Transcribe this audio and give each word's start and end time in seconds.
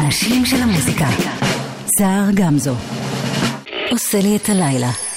האנשים 0.00 0.46
של 0.46 0.56
המוזיקה. 0.62 1.06
סער 1.98 2.24
גמזו. 2.34 2.74
עושה 3.90 4.20
לי 4.20 4.36
את 4.36 4.48
הלילה. 4.48 5.09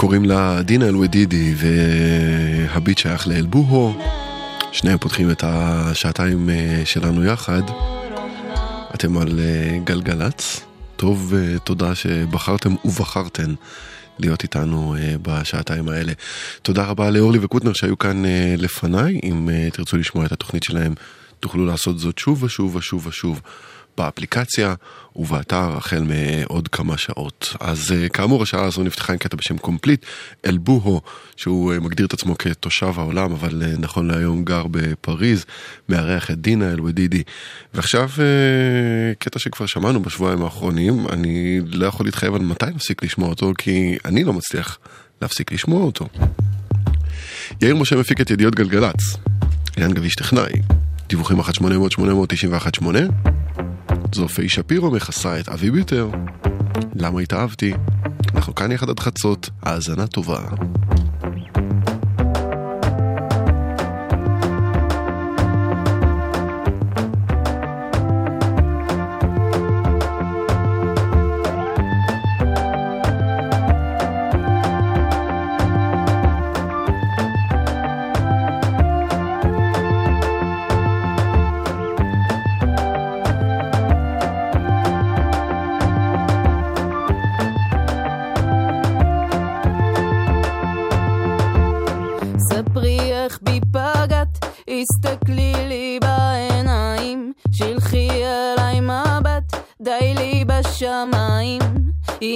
קוראים 0.00 0.24
לה 0.24 0.62
דינה 0.62 0.88
אלוודידי 0.88 1.54
והביט 1.56 2.98
שייך 2.98 3.28
לאלבוהו. 3.28 3.94
שניהם 4.72 4.98
פותחים 4.98 5.30
את 5.30 5.44
השעתיים 5.46 6.50
אה, 6.50 6.82
שלנו 6.84 7.24
יחד. 7.24 7.62
אתם 8.94 9.18
על 9.18 9.40
אה, 9.40 9.78
גלגלצ. 9.84 10.60
טוב, 10.96 11.34
אה, 11.34 11.58
תודה 11.58 11.94
שבחרתם 11.94 12.74
ובחרתן 12.84 13.54
להיות 14.18 14.42
איתנו 14.42 14.94
בשעתיים 15.22 15.88
האלה. 15.88 16.12
תודה 16.62 16.84
רבה 16.84 17.10
לאורלי 17.10 17.38
וקוטנר 17.42 17.72
שהיו 17.72 17.98
כאן 17.98 18.22
לפניי. 18.58 19.20
אם 19.24 19.48
תרצו 19.72 19.96
לשמוע 19.96 20.26
את 20.26 20.32
התוכנית 20.32 20.62
שלהם, 20.62 20.94
תוכלו 21.40 21.66
לעשות 21.66 21.98
זאת 21.98 22.18
שוב 22.18 22.42
ושוב 22.42 22.76
ושוב 22.76 23.06
ושוב. 23.06 23.40
באפליקציה 23.98 24.74
ובאתר 25.16 25.76
החל 25.76 26.02
מעוד 26.02 26.68
כמה 26.68 26.98
שעות. 26.98 27.56
אז 27.60 27.92
אה, 27.92 28.08
כאמור 28.08 28.42
השעה 28.42 28.64
הזו 28.64 28.82
נפתחה 28.82 29.12
עם 29.12 29.18
קטע 29.18 29.36
בשם 29.36 29.58
קומפליט, 29.58 30.06
אלבוהו, 30.46 31.00
שהוא 31.36 31.72
אה, 31.72 31.80
מגדיר 31.80 32.06
את 32.06 32.12
עצמו 32.12 32.38
כתושב 32.38 32.92
העולם, 32.96 33.32
אבל 33.32 33.62
אה, 33.62 33.72
נכון 33.78 34.06
להיום 34.10 34.44
גר 34.44 34.64
בפריז, 34.70 35.44
מארח 35.88 36.30
את 36.30 36.40
דינה 36.40 36.72
אלוודידי. 36.72 37.22
ועכשיו 37.74 38.10
קטע 39.18 39.38
שכבר 39.38 39.66
שמענו 39.66 40.02
בשבועיים 40.02 40.42
האחרונים, 40.42 41.06
אני 41.08 41.60
לא 41.66 41.86
יכול 41.86 42.06
להתחייב 42.06 42.34
על 42.34 42.40
מתי 42.40 42.66
נפסיק 42.74 43.02
לשמוע 43.02 43.28
אותו, 43.28 43.52
כי 43.58 43.96
אני 44.04 44.24
לא 44.24 44.32
מצליח 44.32 44.78
להפסיק 45.22 45.52
לשמוע 45.52 45.82
אותו. 45.82 46.08
יאיר 47.62 47.76
משה 47.76 47.96
מפיק 47.96 48.20
את 48.20 48.30
ידיעות 48.30 48.54
גלגלצ, 48.54 49.16
אילן 49.76 49.92
גביש 49.92 50.14
טכנאי, 50.14 50.52
דיווחים 51.08 51.40
1-800-891-8 51.40 51.42
זו 54.14 54.28
פיי 54.28 54.48
שפירו 54.48 54.90
מכסה 54.90 55.40
את 55.40 55.48
אבי 55.48 55.70
ביטר. 55.70 56.10
למה 56.94 57.20
התאהבתי? 57.20 57.72
אנחנו 58.34 58.54
כאן 58.54 58.72
יחד 58.72 58.90
עד 58.90 59.00
חצות, 59.00 59.50
האזנה 59.62 60.06
טובה. 60.06 60.40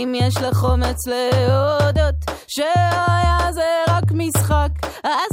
אם 0.04 0.14
יש 0.14 0.36
לך 0.36 0.64
אומץ 0.64 1.06
להודות 1.06 2.14
שהיה 2.48 3.52
זה 3.52 3.62
רק 3.88 4.04
משחק, 4.12 4.68
אז 5.04 5.31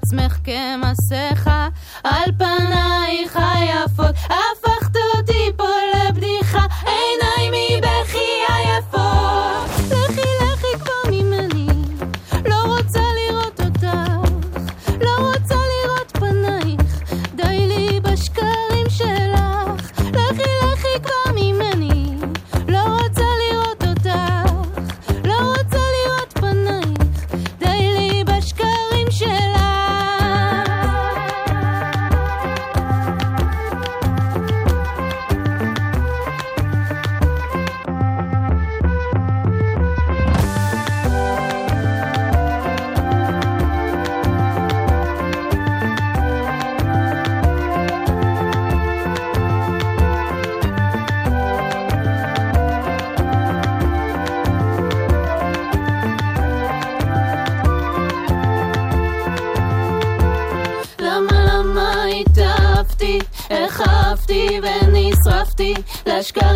let's 0.00 0.12
mess 0.12 0.27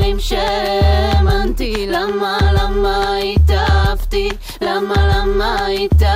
דברים 0.03 0.21
שהאמנתי, 0.21 1.87
למה, 1.89 2.39
למה 2.53 3.17
התאהבתי, 3.17 4.29
למה, 4.61 4.95
למה 4.95 5.67
התאהבתי? 5.67 6.12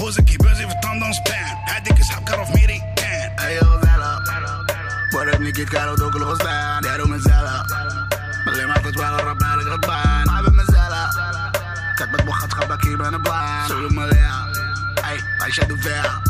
buziki, 0.00 0.36
buzi, 0.42 0.64
tendance, 0.82 1.20
pan, 1.28 1.56
هديك 1.68 2.00
اسحب 2.00 2.24
كروف 2.28 2.50
ميري 2.56 2.82
كان 2.96 3.30
ايو 3.38 3.80
زالا 3.82 4.20
وربني 5.14 5.52
كيت 5.52 5.68
كارو 5.68 5.94
دوك 5.94 6.16
الغصبان 6.16 6.80
دارو 6.82 7.06
مزالة 7.06 7.62
اللي 8.48 8.66
ما 8.66 8.74
تتوالى 8.74 9.16
رب 9.16 9.38
بالك 9.38 9.66
غضبان 9.66 10.26
صعب 10.26 10.52
مزالة 10.52 11.10
كتبت 11.98 12.22
مخك 12.26 12.52
خبك 12.52 12.80
كيبان 12.80 13.18
بلان 13.22 13.68
سولو 13.68 13.88
مليا 13.88 14.32
اي 15.08 15.18
عايشة 15.42 15.76
فيها 15.76 16.22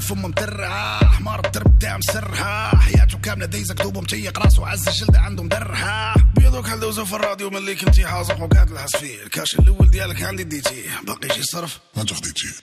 فم 0.00 0.14
فمه 0.14 0.28
مترها 0.28 1.08
حمار 1.08 1.46
الترب 1.46 1.78
تاع 1.78 1.96
مسرها 1.96 2.76
حياته 2.76 3.18
كاملة 3.18 3.46
دايزة 3.46 3.74
كذوبه 3.74 4.00
متيق 4.00 4.38
راس 4.38 4.58
عز 4.58 4.88
الجلدة 4.88 5.20
عنده 5.20 5.42
مدرها 5.42 6.14
بيضك 6.36 6.70
دوزو 6.70 7.04
في 7.04 7.12
الراديو 7.16 7.50
ملي 7.50 7.74
كنتي 7.74 8.06
حاصق 8.06 8.42
وقاعد 8.42 8.70
نلحس 8.70 8.96
فيه. 8.96 9.22
الكاش 9.22 9.54
الأول 9.58 9.90
ديالك 9.90 10.22
عندي 10.22 10.44
ديتيه 10.44 11.00
باقي 11.06 11.28
شي 11.34 11.42
صرف؟ 11.42 11.78
انت 11.98 12.12
خديتيه 12.12 12.54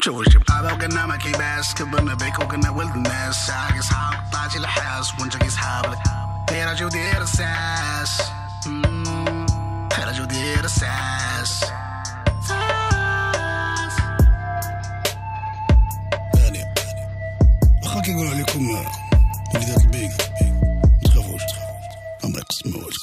شوف 0.00 0.26
الشبقابة 0.26 0.72
وقلنا 0.72 1.06
ما 1.06 1.16
كيباس. 1.16 1.74
كبرنا 1.74 2.14
بيك 2.14 2.38
وقلنا 2.38 2.70
ولد 2.70 2.94
الناس. 2.94 3.46
ساعة 3.46 3.80
صحاب 3.80 4.32
طاجي 4.32 4.58
الحاس 4.58 5.20
وانت 5.20 5.36
كي 5.36 5.50
صحابك 5.50 5.98
دير 6.48 6.72
أجي 6.72 6.84
ودير 6.84 7.22
الساس 7.22 8.22
دير 9.96 10.10
أجي 10.10 10.20
ودير 10.22 10.64
الساس 10.64 11.35
Takiego 18.06 18.24
lekuma. 18.24 18.80
Nigdy 19.54 19.74
tak 19.74 19.90
biega. 19.90 20.16
Trawoż, 21.04 21.42
trawoż. 21.50 21.86
Kamek 22.20 22.44
smoć. 22.54 22.96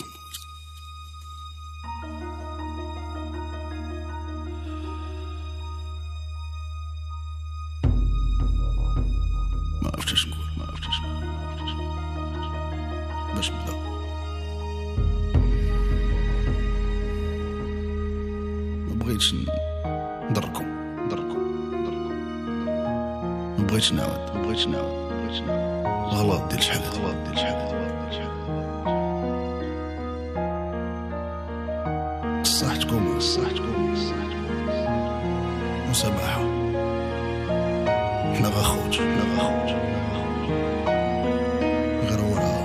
Mawczysz, 9.82 10.26
kurwa, 10.26 10.66
mawczysz. 10.66 10.98
Weź 13.36 13.50
mi 13.50 13.58
do. 13.66 13.74
Britschen, 19.06 19.46
Darko, 20.34 20.64
Darko, 21.10 21.36
Darko, 21.84 22.10
Britschen, 23.68 23.98
Darko. 23.98 24.33
وجنا 24.54 24.82
الغلط 26.12 26.44
ديال 26.50 26.64
شحال 26.64 26.82
غلط 26.82 27.16
ديال 27.26 27.38
شحال 27.38 27.74
صحتكم 32.46 33.20
صحتكم 33.20 33.94
مسامحة. 35.90 36.42
حنا 38.36 38.48
غاخوت 38.48 38.96
حنا 38.96 39.24
غاخوت 39.38 39.70
غير 42.10 42.22
وراها 42.26 42.64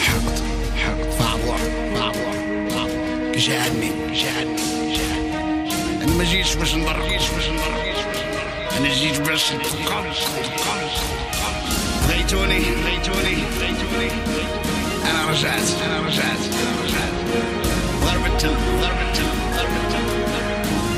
حقد 0.00 0.38
حقد. 0.76 1.10
فعبوع 1.10 1.56
فعبوع 1.94 2.32
فعبوع 2.70 3.32
كيجي 3.32 3.56
عني 3.56 3.90
كيجي 4.08 4.28
عني 4.28 4.62
أنا 6.02 6.12
ما 6.18 6.24
جيتش 6.24 6.54
باش 6.54 6.74
نضر 6.74 7.08
جيتش 7.08 7.30
باش 7.30 7.48
نضر 7.48 7.93
This 8.82 9.02
is 9.02 9.18
Russian. 9.20 9.58
Weet 12.08 12.28
Tony, 12.28 12.60
weet 12.84 13.04
Tony, 13.04 13.44
weet 13.58 13.78
Tony. 13.78 14.44
was 15.26 15.44
at. 15.44 15.82
en 15.82 15.90
anderzijds, 15.96 16.48
en 16.48 16.66
anderzijds. 16.70 17.26
Laat 18.04 18.20
me 18.22 18.36
toe, 18.36 18.56
laat 18.80 18.94
me 18.98 19.06
toe, 19.16 19.32
laat 19.56 19.68
me 19.74 19.80
toe. 19.92 20.04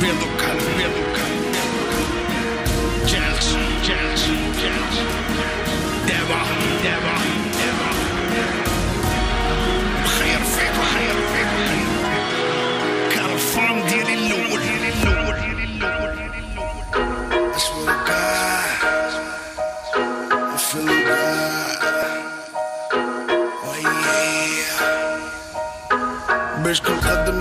Weer 0.01 0.15
lokale, 0.23 0.63
weer 0.77 0.91
lokale. 0.97 1.37
Jazz, 3.11 3.55
jazz, 3.87 4.23
jazz. 4.61 4.97
Devil, 6.07 6.45
devil. 6.83 7.26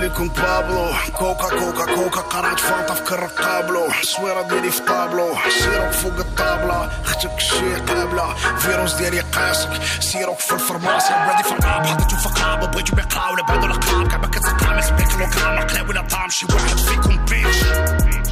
لكم 0.06 0.28
بابلو. 0.28 0.94
كوكا 1.14 1.50
كوكا 1.50 1.96
كوكا 1.96 2.22
قرعت 2.22 2.60
فانتا 2.60 2.94
في 2.94 3.28
قابلو. 3.44 3.88
الصويره 4.02 4.42
ديالي 4.42 4.72
في 4.72 4.82
طابلو. 4.82 5.36
سيروك 5.60 5.92
فوق 5.92 6.18
الطابلة. 6.18 6.90
أختك 7.06 7.40
شي 7.40 7.76
قابلة. 7.76 8.34
فيروس 8.60 8.94
ديالي 8.94 9.20
قاسك. 9.20 9.70
سيروك 10.00 10.40
في 10.40 10.54
الفرماسي 10.54 11.14
بلادي 11.14 11.44
في 11.44 11.52
الراب 11.52 11.86
حطيتو 11.86 12.16
في 12.16 12.30
قرابه 12.30 12.68
بغيتو 12.68 12.96
بيقراو 12.96 13.34
ولا 13.34 13.44
بعدو 13.44 13.66
القراب 13.66 14.08
كعبه 14.08 14.28
كتسقام. 14.28 14.82
سبيك 14.82 15.12
لوكرام 15.20 15.68
قلاوي 15.68 15.94
لا 15.94 16.02
طعم 16.02 16.30
شي 16.30 16.46
واحد 16.54 16.78
فيكم 16.78 17.26
بيتش 17.26 17.60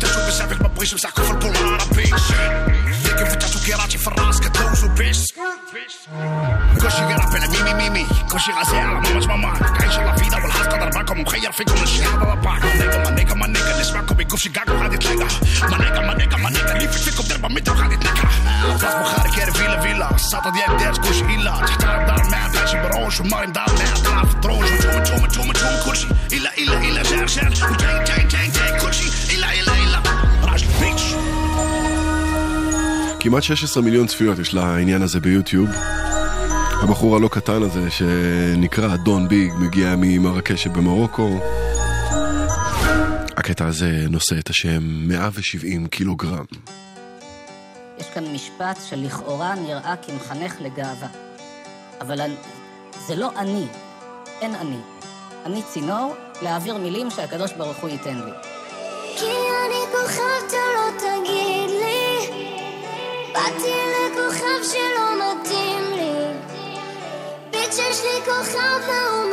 تاتو 0.01 0.27
بزاف 0.27 0.61
ما 0.61 0.67
بغيتش 0.67 0.93
نمسحكم 0.93 1.23
في 1.23 1.31
البول 1.31 1.77
بيتش 1.95 2.31
كيف 3.17 3.29
فتحتو 3.29 3.59
كيراتي 3.65 3.97
في 3.97 4.07
الراس 4.07 4.39
كتلوزو 4.39 4.87
بيس 4.87 5.33
كلشي 6.81 6.97
كيرابي 7.07 7.37
على 7.37 7.47
ميمي 7.47 7.73
ميمي 7.73 8.07
كلشي 8.31 8.51
غازي 8.51 8.77
على 8.77 8.99
ماما 8.99 9.25
ماما 9.25 9.47
عايش 9.81 9.97
لا 9.97 10.15
فيدا 10.15 10.37
والحظ 10.37 10.67
قدر 10.67 10.89
معاكم 10.95 11.21
مخير 11.21 11.51
فيكم 11.51 11.83
الشيء 11.83 12.07
هذا 12.07 12.33
باك 12.33 12.63
مانيكا 12.65 12.97
مانيكا 13.03 13.33
مانيكا 13.33 13.71
اللي 13.71 13.83
سمعكم 13.83 14.21
يكون 14.21 14.37
في 14.37 14.49
كاكو 14.49 14.71
غادي 14.71 14.97
تلاقى 14.97 15.27
مانيكا 15.71 15.99
مانيكا 15.99 16.37
مانيكا 16.37 16.75
اللي 16.75 16.87
في 16.87 17.11
فيكم 17.11 17.23
ضربه 17.29 17.47
متر 17.47 17.73
غادي 17.73 17.97
تلاقى 17.97 18.27
راس 18.71 18.95
بخاري 18.95 19.31
كير 19.31 19.51
فيلا 19.51 19.79
فيلا 19.79 20.15
الساطه 20.15 20.49
ديالك 20.51 20.83
دارت 20.83 21.07
كلشي 21.07 21.25
الا 21.25 21.65
تحت 21.65 21.81
دار 21.81 22.23
ما 22.23 22.47
بحال 22.47 22.89
بروش 22.89 23.19
وماري 23.19 23.47
مدار 23.47 23.69
ما 23.69 24.03
طلع 24.05 24.23
في 24.23 24.33
الدروج 24.35 24.63
وتوم 24.71 25.03
توم 25.03 25.25
توم 25.27 25.51
توم 25.51 25.75
كلشي 25.85 26.07
الا 26.33 26.57
الا 26.57 26.77
الا 26.77 27.03
جار 27.03 27.25
جار 27.25 27.71
وجاي 27.71 28.03
جاي 28.03 28.27
جاي 28.27 28.47
جاي 28.47 28.79
كلشي 28.79 29.09
כמעט 33.23 33.43
16 33.43 33.83
מיליון 33.83 34.07
צפיות 34.07 34.39
יש 34.39 34.53
לעניין 34.53 35.01
הזה 35.01 35.19
ביוטיוב. 35.19 35.69
הבחור 36.83 37.15
הלא 37.15 37.27
קטן 37.27 37.63
הזה 37.63 37.91
שנקרא 37.91 38.95
דון 38.95 39.27
ביג 39.27 39.53
מגיע 39.59 39.95
ממרקש 39.97 40.63
שבמרוקו. 40.63 41.29
הקטע 43.37 43.65
הזה 43.65 44.05
נושא 44.09 44.39
את 44.39 44.49
השם 44.49 44.79
170 44.83 45.87
קילוגרם. 45.87 46.45
יש 47.99 48.09
כאן 48.13 48.23
משפט 48.33 48.79
שלכאורה 48.89 49.55
נראה 49.55 49.95
כמחנך 49.95 50.55
לגאווה. 50.61 51.07
אבל 52.01 52.21
אני, 52.21 52.35
זה 53.07 53.15
לא 53.15 53.29
אני, 53.37 53.65
אין 54.41 54.55
אני. 54.55 54.79
אני 55.45 55.61
צינור 55.73 56.15
להעביר 56.41 56.77
מילים 56.77 57.09
שהקדוש 57.09 57.53
ברוך 57.53 57.77
הוא 57.77 57.89
ייתן 57.89 58.15
לי. 58.15 58.31
כי 59.17 59.25
אני 59.25 59.79
כוכב 59.91 60.32
באתי 63.33 63.73
לכוכב 63.91 64.63
שלא 64.63 65.07
מתאים 65.17 65.91
לי. 65.91 66.13
ביט 67.51 67.73
שיש 67.73 68.01
לי 68.03 68.21
כוכב 68.25 68.81
והוא 68.87 69.29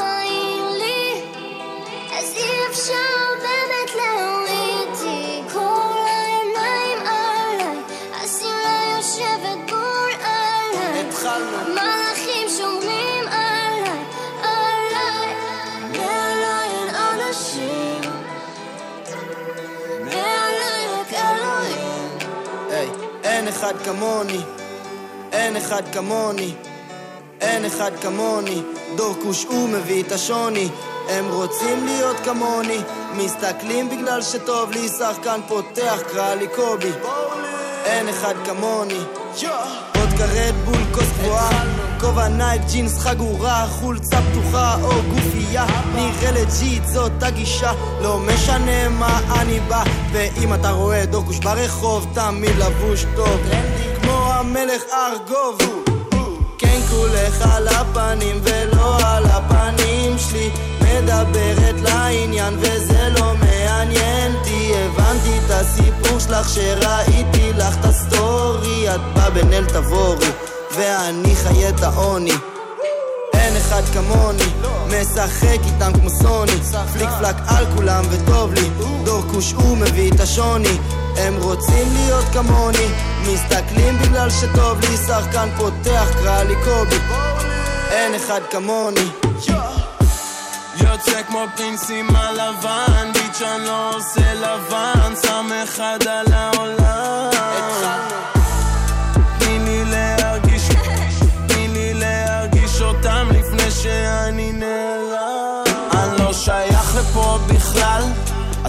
אחד 23.70 23.82
כמוני, 23.84 24.40
אין 25.32 25.56
אחד 25.56 25.82
כמוני, 25.92 26.54
אין 27.40 27.64
אחד 27.64 27.90
כמוני, 28.00 28.62
דור 28.96 29.14
כוש 29.22 29.44
הוא 29.44 29.68
מביא 29.68 30.02
את 30.02 30.12
השוני, 30.12 30.68
הם 31.08 31.28
רוצים 31.28 31.86
להיות 31.86 32.16
כמוני, 32.24 32.78
מסתכלים 33.14 33.88
בגלל 33.88 34.22
שטוב 34.22 34.70
לי, 34.70 34.88
שחקן 34.88 35.40
פותח, 35.48 35.98
קרא 36.12 36.34
לי 36.34 36.46
קובי, 36.56 36.92
אין 37.84 38.08
אחד 38.08 38.34
כמוני, 38.44 39.00
עוד 39.98 40.08
כרת 40.18 40.54
בול 40.54 40.84
כוס 40.94 41.08
גבוהה 41.18 41.69
כובע 42.00 42.28
נייק, 42.28 42.62
ג'ינס, 42.72 42.98
חגורה, 42.98 43.66
חולצה 43.68 44.20
פתוחה 44.30 44.76
או 44.82 44.90
גופייה. 45.14 45.66
נראה 45.94 46.30
לג'יט 46.30 46.86
זאת 46.86 47.22
הגישה. 47.22 47.72
לא 48.02 48.18
משנה 48.18 48.88
מה 48.88 49.20
אני 49.40 49.60
בא 49.60 49.84
ואם 50.12 50.54
אתה 50.54 50.70
רואה 50.70 51.06
דוקוש 51.06 51.38
ברחוב 51.38 52.06
תמיד 52.14 52.56
לבוש 52.58 53.04
טוב. 53.16 53.40
כמו 54.02 54.32
המלך 54.32 54.82
ארגוב. 54.92 55.58
כן 56.58 56.80
כולך 56.90 57.54
על 57.54 57.68
הפנים 57.68 58.40
ולא 58.42 58.96
על 59.06 59.24
הפנים 59.26 60.18
שלי. 60.18 60.50
מדברת 60.80 61.74
לעניין 61.82 62.54
וזה 62.58 63.08
לא 63.18 63.34
מעניין 63.34 64.34
אותי. 64.34 64.72
הבנתי 64.74 65.38
את 65.38 65.50
הסיפור 65.50 66.18
שלך 66.18 66.48
שראיתי 66.48 67.52
לך 67.52 67.76
את 67.80 67.84
הסטורי. 67.84 68.94
את 68.94 69.00
באה 69.14 69.30
בן 69.30 69.64
תבורי 69.64 70.49
ואני 70.74 71.36
חי 71.36 71.68
את 71.68 71.82
העוני. 71.82 72.32
אין 73.34 73.56
אחד 73.56 73.82
כמוני, 73.92 74.44
משחק 74.86 75.58
איתם 75.64 75.92
כמו 76.00 76.10
סוני. 76.10 76.52
פליק 76.92 77.08
פלק 77.18 77.36
על 77.46 77.66
כולם 77.76 78.04
וטוב 78.10 78.52
לי. 78.52 78.70
דור 79.04 79.22
כוש 79.32 79.52
הוא 79.52 79.76
מביא 79.76 80.12
את 80.12 80.20
השוני. 80.20 80.78
הם 81.16 81.36
רוצים 81.42 81.94
להיות 81.94 82.24
כמוני. 82.32 82.86
מסתכלים 83.22 83.98
בגלל 83.98 84.30
שטוב 84.30 84.80
לי. 84.80 84.96
שחקן 84.96 85.48
פותח 85.56 86.08
קרא 86.22 86.42
לי 86.42 86.54
קובי. 86.64 86.96
אין 87.90 88.14
אחד 88.14 88.40
כמוני. 88.50 89.08
יוצא 90.76 91.22
כמו 91.28 91.44
פרינסים 91.56 92.16
הלבן 92.16 93.12
ביץ' 93.12 93.42
אני 93.42 93.64
לא 93.66 93.96
עושה 93.96 94.34
לבן. 94.34 95.14
שם 95.22 95.48
אחד 95.64 95.98
על 96.08 96.32
העולם 96.32 97.29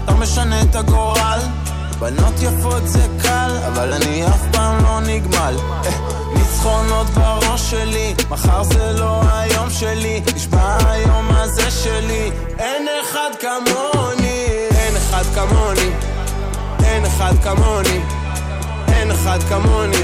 אתה 0.03 0.13
משנה 0.13 0.61
את 0.61 0.75
הגורל 0.75 1.39
בנות 1.99 2.33
יפות 2.41 2.87
זה 2.87 3.07
קל, 3.21 3.51
אבל 3.67 3.93
אני 3.93 4.27
אף 4.27 4.41
פעם 4.51 4.83
לא 4.83 4.99
נגמל. 4.99 5.55
אה, 5.85 5.91
ניצחונות 6.33 7.07
בראש 7.07 7.71
שלי, 7.71 8.13
מחר 8.29 8.63
זה 8.63 8.91
לא 8.91 9.21
היום 9.33 9.69
שלי, 9.69 10.21
נשבע 10.35 10.77
היום 10.89 11.27
הזה 11.31 11.71
שלי. 11.71 12.31
אין 12.59 12.87
אחד 13.01 13.29
כמוני, 13.39 14.45
אין 14.75 14.95
אחד 14.95 15.23
כמוני, 15.35 15.89
אין 16.83 17.05
אחד 17.05 17.33
כמוני, 17.43 17.99
אין 18.87 19.11
אחד 19.11 19.39
כמוני. 19.49 20.03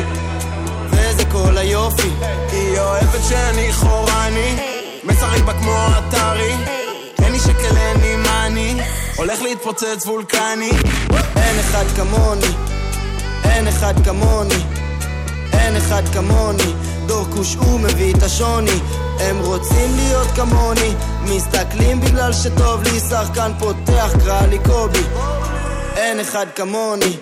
וזה 0.89 1.25
כל 1.31 1.57
היופי. 1.57 2.11
היא 2.51 2.79
אוהבת 2.79 3.23
שאני 3.29 3.73
חורני, 3.73 4.55
משחק 5.03 5.41
בה 5.41 5.53
כמו 5.53 5.87
אתרי. 5.97 6.55
אין 7.23 7.31
לי 7.31 7.39
שקל, 7.39 7.77
אין 7.77 8.01
לי 8.01 8.15
מאני, 8.15 8.81
הולך 9.17 9.41
להתפוצץ 9.41 10.05
וולקני. 10.05 10.69
אין 11.35 11.59
אחד 11.59 11.85
כמוני, 11.95 12.47
אין 13.43 13.67
אחד 13.67 13.93
כמוני, 14.05 14.63
אין 15.53 15.75
אחד 15.75 16.03
כמוני. 16.13 16.73
דור 17.05 17.25
כוש 17.35 17.55
הוא 17.55 17.79
מביא 17.79 18.13
את 18.13 18.23
השוני, 18.23 18.79
הם 19.19 19.39
רוצים 19.39 19.95
להיות 19.95 20.27
כמוני, 20.35 20.93
מסתכלים 21.21 22.01
בגלל 22.01 22.33
שטוב 22.33 22.83
לי, 22.83 22.99
שחקן 22.99 23.51
פותח, 23.59 24.11
קרא 24.25 24.41
לי 24.45 24.59
קובי. 24.59 25.03
אין 25.95 26.19
אחד 26.19 26.45
כמוני. 26.55 27.17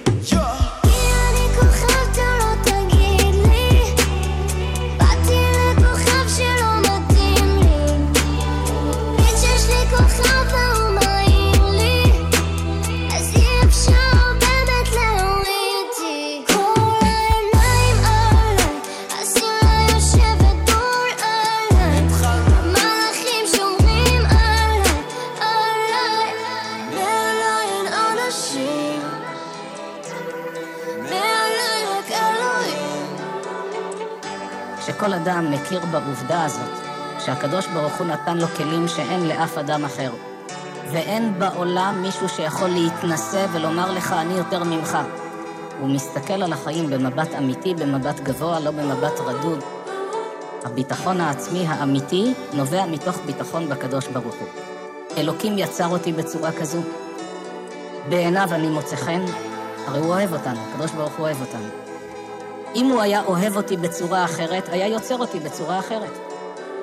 שכל 35.06 35.14
אדם 35.14 35.52
מכיר 35.52 35.82
בעובדה 35.92 36.46
הזאת, 36.46 36.70
שהקדוש 37.20 37.68
ברוך 37.68 37.94
הוא 37.98 38.08
נתן 38.08 38.38
לו 38.38 38.48
כלים 38.48 38.88
שאין 38.88 39.28
לאף 39.28 39.58
אדם 39.58 39.86
אחר. 39.86 40.12
ואין 40.92 41.40
בעולם 41.40 42.02
מישהו 42.02 42.30
שיכול 42.30 42.70
להתנשא 42.70 43.46
ולומר 43.52 43.92
לך, 43.92 44.14
אני 44.14 44.34
יותר 44.34 44.64
ממך. 44.64 44.98
הוא 45.80 45.90
מסתכל 45.90 46.44
על 46.44 46.54
החיים 46.54 46.90
במבט 46.90 47.34
אמיתי, 47.38 47.74
במבט 47.74 48.20
גבוה, 48.20 48.60
לא 48.60 48.72
במבט 48.72 49.20
רדוד. 49.20 49.64
הביטחון 50.64 51.22
העצמי 51.22 51.66
האמיתי 51.68 52.34
נובע 52.54 52.86
מתוך 52.86 53.18
ביטחון 53.26 53.70
בקדוש 53.70 54.08
ברוך 54.08 54.36
הוא. 54.36 54.48
אלוקים 55.18 55.58
יצר 55.58 55.88
אותי 55.88 56.14
בצורה 56.14 56.52
כזו. 56.52 56.82
בעיניו 58.10 58.48
אני 58.52 58.68
מוצא 58.68 58.96
חן, 58.96 59.26
הרי 59.88 60.00
הוא 60.00 60.08
אוהב 60.08 60.34
אותנו, 60.34 60.60
הקדוש 60.70 60.92
ברוך 60.92 61.14
הוא 61.18 61.26
אוהב 61.26 61.42
אותנו. 61.42 61.85
אם 62.76 62.86
הוא 62.86 63.02
היה 63.02 63.24
אוהב 63.26 63.58
אותי 63.58 63.78
בצורה 63.78 64.26
אחרת, 64.26 64.70
היה 64.70 64.88
יוצר 64.88 65.18
אותי 65.18 65.40
בצורה 65.40 65.80
אחרת. 65.80 66.18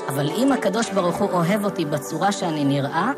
אבל 0.09 0.31
אם 0.31 0.53
הקדוש 0.53 0.91
ברוך 0.91 1.17
הוא 1.17 1.31
אוהב 1.31 1.65
אותי 1.65 1.85
בצורה 1.85 2.33
שאני 2.33 2.65
נראה, 2.65 3.13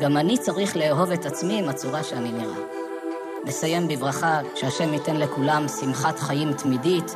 גם 0.00 0.16
אני 0.16 0.38
צריך 0.38 0.76
לאהוב 0.76 1.10
את 1.12 1.26
עצמי 1.26 1.58
עם 1.58 1.68
הצורה 1.68 2.02
שאני 2.02 2.32
נראה. 2.32 2.58
נסיים 3.44 3.88
בברכה 3.88 4.40
שהשם 4.54 4.92
ייתן 4.94 5.16
לכולם 5.16 5.66
שמחת 5.80 6.18
חיים 6.18 6.52
תמידית, 6.52 7.14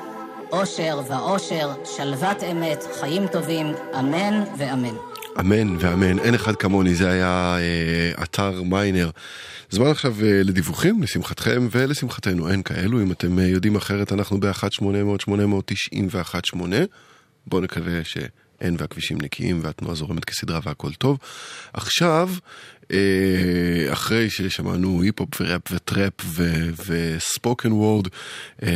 אושר 0.52 1.00
ואושר, 1.06 1.70
שלוות 1.84 2.42
אמת, 2.42 2.84
חיים 3.00 3.26
טובים, 3.26 3.74
אמן 3.98 4.42
ואמן. 4.56 5.09
אמן 5.40 5.76
ואמן, 5.78 6.18
אין 6.18 6.34
אחד 6.34 6.56
כמוני, 6.56 6.94
זה 6.94 7.10
היה 7.10 7.56
אה, 7.58 8.22
אתר 8.22 8.62
מיינר. 8.62 9.10
זמן 9.70 9.86
עכשיו 9.86 10.14
אה, 10.22 10.42
לדיווחים, 10.44 11.02
לשמחתכם 11.02 11.68
ולשמחתנו, 11.70 12.50
אין 12.50 12.62
כאלו, 12.62 13.02
אם 13.02 13.12
אתם 13.12 13.38
אה, 13.38 13.44
יודעים 13.44 13.76
אחרת, 13.76 14.12
אנחנו 14.12 14.40
ב-1-800-890-118. 14.40 16.56
בואו 17.46 17.62
נקווה 17.62 18.04
שאין 18.60 18.76
והכבישים 18.78 19.18
נקיים 19.22 19.60
והתנועה 19.62 19.94
זורמת 19.94 20.24
כסדרה 20.24 20.60
והכל 20.64 20.92
טוב. 20.92 21.18
עכשיו, 21.72 22.30
אה, 22.92 23.92
אחרי 23.92 24.30
ששמענו 24.30 25.02
היפ-הופ 25.02 25.40
וראפ 25.40 25.62
וטראפ 25.70 26.12
ו 26.86 26.99
spoken 26.99 27.72
word, 27.72 28.08
אה, 28.62 28.68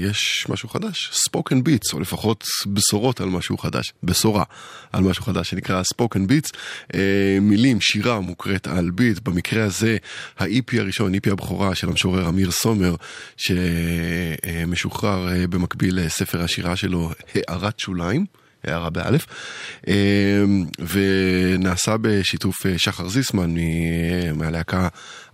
יש 0.00 0.46
משהו 0.48 0.68
חדש, 0.68 1.10
spoken 1.12 1.64
beats, 1.64 1.92
או 1.92 2.00
לפחות 2.00 2.44
בשורות 2.66 3.20
על 3.20 3.28
משהו 3.28 3.58
חדש, 3.58 3.92
בשורה 4.02 4.44
על 4.92 5.02
משהו 5.02 5.24
חדש 5.24 5.50
שנקרא 5.50 5.82
spoken 5.82 6.26
beats. 6.26 6.52
אה, 6.94 7.38
מילים, 7.40 7.80
שירה 7.80 8.20
מוקראת 8.20 8.66
על 8.66 8.90
ביט, 8.90 9.18
במקרה 9.18 9.64
הזה 9.64 9.96
ה 10.38 10.52
EP 10.52 10.80
הראשון, 10.80 11.14
איפי 11.14 11.30
הבכורה 11.30 11.74
של 11.74 11.88
המשורר 11.88 12.28
אמיר 12.28 12.50
סומר, 12.50 12.94
שמשוחרר 13.36 15.28
במקביל 15.50 16.00
לספר 16.00 16.42
השירה 16.42 16.76
שלו, 16.76 17.10
הערת 17.34 17.78
שוליים. 17.78 18.26
הערה 18.64 18.90
באלף, 18.90 19.26
אמ, 19.88 20.64
ונעשה 20.78 21.96
בשיתוף 22.00 22.66
אה, 22.66 22.78
שחר 22.78 23.08
זיסמן 23.08 23.54
מהלהקה 24.34 24.88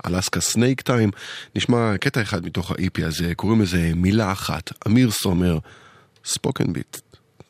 אלסקה 0.06 0.40
סנייק 0.40 0.80
טיים. 0.80 1.10
נשמע 1.56 1.98
קטע 2.00 2.22
אחד 2.22 2.46
מתוך 2.46 2.70
ה-EP 2.70 3.06
הזה, 3.06 3.34
קוראים 3.34 3.62
לזה 3.62 3.92
מילה 3.96 4.32
אחת, 4.32 4.72
אמיר 4.86 5.10
סומר, 5.10 5.58
ספוקן 6.24 6.72
ביט. 6.72 6.96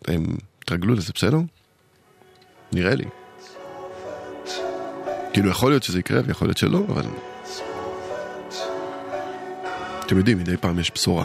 אתם 0.02 0.24
תרגלו 0.64 0.94
לזה, 0.94 1.12
בסדר? 1.14 1.38
נראה 2.72 2.94
לי. 2.94 3.04
כאילו 5.32 5.50
יכול 5.50 5.70
להיות 5.70 5.82
שזה 5.82 5.98
יקרה 5.98 6.20
ויכול 6.26 6.48
להיות 6.48 6.58
שלא, 6.58 6.82
אבל... 6.88 7.04
אתם 10.06 10.18
יודעים, 10.18 10.38
מדי 10.38 10.56
פעם 10.56 10.78
יש 10.78 10.90
בשורה. 10.94 11.24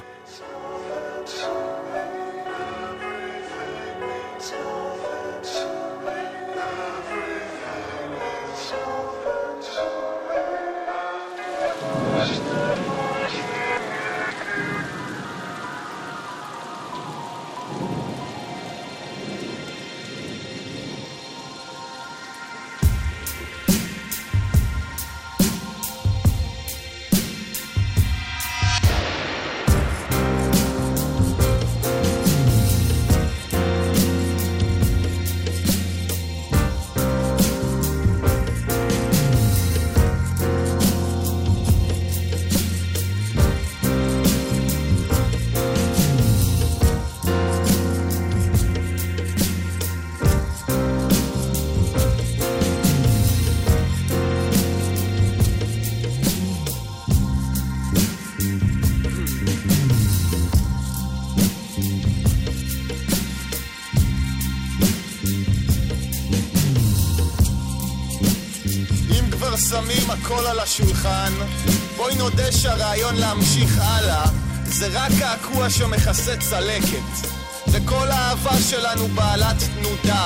שמכסה 75.69 76.37
צלקת. 76.37 77.27
וכל 77.67 78.07
האהבה 78.11 78.61
שלנו 78.69 79.07
בעלת 79.07 79.63
תנודה, 79.75 80.25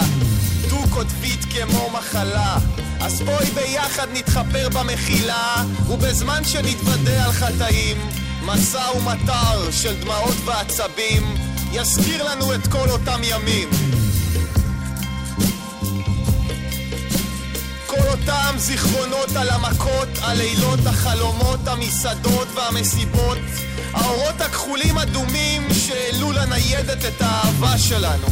דו-קוטבית 0.69 1.45
כמו 1.51 1.89
מחלה. 1.89 2.57
אז 3.01 3.21
בואי 3.21 3.45
ביחד 3.45 4.07
נתחפר 4.13 4.69
במחילה, 4.69 5.63
ובזמן 5.89 6.43
שנתוודה 6.43 7.25
על 7.25 7.31
חטאים, 7.31 7.97
מסע 8.45 8.91
ומטר 8.97 9.71
של 9.71 10.01
דמעות 10.01 10.35
ועצבים, 10.45 11.35
יזכיר 11.71 12.23
לנו 12.23 12.53
את 12.53 12.67
כל 12.67 12.89
אותם 12.89 13.21
ימים. 13.23 13.69
כל 17.85 18.07
אותם 18.07 18.55
זיכרונות 18.57 19.35
על 19.35 19.49
המכות, 19.49 20.09
הלילות, 20.21 20.79
החלומות, 20.85 21.67
המסעדות 21.67 22.47
והמסיבות, 22.55 23.37
האורות 23.93 24.41
הכחולים 24.41 24.97
אדומים 24.97 25.67
שהעלו 25.73 26.31
לניידת 26.31 27.05
את 27.05 27.21
האהבה 27.21 27.77
שלנו. 27.77 28.27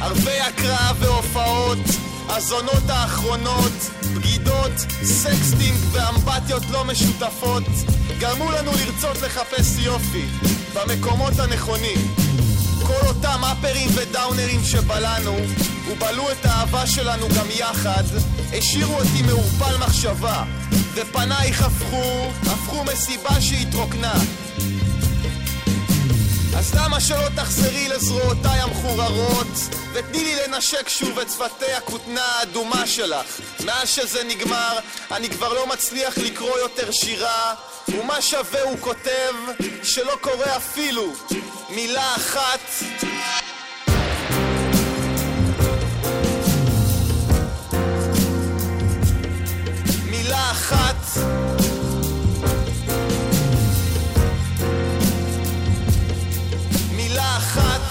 ערבי 0.00 0.40
הקרב 0.40 0.96
והופעות, 0.98 1.78
הזונות 2.28 2.90
האחרונות, 2.90 3.90
בגידות, 4.14 4.72
סקסטינג 5.02 5.76
ואמבטיות 5.92 6.62
לא 6.70 6.84
משותפות, 6.84 7.62
גרמו 8.18 8.50
לנו 8.50 8.70
לרצות 8.72 9.22
לחפש 9.22 9.78
יופי 9.78 10.24
במקומות 10.74 11.38
הנכונים. 11.38 12.14
כל 12.82 13.06
אותם 13.06 13.40
אפרים 13.44 13.90
ודאונרים 13.94 14.64
שבלענו, 14.64 15.36
ובלעו 15.90 16.30
את 16.30 16.46
האהבה 16.46 16.86
שלנו 16.86 17.28
גם 17.28 17.46
יחד, 17.58 18.04
השאירו 18.52 18.94
אותי 18.94 19.22
מעורפל 19.26 19.76
מחשבה, 19.78 20.44
ופנייך 20.94 21.62
הפכו, 21.62 22.30
הפכו 22.42 22.84
מסיבה 22.84 23.40
שהתרוקנה. 23.40 24.14
אז 26.58 26.74
למה 26.74 27.00
שלא 27.00 27.28
תחזרי 27.36 27.88
לזרועותיי 27.88 28.60
המחוררות? 28.60 29.46
ותני 29.92 30.24
לי 30.24 30.36
לנשק 30.46 30.88
שוב 30.88 31.18
את 31.18 31.30
שפתי 31.30 31.72
הכותנה 31.72 32.24
האדומה 32.24 32.86
שלך. 32.86 33.40
מאז 33.64 33.88
שזה 33.88 34.24
נגמר 34.24 34.78
אני 35.10 35.30
כבר 35.30 35.52
לא 35.52 35.66
מצליח 35.66 36.18
לקרוא 36.18 36.58
יותר 36.58 36.90
שירה 36.90 37.54
ומה 37.88 38.22
שווה 38.22 38.62
הוא 38.62 38.78
כותב 38.80 39.32
שלא 39.82 40.16
קורא 40.20 40.56
אפילו 40.56 41.12
מילה 41.70 42.14
אחת. 42.16 42.60
מילה 50.10 50.50
אחת 50.50 51.55
אחת 57.36 57.85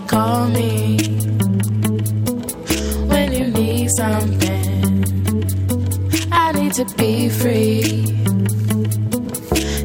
Call 0.00 0.48
me 0.48 0.96
when 3.06 3.32
you 3.32 3.46
need 3.46 3.88
something. 3.90 5.04
I 6.32 6.52
need 6.52 6.72
to 6.74 6.84
be 6.96 7.28
free. 7.28 8.04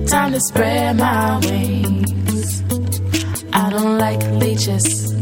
Time 0.08 0.32
to 0.34 0.39
spread 0.39 0.98
my 0.98 1.39
wings. 1.39 2.63
I 3.54 3.69
don't 3.69 3.98
like 4.00 4.22
leeches. 4.41 5.13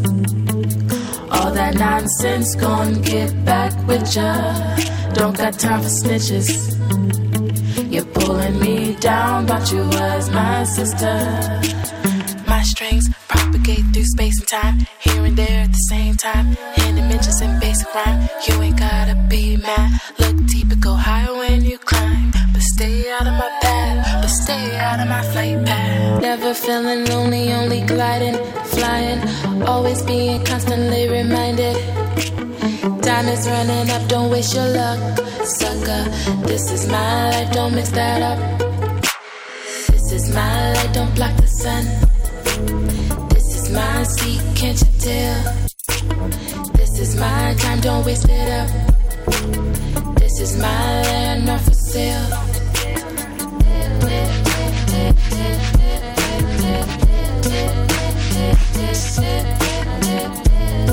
All 1.31 1.51
that 1.51 1.75
nonsense 1.75 2.55
gon' 2.55 3.01
get 3.01 3.45
back 3.45 3.73
with 3.87 4.15
ya. 4.15 4.31
Don't 5.13 5.37
got 5.37 5.59
time 5.59 5.81
for 5.81 5.89
snitches. 5.89 6.47
You're 7.91 8.05
pulling 8.05 8.57
me 8.59 8.95
down, 8.95 9.45
but 9.45 9.69
you 9.71 9.79
was 9.79 10.29
my 10.29 10.63
sister. 10.63 11.61
My 12.47 12.63
strings 12.63 13.16
propagate 13.67 13.93
through 13.93 14.05
space 14.05 14.39
and 14.39 14.47
time, 14.47 14.77
here 14.99 15.25
and 15.25 15.37
there 15.37 15.63
at 15.63 15.71
the 15.71 15.83
same 15.89 16.15
time. 16.15 16.57
In 16.85 16.95
dimensions 16.95 17.41
and 17.41 17.59
basic 17.59 17.93
rhyme, 17.93 18.29
you 18.47 18.61
ain't 18.61 18.79
gotta 18.79 19.15
be 19.29 19.57
mad. 19.57 19.99
Look 20.19 20.45
deep 20.45 20.71
and 20.71 20.81
go 20.81 20.93
higher 20.93 21.33
when 21.33 21.65
you 21.65 21.77
climb. 21.77 22.31
But 22.53 22.61
stay 22.61 23.11
out 23.11 23.27
of 23.27 23.33
my 23.33 23.49
path, 23.61 24.21
but 24.21 24.29
stay 24.29 24.77
out 24.77 24.99
of 24.99 25.07
my 25.07 25.21
flight 25.31 25.65
path. 25.65 26.21
Never 26.21 26.53
feeling 26.53 27.05
lonely, 27.05 27.51
only 27.51 27.81
gliding, 27.81 28.37
flying. 28.75 29.19
Always 29.63 30.01
being 30.03 30.43
constantly 30.45 31.09
reminded. 31.09 31.75
Time 33.03 33.27
is 33.27 33.47
running 33.47 33.89
up, 33.89 34.07
don't 34.07 34.29
waste 34.29 34.55
your 34.55 34.69
luck, 34.69 34.99
sucker. 35.43 36.03
This 36.47 36.71
is 36.71 36.87
my 36.87 37.29
life, 37.31 37.51
don't 37.53 37.75
mix 37.75 37.89
that 37.91 38.21
up. 38.21 38.39
This 39.91 40.11
is 40.11 40.33
my 40.33 40.73
light, 40.73 40.93
don't 40.93 41.13
block 41.15 41.35
the 41.37 41.47
sun. 41.47 42.06
My 43.77 44.03
seat, 44.03 44.41
can't 44.55 44.79
you 44.81 44.87
tell? 44.99 45.39
This 46.73 46.99
is 46.99 47.15
my 47.15 47.53
time, 47.59 47.79
don't 47.79 48.03
waste 48.07 48.27
it 48.27 48.49
up. 48.59 48.69
This 50.17 50.39
is 50.39 50.57
my 50.57 51.01
land, 51.03 51.45
not 51.45 51.61
for 51.61 51.73
sale. 51.73 52.57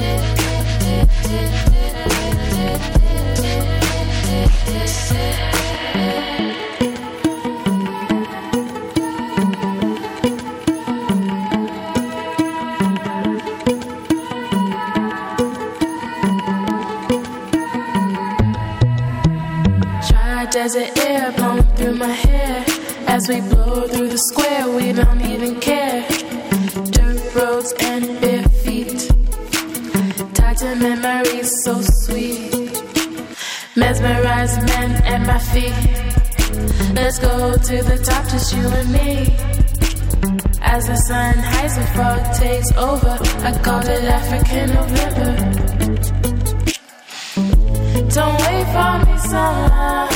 Dry 0.05 0.34
Let's 37.17 37.27
go 37.27 37.53
to 37.53 37.83
the 37.85 37.97
top, 38.03 38.29
just 38.29 38.57
you 38.57 38.67
and 38.67 38.91
me. 38.91 39.37
As 40.61 40.85
the 40.85 40.97
sun 40.97 41.39
hides 41.39 41.77
and 41.77 41.89
fog 41.91 42.35
takes 42.35 42.73
over, 42.73 43.19
I 43.47 43.53
call 43.63 43.87
it 43.87 44.03
African 44.03 44.71
November. 44.75 45.31
Don't 48.11 48.37
wait 48.43 48.67
for 48.75 48.93
me, 49.07 49.19
son. 49.31 50.09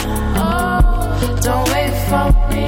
Oh, 0.42 1.38
don't 1.40 1.68
wait 1.70 1.94
for 2.10 2.26
me. 2.50 2.66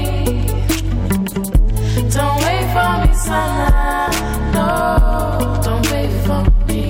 Don't 2.14 2.38
wait 2.46 2.66
for 2.74 2.92
me, 3.02 3.12
son. 3.26 4.12
No, 4.54 4.70
don't 5.64 5.86
wait 5.90 6.12
for 6.26 6.42
me. 6.68 6.80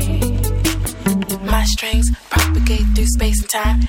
My 1.50 1.64
strings 1.64 2.06
propagate 2.28 2.86
through 2.94 3.06
space 3.06 3.40
and 3.40 3.48
time, 3.48 3.80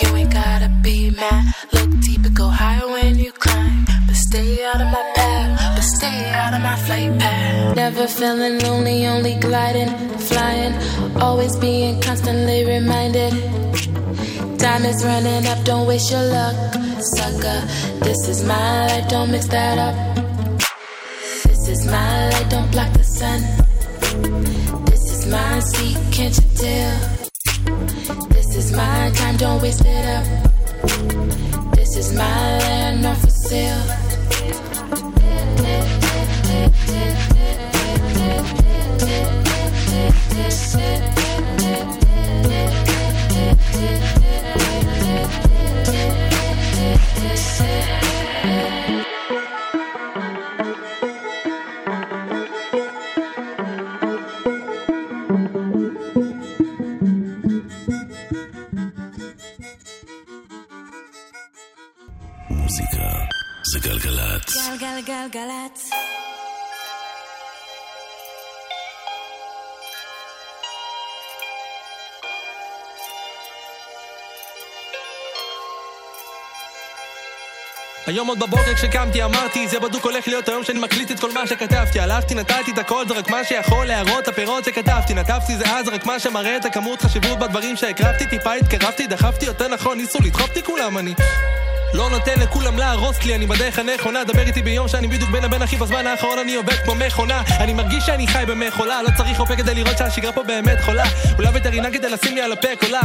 you 0.00 0.16
ain't 0.16 0.32
gotta 0.32 0.68
be 0.82 1.10
mad. 1.10 1.54
Look 1.72 1.90
deep 2.00 2.24
and 2.24 2.34
go 2.34 2.48
higher 2.48 2.88
when 2.90 3.18
you 3.18 3.32
climb. 3.32 3.84
But 4.06 4.16
stay 4.16 4.64
out 4.64 4.80
of 4.80 4.88
my 4.96 5.04
path, 5.14 5.76
but 5.76 5.82
stay 5.82 6.30
out 6.30 6.54
of 6.54 6.60
my 6.60 6.72
my 6.72 6.78
flight 6.86 7.18
path. 7.18 7.76
Never 7.76 8.06
feeling 8.06 8.58
lonely, 8.60 9.06
only 9.06 9.34
gliding, 9.46 9.92
flying. 10.30 10.74
Always 11.20 11.54
being 11.56 12.00
constantly 12.00 12.64
reminded. 12.64 13.32
Time 14.58 14.84
is 14.84 15.04
running 15.04 15.46
up, 15.52 15.62
don't 15.64 15.86
waste 15.86 16.10
your 16.10 16.24
luck, 16.36 16.56
sucker. 17.16 17.58
This 18.06 18.20
is 18.32 18.42
my 18.44 18.86
life, 18.86 19.08
don't 19.08 19.30
mix 19.30 19.46
that 19.48 19.76
up. 19.86 19.96
This 21.44 21.68
is 21.68 21.84
my 21.86 22.30
light, 22.30 22.48
don't 22.48 22.70
block 22.70 22.92
the 22.94 23.04
sun. 23.04 23.40
This 24.86 25.04
is 25.14 25.26
my 25.26 25.60
seat, 25.60 25.98
can't 26.10 26.34
you 26.38 26.48
tell? 26.56 27.11
My 28.74 29.10
time, 29.14 29.36
don't 29.36 29.60
waste 29.60 29.84
it 29.84 30.06
up. 30.06 31.74
This 31.74 31.96
is 31.96 32.14
my 32.14 32.58
land, 32.58 33.02
not 33.02 33.16
for 33.18 33.30
sale. 33.30 34.02
היום 78.12 78.28
עוד 78.28 78.38
בבוקר 78.38 78.74
כשקמתי 78.74 79.24
אמרתי 79.24 79.68
זה 79.68 79.80
בדוק 79.80 80.04
הולך 80.04 80.28
להיות 80.28 80.48
היום 80.48 80.64
שאני 80.64 80.78
מקליט 80.78 81.10
את 81.10 81.20
כל 81.20 81.32
מה 81.32 81.46
שכתבתי. 81.46 82.00
הלכתי 82.00 82.34
נתתי 82.34 82.70
את 82.70 82.78
הכל 82.78 83.08
זה 83.08 83.14
רק 83.14 83.30
מה 83.30 83.44
שיכול 83.44 83.86
להראות 83.86 84.28
הפירות 84.28 84.64
שכתבתי. 84.64 85.14
נקבתי 85.14 85.56
זה 85.56 85.64
אז 85.66 85.88
רק 85.88 86.06
מה 86.06 86.18
שמראה 86.18 86.56
את 86.56 86.64
הכמות 86.64 87.02
חשיבות 87.02 87.38
בדברים 87.38 87.76
שהקרבתי. 87.76 88.26
טיפה 88.26 88.54
התקרבתי 88.54 89.06
דחפתי 89.06 89.46
יותר 89.46 89.68
נכון 89.68 89.98
ניסו 89.98 90.18
לדחופתי 90.24 90.62
כולם 90.62 90.98
אני 90.98 91.14
לא 91.94 92.10
נותן 92.10 92.40
לכולם 92.40 92.78
להרוס 92.78 93.24
לי, 93.24 93.34
אני 93.34 93.46
בדרך 93.46 93.78
הנכונה. 93.78 94.24
דבר 94.24 94.42
איתי 94.42 94.62
ביום 94.62 94.88
שאני 94.88 95.08
בדיוק 95.08 95.30
בין 95.30 95.44
הבן 95.44 95.62
אחי 95.62 95.76
בזמן 95.76 96.06
האחרון 96.06 96.38
אני 96.38 96.54
עובד 96.54 96.74
כמו 96.74 96.94
מכונה. 96.94 97.42
אני 97.60 97.72
מרגיש 97.72 98.06
שאני 98.06 98.26
חי 98.26 98.44
במכולה 98.46 99.02
לא 99.02 99.08
צריך 99.16 99.40
רופא 99.40 99.56
כדי 99.56 99.74
לראות 99.74 99.98
שהשגרה 99.98 100.32
פה 100.32 100.42
באמת 100.42 100.80
חולה. 100.80 101.04
אולי 101.38 101.48
וטרינה 101.54 101.90
כדי 101.90 102.10
לשים 102.10 102.34
לי 102.34 102.40
על 102.40 102.52
הפה 102.52 102.68
קולה. 102.80 103.00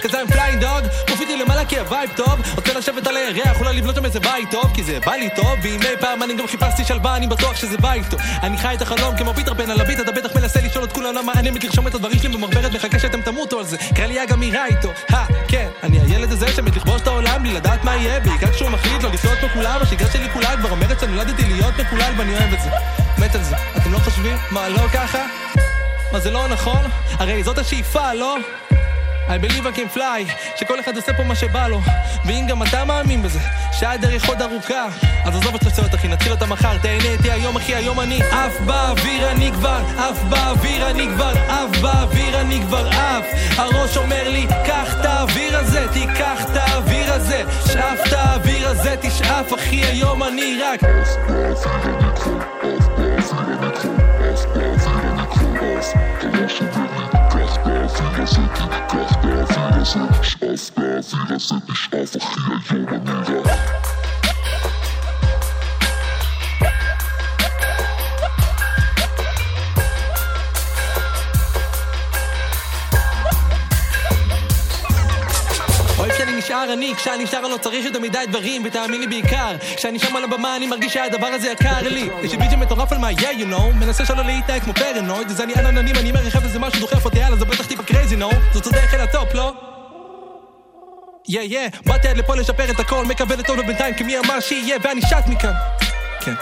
כזה 0.00 0.20
עם 0.20 0.26
פליינג 0.26 0.60
דוג, 0.60 0.90
עוף 1.10 1.20
איתי 1.20 1.36
למעלה 1.36 1.64
כי 1.64 1.78
הווייב 1.78 2.10
טוב. 2.16 2.40
רוצה 2.56 2.78
לשבת 2.78 3.06
על 3.06 3.16
הירח, 3.16 3.60
אולי 3.60 3.76
לבנות 3.76 3.94
שם 3.94 4.04
איזה 4.04 4.20
בית 4.20 4.50
טוב 4.50 4.70
כי 4.74 4.82
זה 4.82 4.98
בא 5.06 5.12
לי 5.12 5.28
טוב, 5.36 5.58
ואם 5.62 5.80
אי 5.82 5.96
פעם 6.00 6.22
אני 6.22 6.34
גם 6.34 6.46
חיפשתי 6.46 6.84
שלווה 6.84 7.16
אני 7.16 7.26
בטוח 7.26 7.56
שזה 7.56 7.76
בית 7.76 8.10
טוב. 8.10 8.20
אני 8.42 8.58
חי 8.58 8.74
את 8.74 8.82
החלום 8.82 9.16
כמו 9.16 9.34
פיטר 9.34 9.54
פן 9.54 9.70
על 9.70 9.80
הביט 9.80 10.00
אתה 10.00 10.12
בטח 10.12 10.36
מנסה 10.36 10.60
לשאול 10.60 10.84
את 10.84 10.92
כולם 10.92 11.14
למה 11.14 11.32
אני 11.32 11.50
מתרשום 11.50 11.86
את 11.86 11.94
הדברים 11.94 12.18
שלי 12.18 12.28
במחברת 12.28 12.72
מחכה 12.72 12.98
שאתם 12.98 13.22
תמותו 13.22 13.58
על 13.58 13.64
זה. 13.64 13.76
קרא 13.94 14.06
לי 14.06 14.14
גם 14.28 14.38
אמירה 14.38 14.66
איתו, 14.66 14.92
כן 15.48 15.68
אני 15.82 16.00
הילד 16.00 16.32
הזה 16.32 16.48
שמת 16.52 16.76
לכבוש 16.76 17.02
את 17.02 17.06
העולם 17.06 17.42
בלי 17.42 17.52
לדעת 17.52 17.84
מה 17.84 17.96
יהיה 17.96 18.20
בעיקר 18.30 18.52
כשהוא 18.52 18.70
מחליט 18.70 19.02
לא 19.02 19.10
לחיות 19.10 19.38
פה 19.40 19.48
כולם, 19.48 19.78
השגרה 19.82 20.10
שלי 20.10 20.28
כולה 20.32 20.56
כבר 20.56 20.70
אומרת 20.70 21.00
שנולדתי 21.00 21.42
להיות 21.44 21.74
מקולל 21.80 22.12
ואני 22.18 22.36
אוהב 22.36 22.52
את 22.52 22.60
זה. 22.60 22.70
מת 23.18 23.34
על 23.34 23.42
זה. 23.42 23.56
אתם 23.76 23.92
לא 23.92 23.98
חושבים? 23.98 24.36
מה, 24.50 24.68
לא 24.68 24.88
ככה? 24.92 25.26
מה, 26.12 26.20
זה 26.20 26.30
לא 26.30 26.48
נכון? 26.48 26.80
הרי 27.18 27.42
זאת 27.42 27.58
השאיפה, 27.58 28.14
לא? 28.14 28.36
I 29.30 29.38
believe 29.38 29.64
I 29.64 29.70
can 29.70 29.96
fly, 29.96 30.32
שכל 30.56 30.80
אחד 30.80 30.96
עושה 30.96 31.12
פה 31.12 31.22
מה 31.22 31.34
שבא 31.34 31.68
לו 31.68 31.80
ואם 32.24 32.46
גם 32.48 32.62
אתה 32.62 32.84
מאמין 32.84 33.22
בזה, 33.22 33.38
שהדרך 33.72 34.28
עוד 34.28 34.42
ארוכה 34.42 34.86
אז 35.24 35.36
עזוב 35.36 35.54
את 35.54 35.64
חציות 35.64 35.94
אחי, 35.94 36.08
נתחיל 36.08 36.32
אותה 36.32 36.46
מחר 36.46 36.78
תהנה 36.78 37.08
איתי 37.08 37.30
היום 37.30 37.56
אחי, 37.56 37.74
היום 37.74 38.00
אני 38.00 38.22
עף 38.22 38.60
באוויר 38.60 39.30
אני 39.30 39.50
כבר, 39.52 39.80
עף 39.98 40.22
באוויר 40.22 40.90
אני 40.90 41.08
כבר, 41.14 41.32
עף 41.48 41.80
באוויר 41.80 42.40
אני 42.40 42.60
כבר 42.60 42.88
עף 42.88 43.24
הראש 43.56 43.96
אומר 43.96 44.28
לי, 44.28 44.46
קח 44.66 44.94
את 45.00 45.04
האוויר 45.04 45.58
הזה, 45.58 45.86
תיקח 45.92 46.44
את 46.44 46.56
האוויר 46.56 47.12
הזה 47.12 47.42
שאף 47.66 48.06
את 48.06 48.12
האוויר 48.12 48.68
הזה, 48.68 48.94
תשאף 49.00 49.54
אחי, 49.54 49.84
היום 49.84 50.22
אני 50.22 50.58
רק 50.62 50.84
עף 50.84 51.16
באוויר 51.28 51.70
אני 57.66 57.88
כבר, 57.88 59.02
עף 59.02 59.16
באוויר 59.22 59.84
אני 60.46 60.64
כבר, 60.74 62.54
עף 62.56 62.72
באוויר 63.04 63.99
נשאר 76.60 76.72
אני, 76.72 76.94
כשאני 76.96 77.26
שר 77.26 77.40
לא 77.40 77.56
צריך 77.56 77.84
יותר 77.84 78.00
מדי 78.00 78.18
דברים, 78.28 78.62
ותאמין 78.64 79.00
לי 79.00 79.06
בעיקר, 79.06 79.56
כשאני 79.76 79.98
שם 79.98 80.16
על 80.16 80.24
הבמה 80.24 80.56
אני 80.56 80.66
מרגיש 80.66 80.92
שהדבר 80.92 81.26
הזה 81.26 81.48
יקר 81.48 81.82
לי. 81.82 82.08
יש 82.22 82.32
לי 82.32 82.38
ביג'ה 82.38 82.56
מטורף 82.56 82.92
על 82.92 82.98
מה 82.98 83.10
yeah 83.10 83.40
you 83.40 83.52
know, 83.52 83.74
מנסה 83.74 84.06
שלא 84.06 84.24
להתנהג 84.24 84.62
כמו 84.62 84.74
פרנויד, 84.74 85.30
אז 85.30 85.40
אני 85.40 85.54
עננים, 85.54 85.96
אני 85.96 86.12
מרחב 86.12 86.42
איזה 86.42 86.58
משהו 86.58 86.80
דוחף 86.80 87.04
אותי, 87.04 87.18
יאללה 87.18 87.36
זה 87.36 87.44
בטח 87.44 87.66
טיפה 87.66 87.82
קרייזי 87.82 88.16
נו, 88.16 88.30
זאת 88.52 88.66
הדרך 88.66 88.94
אל 88.94 89.00
הטופ, 89.00 89.34
לא? 89.34 89.52
יא 91.28 91.40
יא, 91.40 91.68
באתי 91.86 92.08
עד 92.08 92.16
לפה 92.16 92.34
לשפר 92.34 92.70
את 92.70 92.80
הכל, 92.80 93.04
מקווה 93.04 93.36
לטוב 93.36 93.56
לו 93.56 93.66
בינתיים, 93.66 93.94
כי 93.94 94.04
מי 94.04 94.18
אמר 94.18 94.40
שיהיה, 94.40 94.78
ואני 94.82 95.00
שט 95.00 95.26
מכאן. 95.26 95.52
כן. 96.20 96.34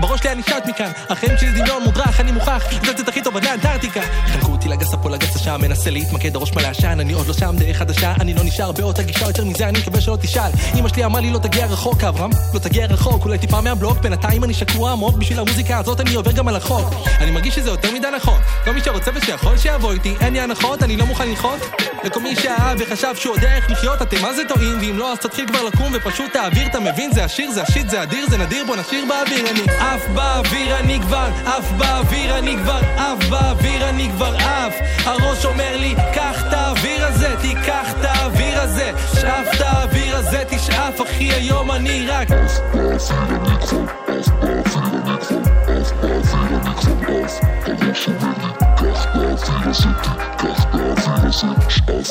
בראש 0.00 0.24
לי 0.24 0.32
אני 0.32 0.42
שט 0.42 0.66
מכאן, 0.66 0.90
החיים 1.08 1.38
שלי 1.38 1.50
דמיון 1.50 1.82
מודרך, 1.84 2.20
אני 2.20 2.32
מוכרח 2.32 2.72
לתת 2.72 3.08
הכי 3.08 3.22
טוב 3.22 3.36
עד 3.36 3.44
לאנטארקטיקה. 3.44 4.00
חלקו 4.26 4.52
אותי 4.52 4.68
לגס 4.68 4.94
פה 5.02 5.10
לגס 5.10 5.36
השעה, 5.36 5.58
מנסה 5.58 5.90
להתמקד, 5.90 6.36
הראש 6.36 6.52
מלא 6.52 6.66
עשן, 6.66 7.00
אני 7.00 7.12
עוד 7.12 7.26
לא 7.26 7.34
שם, 7.34 7.56
דרך 7.58 7.76
חדשה, 7.76 8.14
אני 8.20 8.34
לא 8.34 8.44
נשאר 8.44 8.72
באותה 8.72 9.02
גישה 9.02 9.26
יותר 9.26 9.44
מזה, 9.44 9.68
אני 9.68 9.78
מקווה 9.78 10.00
שלא 10.00 10.16
תשאל. 10.20 10.50
אמא 10.74 10.88
שלי 10.88 11.04
אמרה 11.04 11.20
לי 11.20 11.30
לא 11.30 11.38
תגיע 11.38 11.66
רחוק, 11.66 12.04
אברהם, 12.04 12.30
לא 12.54 12.58
תגיע 12.58 12.86
רחוק, 12.86 13.24
אולי 13.24 13.38
טיפה 13.38 13.60
מהבלוק, 13.60 13.98
בינתיים 13.98 14.44
אני 14.44 14.54
שקוע 14.54 14.92
עמוק, 14.92 15.16
בשביל 15.16 15.38
המוזיקה 15.38 15.78
הזאת 15.78 16.00
אני 16.00 16.14
עובר 16.14 16.32
גם 16.32 16.48
על 16.48 16.56
החוק. 16.56 16.94
אני 17.20 17.30
מרגיש 17.30 17.54
שזה 17.54 17.70
יותר 17.70 17.92
מדי 17.92 18.08
נכון, 18.16 18.40
כל 18.64 18.70
מי 18.70 18.80
שרוצה 18.80 19.10
ושיכול 19.14 19.58
שיבוא 19.58 19.92
איתי, 19.92 20.14
אין 20.20 20.32
לי 20.32 20.40
הנחות, 20.40 20.82
אני 20.82 20.96
לא 20.96 21.06
מוכן 21.06 21.28
ללחוץ. 21.28 21.60
לכל 22.04 22.20
מי 22.20 22.36
שאהב 22.36 22.78
וחשב 22.80 23.14
שהוא 23.14 23.34
יודע 23.34 23.56
איך 23.56 23.70
לחיות, 23.70 24.02
אתם 24.02 24.22
מה 24.22 24.32
זה 24.32 24.42
טועים, 24.48 24.78
ואם 24.80 24.98
לא 24.98 25.12
אז 25.12 25.18
תתחיל 25.18 25.46
כבר 25.48 25.62
לקום 25.62 25.92
ופשוט 25.94 26.32
תעביר, 26.32 26.66
אתה 26.66 26.80
מבין, 26.80 27.12
זה 27.12 27.24
עשיר, 27.24 27.50
זה 27.50 27.62
השיט, 27.62 27.88
זה 27.88 28.02
אדיר, 28.02 28.26
זה 28.30 28.38
נדיר, 28.38 28.64
בוא 28.66 28.76
נשאיר 28.76 29.04
באוויר, 29.08 29.50
אני 29.50 29.60
עף 29.94 30.08
באוויר 30.14 30.78
אני 30.78 31.00
כבר 31.00 31.28
עף 31.46 31.72
באוויר 31.72 32.38
אני 32.38 32.56
כבר 32.56 32.80
עף 32.96 33.28
באוויר 33.28 33.88
אני 33.88 34.08
כבר 34.16 34.34
עף 34.36 34.74
הראש 35.04 35.44
אומר 35.44 35.76
לי 35.76 35.94
קח 36.14 36.42
את 36.48 36.52
האוויר 36.52 37.06
הזה 37.06 37.34
תיקח 37.40 37.92
את 38.00 38.04
האוויר 38.04 38.60
הזה 38.60 38.90
שאף 39.14 39.54
את 39.54 39.60
האוויר 39.60 40.16
הזה 40.16 40.42
תשאף 40.48 41.02
אחי 41.02 41.32
היום 41.32 41.72
אני 41.72 42.06
רק 42.06 42.30
עף 42.30 42.58
באוויר 42.74 43.36
אני 43.36 43.58
כבר 43.60 43.86
עף 44.08 44.28
באוויר 46.02 46.58
אני 46.58 46.74
כבר 46.74 46.98
עף 48.84 49.06
באוויר 49.14 49.48
אני 49.64 49.72
כבר 49.72 49.72
עף 49.72 49.72
הראש 49.72 49.76
אומר 49.76 49.76
לי 49.78 49.92
קח 50.38 50.64
את 50.64 50.74
האוויר 50.74 50.74
הזה 50.74 50.74
תיקח 50.74 50.74
את 50.74 50.74
האוויר 50.74 51.24
הזה 51.24 51.46
שאף 51.68 51.84
את 51.84 52.10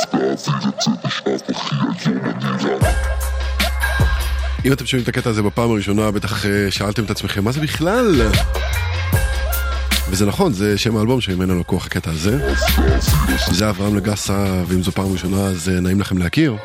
האוויר 0.90 1.26
הזה 1.26 1.38
תשאף 1.48 1.52
אחי 1.52 2.10
היום 2.10 2.26
אני 2.30 2.66
רק 2.76 3.27
אם 4.68 4.74
אתם 4.74 4.86
שומעים 4.86 5.04
את 5.04 5.10
הקטע 5.10 5.30
הזה 5.30 5.42
בפעם 5.42 5.72
הראשונה, 5.72 6.12
בטח 6.12 6.46
אה, 6.46 6.72
שאלתם 6.72 7.04
את 7.04 7.10
עצמכם, 7.10 7.44
מה 7.44 7.52
זה 7.52 7.62
בכלל? 7.62 8.22
וזה 10.10 10.26
נכון, 10.26 10.54
זה 10.54 10.78
שם 10.78 10.98
האלבום 10.98 11.22
שממנו 11.22 11.60
לקוח 11.60 11.86
הקטע 11.86 12.12
הזה. 12.12 12.54
זה 13.52 13.70
אברהם 13.70 13.96
לגסה, 13.96 14.64
ואם 14.68 14.84
זו 14.84 14.92
פעם 14.92 15.12
ראשונה 15.12 15.46
אז 15.46 15.70
אה, 15.70 15.80
נעים 15.80 16.00
לכם 16.00 16.18
להכיר. 16.18 16.56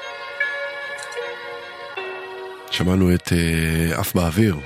שמענו 2.70 3.14
את 3.14 3.28
uh, 3.28 3.98
עף 4.00 4.14
באוויר. 4.14 4.56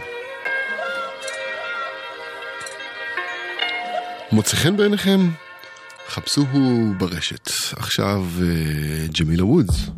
מוצא 4.33 4.57
חן 4.57 4.77
בעיניכם? 4.77 5.21
חפשוהו 6.09 6.95
ברשת. 6.99 7.51
עכשיו 7.77 8.25
ג'מילה 9.21 9.45
וודס. 9.45 9.91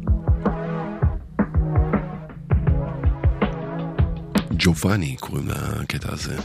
ג'ובאני 4.58 5.16
קוראים 5.20 5.48
לקטע 5.48 6.10
הזה. 6.12 6.38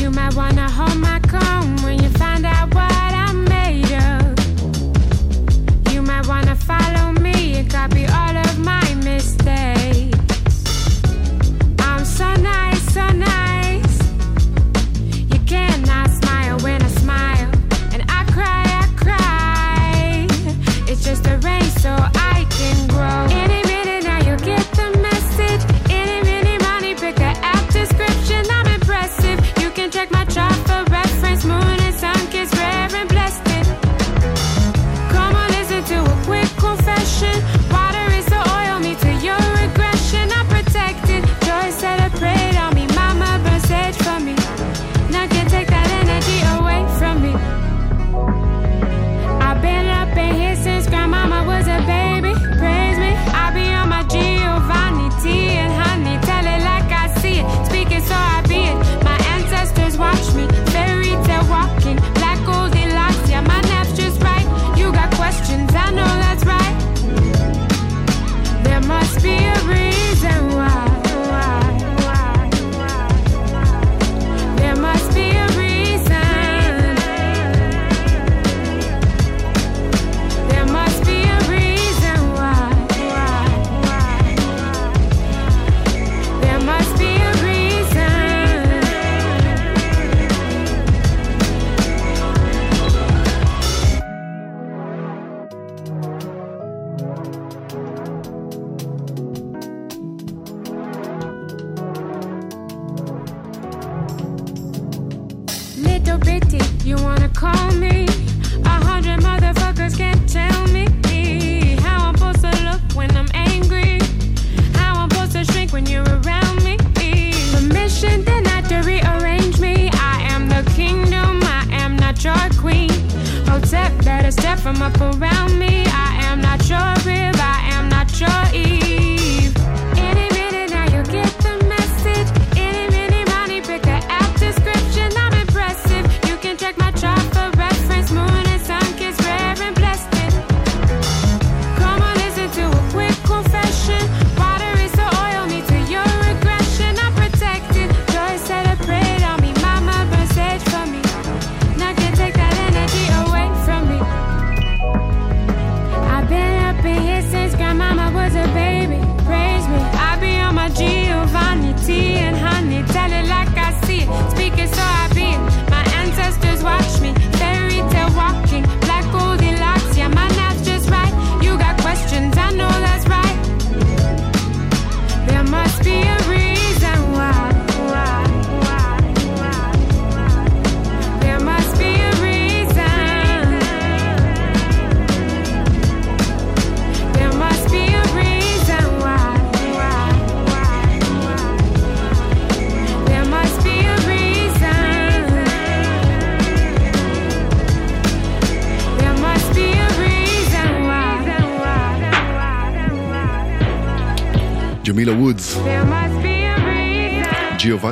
You 0.00 0.10
might 0.18 0.34
wanna 0.40 0.68
hold 0.78 0.98
my 1.08 1.18
comb 1.32 1.68
when 1.84 1.96
you 2.02 2.10
find 2.20 2.44
out 2.54 2.68
what 2.74 2.89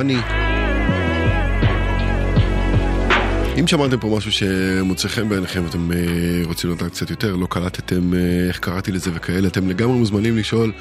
פאני. 0.00 0.16
אם 3.60 3.66
שמעתם 3.66 3.98
פה 3.98 4.14
משהו 4.16 4.32
שמוצא 4.32 5.08
חן 5.08 5.28
בעיניכם, 5.28 5.64
ואתם 5.64 5.92
אה, 5.92 5.98
רוצים 6.44 6.70
לדעת 6.70 6.90
קצת 6.90 7.10
יותר, 7.10 7.36
לא 7.36 7.46
קלטתם 7.50 8.14
אה, 8.14 8.18
איך 8.48 8.58
קראתי 8.58 8.92
לזה 8.92 9.10
וכאלה, 9.14 9.48
אתם 9.48 9.68
לגמרי 9.68 9.98
מוזמנים 9.98 10.36
לשאול 10.36 10.72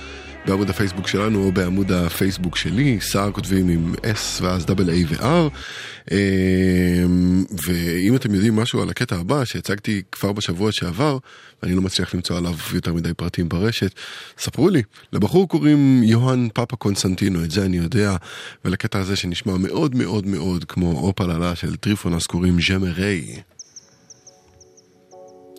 בעמוד 0.45 0.69
הפייסבוק 0.69 1.07
שלנו 1.07 1.43
או 1.43 1.51
בעמוד 1.51 1.91
הפייסבוק 1.91 2.55
שלי, 2.55 2.99
סער 3.01 3.31
כותבים 3.31 3.69
עם 3.69 3.93
S 4.03 4.43
ואז 4.43 4.65
דאבל 4.65 4.89
A 4.89 4.93
ו-R. 5.09 5.49
אמ, 6.11 7.45
ואם 7.63 8.15
אתם 8.15 8.33
יודעים 8.33 8.55
משהו 8.55 8.81
על 8.81 8.89
הקטע 8.89 9.15
הבא 9.15 9.45
שהצגתי 9.45 10.01
כבר 10.11 10.31
בשבוע 10.31 10.71
שעבר, 10.71 11.17
ואני 11.63 11.75
לא 11.75 11.81
מצליח 11.81 12.15
למצוא 12.15 12.37
עליו 12.37 12.55
יותר 12.73 12.93
מדי 12.93 13.13
פרטים 13.13 13.49
ברשת, 13.49 13.91
ספרו 14.37 14.69
לי. 14.69 14.83
לבחור 15.13 15.47
קוראים 15.47 16.03
יוהאן 16.03 16.47
פאפה 16.53 16.75
קונסנטינו, 16.75 17.43
את 17.43 17.51
זה 17.51 17.65
אני 17.65 17.77
יודע, 17.77 18.15
ולקטע 18.65 18.99
הזה 18.99 19.15
שנשמע 19.15 19.57
מאוד 19.57 19.95
מאוד 19.95 20.27
מאוד 20.27 20.65
כמו 20.65 20.91
אופללה 20.91 21.55
של 21.55 21.75
טריפונס 21.75 22.27
קוראים 22.27 22.57
ז'מרי. 22.61 23.41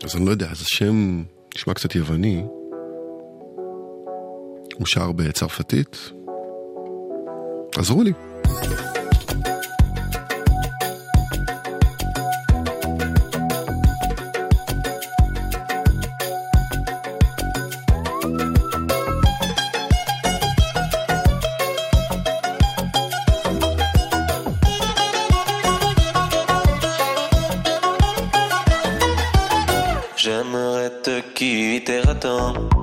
אז 0.05 0.17
אני 0.17 0.27
לא 0.27 0.31
יודע, 0.31 0.51
אז 0.51 0.61
השם 0.61 1.23
נשמע 1.57 1.75
קצת 1.75 1.95
יווני. 1.95 2.43
הוא 4.75 4.87
שר 4.87 5.13
בצרפתית. 5.13 6.11
עזרו 7.77 8.03
לי. 8.03 8.13
thank 8.45 8.81
you 8.81 8.90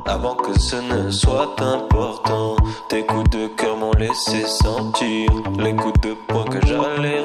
avant 0.07 0.35
que 0.35 0.57
ce 0.59 0.77
ne 0.77 1.11
soit 1.11 1.55
important. 1.61 2.55
Tes 2.89 3.05
coups 3.05 3.29
de 3.29 3.47
cœur 3.47 3.77
m'ont 3.77 3.91
laissé 3.93 4.45
sentir 4.45 5.29
les 5.59 5.75
coups 5.75 5.99
de 6.01 6.13
poing 6.27 6.45
que 6.45 6.65
j'allais 6.65 7.16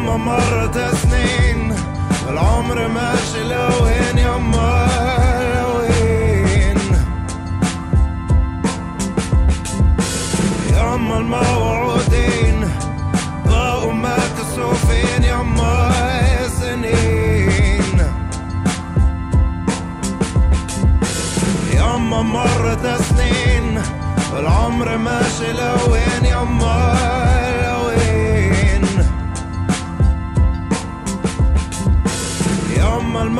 يما 0.00 0.16
مرت 0.16 0.78
سنين 1.02 1.74
العمر 2.28 2.88
ماشي 2.88 3.44
لوين 3.44 4.18
يما 4.18 4.86
لوين. 5.54 6.78
يما 10.76 11.16
الموعودين 11.18 12.68
ضاقوا 13.46 13.92
ما 13.92 14.16
كسوفين 14.38 15.24
يما 15.24 15.90
سنين 16.60 17.98
يما 21.74 22.22
مرت 22.22 22.86
سنين 23.02 23.82
العمر 24.38 24.96
ماشي 24.98 25.52
لوين 25.52 26.24
يما 26.24 27.29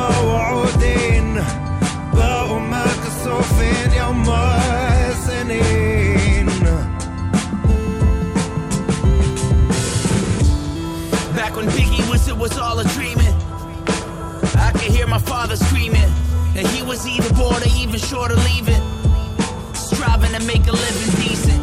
الموعودين 0.00 1.44
بقوا 2.14 2.60
مكسوفين 2.60 3.92
ياما 3.92 4.60
سنين 5.26 6.46
Back 11.36 11.54
when 11.56 11.66
Biggie 11.68 12.08
was, 12.10 12.26
it 12.28 12.36
was 12.36 12.56
all 12.56 12.78
a 12.78 12.84
dreaming. 12.96 13.34
I 14.66 14.70
could 14.72 14.90
hear 14.96 15.06
my 15.06 15.18
father 15.18 15.56
screaming. 15.56 16.10
And 16.56 16.66
he 16.68 16.82
was 16.82 17.06
either 17.06 17.32
born 17.34 17.62
or 17.62 17.72
even 17.76 17.98
short 18.00 18.30
of 18.32 18.38
leaving. 18.50 18.82
Striving 19.74 20.32
to 20.36 20.42
make 20.46 20.66
a 20.66 20.72
living 20.72 21.12
decent. 21.22 21.60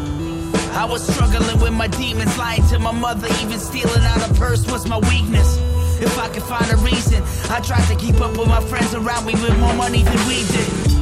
I 0.82 0.84
was 0.84 1.02
struggling 1.02 1.58
with 1.58 1.72
my 1.72 1.88
demons, 1.88 2.38
lying 2.38 2.64
to 2.68 2.78
my 2.78 2.92
mother, 2.92 3.26
even 3.42 3.58
stealing 3.58 4.04
out 4.12 4.30
a 4.30 4.34
purse 4.34 4.64
was 4.70 4.86
my 4.86 4.98
weakness. 4.98 5.67
If 6.01 6.17
I 6.17 6.29
could 6.29 6.43
find 6.43 6.71
a 6.71 6.77
reason, 6.77 7.21
I 7.51 7.59
tried 7.59 7.85
to 7.87 7.95
keep 7.95 8.21
up 8.21 8.37
with 8.37 8.47
my 8.47 8.61
friends 8.61 8.93
around 8.95 9.25
me 9.25 9.33
with 9.33 9.57
more 9.59 9.73
money 9.73 10.03
than 10.03 10.19
we 10.27 10.47
did. 10.47 10.99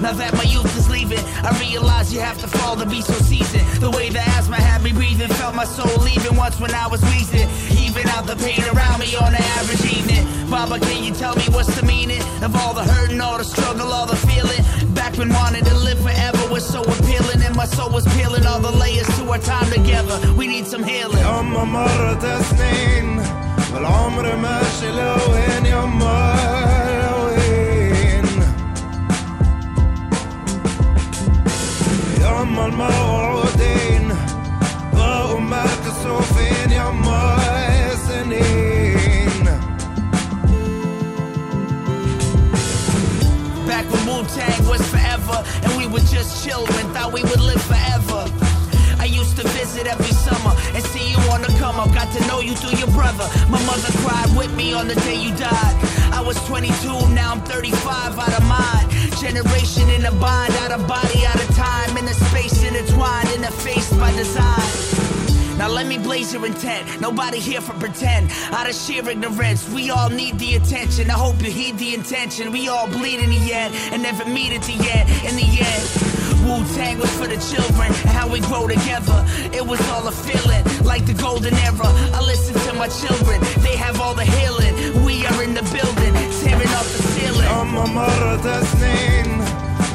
Now 0.00 0.12
that 0.12 0.32
my 0.34 0.44
youth 0.44 0.76
is 0.76 0.88
leaving, 0.88 1.20
I 1.44 1.56
realize 1.60 2.12
you 2.12 2.20
have 2.20 2.38
to 2.40 2.48
fall 2.48 2.76
to 2.76 2.86
be 2.86 3.00
so 3.00 3.12
seasoned. 3.14 3.66
The 3.80 3.90
way 3.90 4.08
the 4.10 4.20
asthma 4.20 4.56
had 4.56 4.82
me 4.82 4.92
breathing, 4.92 5.28
felt 5.28 5.54
my 5.54 5.64
soul 5.64 5.92
leaving 6.02 6.36
once 6.36 6.60
when 6.60 6.72
I 6.74 6.86
was 6.86 7.02
wheezing. 7.02 7.48
Even 7.80 8.08
out 8.08 8.26
the 8.26 8.36
pain 8.36 8.62
around 8.72 9.00
me 9.00 9.14
on 9.16 9.34
an 9.34 9.42
average 9.60 9.84
evening. 9.92 10.24
Baba, 10.50 10.80
can 10.80 11.04
you 11.04 11.12
tell 11.12 11.34
me 11.36 11.44
what's 11.50 11.74
the 11.78 11.86
meaning 11.86 12.22
of 12.42 12.56
all 12.56 12.74
the 12.74 12.84
hurt 12.84 13.10
and 13.10 13.20
all 13.22 13.38
the 13.38 13.44
struggle, 13.44 13.92
all 13.92 14.06
the 14.06 14.16
feeling? 14.16 14.62
Back 14.94 15.16
when 15.16 15.28
wanting 15.32 15.64
to 15.64 15.74
live 15.76 16.00
forever 16.00 16.48
was 16.52 16.66
so 16.66 16.82
appealing, 16.82 17.40
and 17.42 17.54
my 17.56 17.66
soul 17.66 17.90
was 17.90 18.04
peeling 18.16 18.46
all 18.46 18.60
the 18.60 18.72
layers 18.72 19.06
to 19.18 19.30
our 19.30 19.38
time 19.38 19.70
together. 19.70 20.18
We 20.34 20.46
need 20.46 20.66
some 20.66 20.82
healing. 20.82 21.22
ياما 23.69 23.69
مرت 23.69 23.69
سنين 23.69 23.73
والعمر 23.73 24.35
ماشي 24.35 24.91
لوين 24.91 25.65
ياما 25.65 26.35
لوين 27.01 28.25
ياما 32.21 32.65
الموعودين 32.65 34.13
بقوا 34.93 35.39
مكسوفين 35.39 36.71
ياما 36.71 37.37
سنين 38.07 39.45
Back 43.67 43.85
when 43.91 44.05
Wu 44.07 44.23
Tang 44.35 44.67
was 44.69 44.81
forever, 44.93 45.43
and 45.63 45.71
we 45.77 45.87
were 45.87 46.05
just 46.15 46.45
children, 46.45 46.83
thought 46.93 47.11
we 47.11 47.23
would 47.23 47.41
live 47.41 47.61
forever. 47.61 48.21
I 48.99 49.05
used 49.05 49.35
to 49.37 49.47
visit 49.47 49.87
every 49.87 50.13
summer 50.25 50.53
and 50.75 50.83
see 50.91 51.05
you 51.11 51.17
on 51.33 51.41
the 51.41 51.48
come. 51.80 51.94
Got 51.94 52.12
to 52.12 52.26
know 52.26 52.40
you 52.40 52.54
through 52.54 52.78
your 52.78 52.90
brother. 52.90 53.26
My 53.48 53.62
mother 53.66 53.90
cried 53.98 54.36
with 54.36 54.54
me 54.56 54.72
on 54.72 54.88
the 54.88 54.94
day 55.06 55.16
you 55.16 55.30
died. 55.36 55.76
I 56.12 56.22
was 56.24 56.36
22, 56.46 57.14
now 57.14 57.32
I'm 57.32 57.40
35, 57.42 58.18
out 58.18 58.40
of 58.40 58.44
mind. 58.46 58.90
Generation 59.18 59.88
in 59.90 60.04
a 60.04 60.12
bind, 60.12 60.52
out 60.64 60.72
of 60.72 60.86
body, 60.86 61.24
out 61.26 61.36
of 61.36 61.54
time. 61.54 61.96
In 61.96 62.04
a 62.04 62.14
space 62.14 62.62
intertwined, 62.62 63.28
in 63.30 63.44
a 63.44 63.50
face 63.50 63.92
by 63.94 64.12
design. 64.12 65.08
Now 65.58 65.68
let 65.68 65.86
me 65.86 65.98
blaze 65.98 66.32
your 66.32 66.46
intent. 66.46 67.00
Nobody 67.00 67.38
here 67.38 67.60
for 67.60 67.74
pretend. 67.74 68.30
Out 68.50 68.68
of 68.68 68.74
sheer 68.74 69.06
ignorance, 69.08 69.68
we 69.68 69.90
all 69.90 70.08
need 70.08 70.38
the 70.38 70.54
attention. 70.54 71.10
I 71.10 71.14
hope 71.14 71.42
you 71.42 71.50
heed 71.50 71.76
the 71.76 71.94
intention. 71.94 72.50
We 72.50 72.68
all 72.68 72.88
bleed 72.88 73.20
in 73.20 73.30
the 73.30 73.52
end 73.52 73.74
and 73.92 74.02
never 74.02 74.24
meet 74.24 74.52
at 74.52 74.62
the 74.62 74.78
end. 74.90 75.08
In 75.28 75.36
the 75.36 75.48
end, 75.60 76.09
Wu 76.49 76.55
Tang 76.75 76.97
was 76.99 77.11
for 77.19 77.27
the 77.33 77.39
children 77.51 77.87
and 78.01 78.09
how 78.17 78.27
we 78.33 78.39
grow 78.49 78.67
together. 78.67 79.19
It 79.59 79.65
was 79.71 79.81
all 79.91 80.05
a 80.07 80.15
feeling 80.27 80.63
like 80.91 81.03
the 81.05 81.13
golden 81.25 81.53
era. 81.67 81.89
I 82.17 82.19
listen 82.33 82.53
to 82.67 82.71
my 82.83 82.89
children, 83.01 83.37
they 83.65 83.75
have 83.85 83.99
all 84.03 84.13
the 84.21 84.27
healing. 84.37 84.73
We 85.07 85.15
are 85.29 85.39
in 85.45 85.53
the 85.59 85.65
building, 85.75 86.13
tearing 86.41 86.73
off 86.79 86.87
the 86.95 87.01
ceiling. 87.13 87.45
ياما 87.45 87.85
مرت 87.85 88.47
سنين 88.71 89.41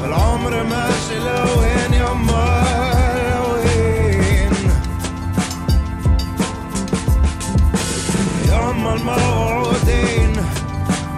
والعمر 0.01 0.63
ماشي 0.63 1.19
لوين 1.19 1.93
ياما 1.93 2.63
لوين 3.31 4.53
ياما 8.49 8.71
يما 8.81 8.93
الموعودين 8.93 10.33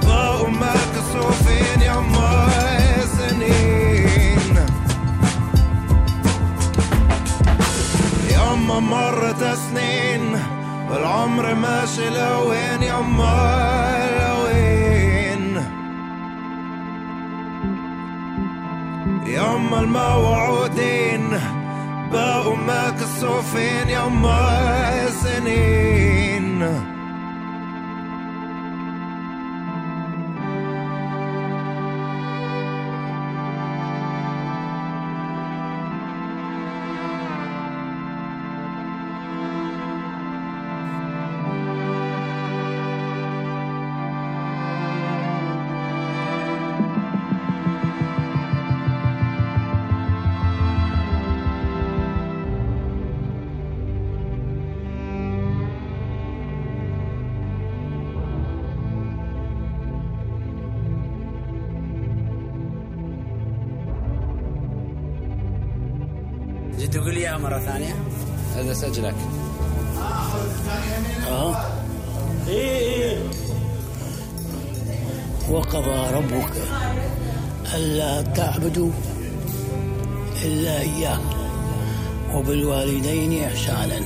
بقوا 0.08 0.50
مكسوفين 0.50 1.82
يما 1.82 2.07
يما 8.69 8.81
مرت 8.81 9.45
سنين 9.45 10.41
والعمر 10.91 11.55
ماشي 11.55 12.11
لوين 12.11 12.83
يما 12.83 14.09
لوين. 14.21 15.65
يما 19.27 19.81
الموعودين 19.81 21.41
بقوا 22.13 22.57
مكسوفين 22.57 23.89
يما 23.89 25.07
سنين 25.11 26.88
مرة 67.43 67.59
ثانية. 67.59 67.95
هذا 68.57 68.75
سجلك 68.75 69.15
آه. 71.29 71.57
إيه 72.49 73.19
وقضى 75.51 76.15
ربك 76.15 76.53
ألا 77.75 78.23
تعبدوا 78.23 78.91
إلا 80.45 80.81
إياه 80.81 81.21
وبالوالدين 82.35 83.45
إحسانا 83.45 84.01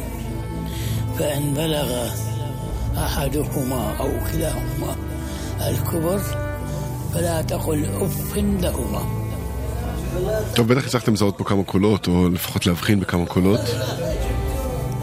فإن 1.18 1.54
بلغ 1.54 2.08
أحدهما 2.96 3.96
أو 4.00 4.10
كلاهما 4.32 4.96
الكبر 5.68 6.20
فلا 7.14 7.42
تقل 7.42 7.84
أف 8.00 8.36
لهما. 8.36 9.21
טוב, 10.54 10.68
בטח 10.68 10.86
הצלחתם 10.86 11.12
לזהות 11.12 11.38
פה 11.38 11.44
כמה 11.44 11.64
קולות, 11.64 12.08
או 12.08 12.28
לפחות 12.28 12.66
להבחין 12.66 13.00
בכמה 13.00 13.26
קולות. 13.26 13.60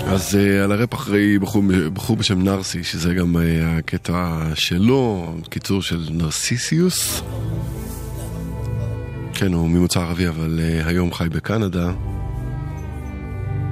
אז 0.06 0.36
uh, 0.36 0.64
על 0.64 0.72
הראפ 0.72 0.94
אחרי 0.94 1.40
בחור, 1.40 1.64
בחור 1.94 2.16
בשם 2.16 2.44
נרסי, 2.44 2.84
שזה 2.84 3.14
גם 3.14 3.36
uh, 3.36 3.40
הקטע 3.66 4.42
שלו, 4.56 5.34
קיצור 5.50 5.82
של 5.82 6.08
נרסיסיוס. 6.12 7.22
כן, 9.34 9.54
הוא 9.54 9.70
ממוצא 9.70 10.00
ערבי, 10.00 10.28
אבל 10.28 10.60
uh, 10.60 10.88
היום 10.88 11.14
חי 11.14 11.30
בקנדה. 11.30 11.92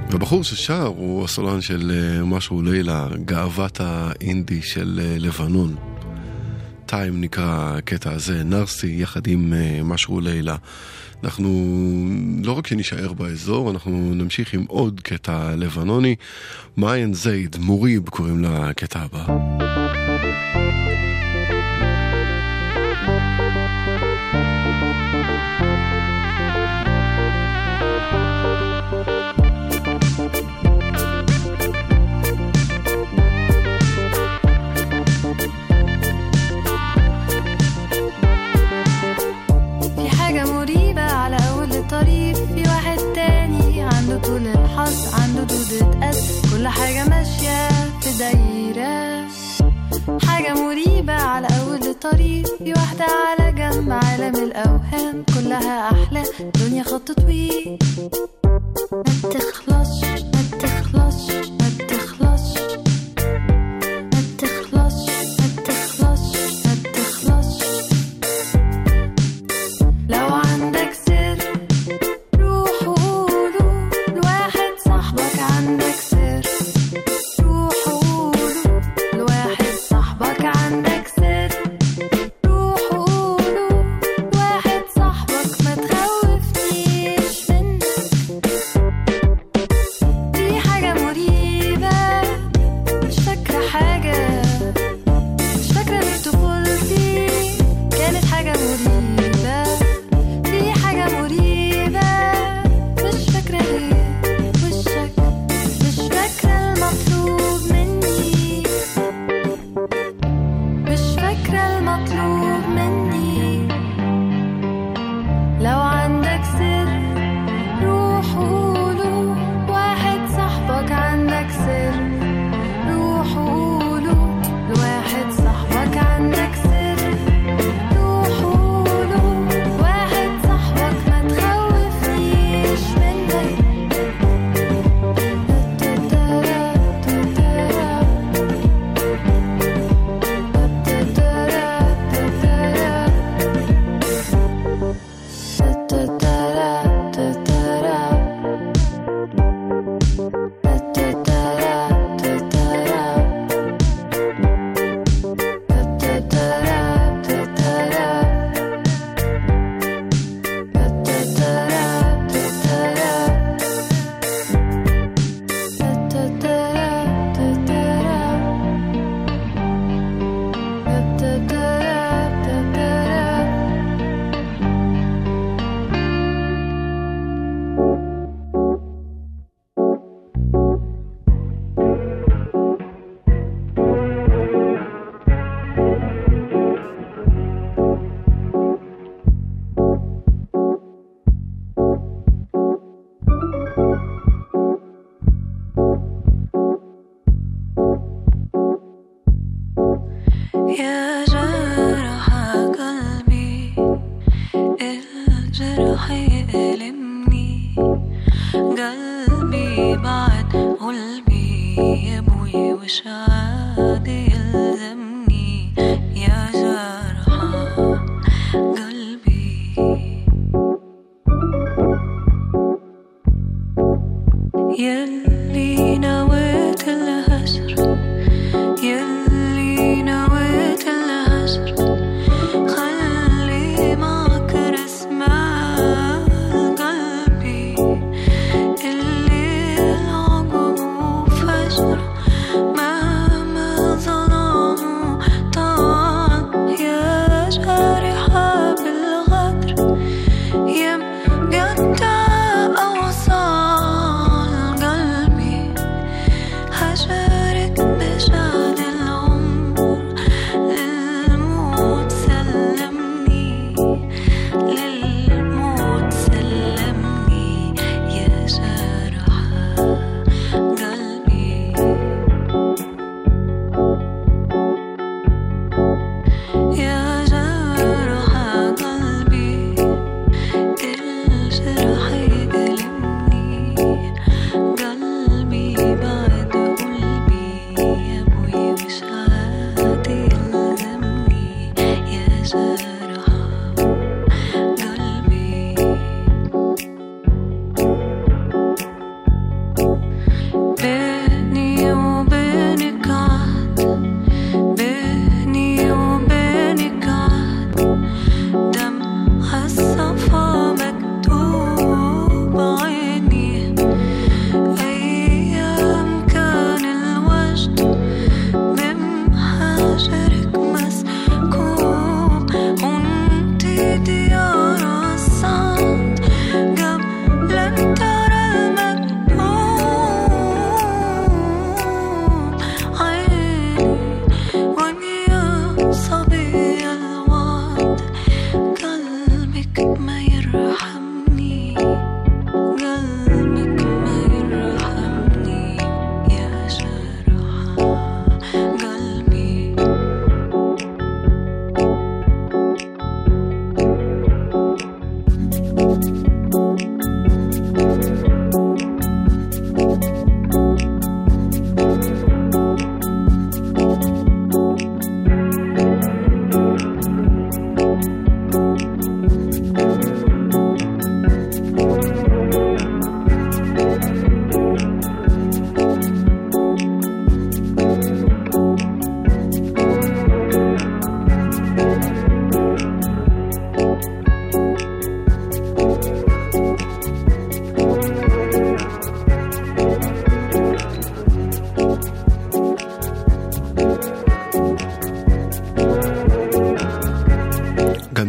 והבחור 0.10 0.44
ששר 0.44 0.86
הוא 0.86 1.26
הסולן 1.26 1.62
של 1.62 1.92
uh, 1.92 2.26
משהו 2.26 2.62
לילה, 2.62 3.08
גאוות 3.26 3.82
האינדי 3.84 4.62
של 4.62 5.00
uh, 5.00 5.24
לבנון. 5.24 5.76
טיים 6.86 7.22
נקרא 7.22 7.78
הקטע 7.78 8.12
הזה, 8.12 8.44
נרסי 8.44 8.96
יחד 9.00 9.28
עם 9.28 9.54
uh, 9.54 9.84
משהו 9.84 10.20
לילה. 10.20 10.56
אנחנו 11.24 11.50
לא 12.44 12.52
רק 12.52 12.68
שנישאר 12.68 13.14
באזור, 13.14 13.72
אנחנו 13.72 14.12
נמשיך 14.14 14.54
עם 14.54 14.66
עוד 14.68 15.02
קטע 15.02 15.56
לבנוני. 15.56 16.16
מעיין 16.78 17.14
זייד, 17.14 17.56
מוריב 17.60 18.10
קוראים 18.10 18.44
לקטע 18.44 19.00
הבא. 19.00 19.87
الأوهام 54.44 55.24
كلها 55.36 55.92
أحلام 55.92 56.26
دنيا 56.68 56.84
خط 56.84 57.12
طويل. 57.12 57.80
ما 58.92 59.30
تخلصش 59.32 60.04
ما 60.04 60.58
تخلصش 60.60 61.50
ما 61.50 61.70
تخلصش. 61.88 62.17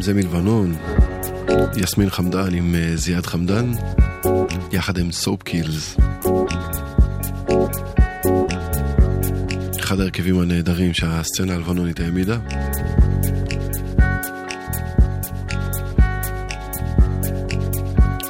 זה 0.08 0.14
מלבנון, 0.14 0.74
יסמין 1.76 2.10
חמדן 2.10 2.54
עם 2.54 2.74
אה, 2.74 2.96
זיאד 2.96 3.26
חמדן, 3.26 3.72
יחד 4.72 4.98
עם 4.98 5.12
סופ 5.12 5.42
קילס. 5.42 5.96
אחד 9.80 10.00
ההרכבים 10.00 10.40
הנהדרים 10.40 10.94
שהסצנה 10.94 11.54
הלבנונית 11.54 12.00
העמידה. 12.00 12.38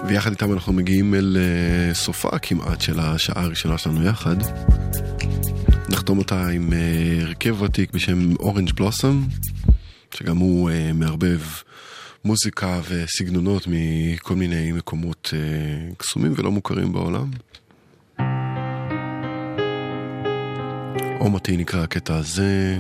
ויחד 0.09 0.31
איתם 0.31 0.53
אנחנו 0.53 0.73
מגיעים 0.73 1.15
אל 1.15 1.37
אה, 1.41 1.95
סופה 1.95 2.39
כמעט 2.39 2.81
של 2.81 3.01
השעה 3.01 3.43
הראשונה 3.43 3.79
שלנו 3.79 4.05
יחד. 4.05 4.37
נחתום 5.89 6.19
אותה 6.19 6.49
עם 6.49 6.73
אה, 6.73 7.23
הרכב 7.23 7.63
ותיק 7.63 7.93
בשם 7.93 8.37
אורנג' 8.37 8.73
בלוסום, 8.73 9.29
שגם 10.15 10.37
הוא 10.37 10.71
מערבב 10.95 11.41
מוזיקה 12.25 12.81
וסגנונות 12.89 13.67
מכל 13.67 14.35
מיני 14.35 14.73
מקומות 14.73 15.33
קסומים 15.99 16.33
ולא 16.37 16.51
מוכרים 16.51 16.93
בעולם. 16.93 17.31
אומתי 21.21 21.57
נקרא 21.57 21.83
הקטע 21.83 22.17
הזה. 22.17 22.79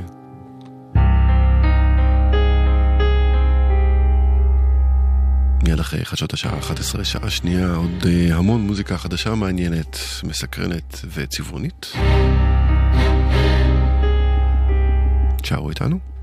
מיד 5.62 5.80
אחרי 5.80 6.04
חדשות 6.04 6.32
השעה 6.32 6.58
11, 6.58 7.04
שעה 7.04 7.30
שנייה, 7.30 7.74
עוד 7.74 8.02
uh, 8.02 8.34
המון 8.34 8.60
מוזיקה 8.60 8.98
חדשה 8.98 9.34
מעניינת, 9.34 9.98
מסקרנת 10.24 11.00
וצבעונית. 11.14 11.92
תשארו 15.42 15.70
איתנו. 15.70 16.17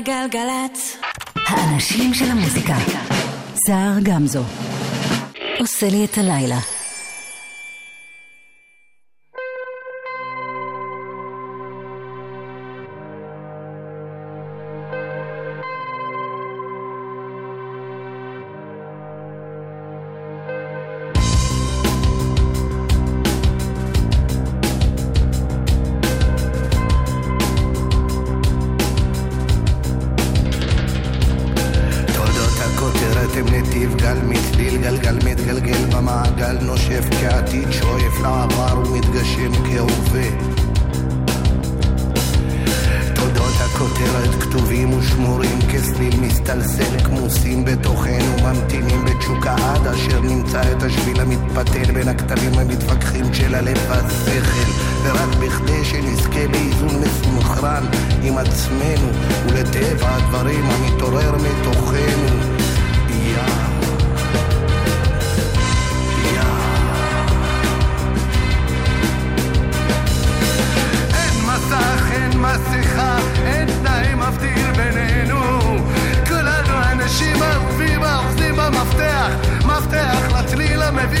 גלגלגלגלצ. 0.00 0.96
האנשים 1.46 2.14
של 2.14 2.24
המוזיקה. 2.24 2.74
סער 3.66 3.92
גמזו. 4.02 4.42
עושה 5.58 5.88
לי 5.88 6.04
את 6.04 6.18
הלילה. 6.18 6.58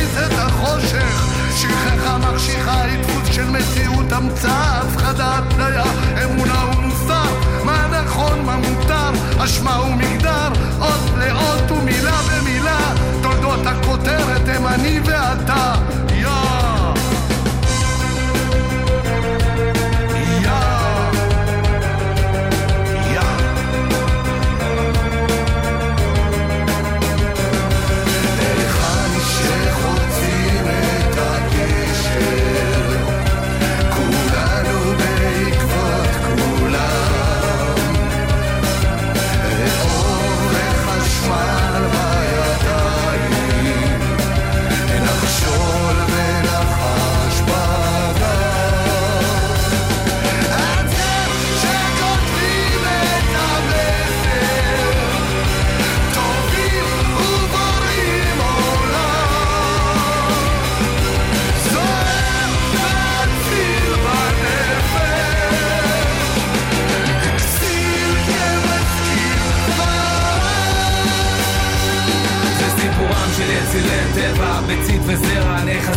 המביס 0.00 0.16
את 0.26 0.38
החושך. 0.38 1.26
שכחה 1.56 2.18
מחשיכה 2.18 2.82
היא 2.82 2.98
דפוס 3.02 3.34
של 3.34 3.50
מציאות 3.50 4.12
המצאה, 4.12 4.80
הפחדה, 4.80 5.38
התניה, 5.38 5.84
אמונה 6.24 6.64
ומוסר. 6.64 7.34
מה 7.64 7.86
נכון, 8.02 8.44
מה 8.44 8.56
מותר, 8.56 9.10
אשמה 9.44 9.80
ומגדר, 9.80 10.48
אות 10.80 11.18
לאות 11.18 11.70
ומילה 11.70 12.20
במילה. 12.22 12.94
תולדות 13.22 13.66
הכותרת 13.66 14.48
הם 14.48 14.66
אני 14.66 15.00
ואתה. 15.04 15.74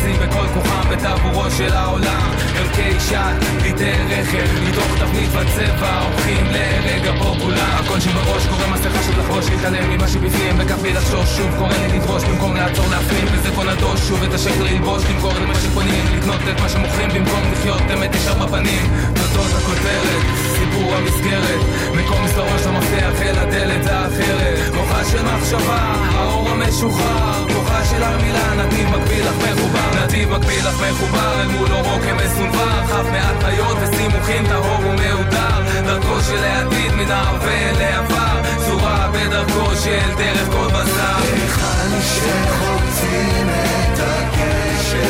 נאחזים 0.04 0.30
בכל 0.30 0.48
כוחם 0.54 0.90
בטבורו 0.90 1.52
של 1.52 1.74
העולם. 1.74 2.32
ערכי 2.56 3.00
שעת, 3.10 3.44
פליטי 3.60 3.92
רכב, 3.92 4.48
מתוך 4.70 4.88
תבנית 5.00 5.30
וצבע 5.30 6.00
הופכים 6.00 6.46
לרגע 6.46 7.12
פופולר. 7.20 7.76
הכל 7.80 8.00
שבראש 8.00 8.48
קורא 8.48 8.68
מסכה 8.68 9.04
של 9.04 9.20
לחרוש 9.20 9.50
להתעלם 9.50 9.90
ממה 9.90 10.08
שבפנים 10.08 10.56
וכך 10.58 10.78
בלי 10.78 10.94
לחשוש 10.94 11.38
שוב 11.38 11.56
קורא 11.58 11.78
לי 11.78 11.98
לדרוש 11.98 12.24
במקום 12.24 12.56
לעצור 12.56 12.86
להפנים 12.92 13.26
וזה 13.32 13.50
כל 13.56 13.72
נדוש 13.72 14.00
שוב 14.08 14.24
את 14.24 14.34
השקר 14.34 14.64
ללבוש 14.64 15.04
למכור 15.10 15.32
את 15.32 15.48
מה 15.48 15.56
שקונים 15.56 16.06
לקנות 16.18 16.42
את 16.52 16.62
מה 16.62 16.70
שמוכרים 16.70 17.10
במקום 17.10 17.42
לחיות 17.52 17.82
אמת 17.94 18.16
ישר 18.16 18.46
בפנים. 18.46 18.82
תודות 19.14 19.52
הכותרת 19.58 20.24
סיפור 20.58 20.96
המסגרת 20.96 21.60
מקום 21.96 22.24
מסתורש 22.26 22.62
המפתח 22.66 23.22
אל 23.22 23.40
הדלת 23.40 23.86
האחרת. 23.86 24.74
כוחה 24.74 25.06
של 25.06 25.24
מחשבה 25.24 25.96
האור 26.16 26.50
המשוחרר 26.50 27.63
כוחה 27.74 27.86
של 27.86 28.04
המילה 28.04 28.54
נתיב 28.56 28.90
מקביל 28.90 29.26
לך 29.26 29.36
מחובר. 29.36 30.04
נתיב 30.04 30.30
מקביל 30.30 30.68
לך 30.68 30.76
מחובר 30.82 31.42
אל 31.42 31.48
מול 31.48 31.72
אורו 31.72 32.00
כמסונבר. 32.02 32.86
חף 32.86 33.06
מעט 33.12 33.44
היות 33.44 33.78
וסימוכים 33.82 34.48
טהור 34.48 34.80
ומהודר. 34.80 35.62
דרכו 35.86 36.22
של 36.22 36.44
העתיד 36.44 36.92
מן 36.94 37.12
ההווה 37.12 37.72
לעבר 37.72 38.42
צורה 38.66 39.12
בדרכו 39.14 39.76
של 39.76 40.16
דרך 40.18 40.48
כל 40.52 40.68
בשר. 40.68 41.18
היכן 41.24 42.02
שחוצים 42.02 43.50
את 43.50 44.00
הקשר 44.00 45.04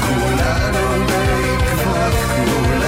כולנו 0.00 1.06
בעקבות 1.06 2.14
כולם 2.36 2.79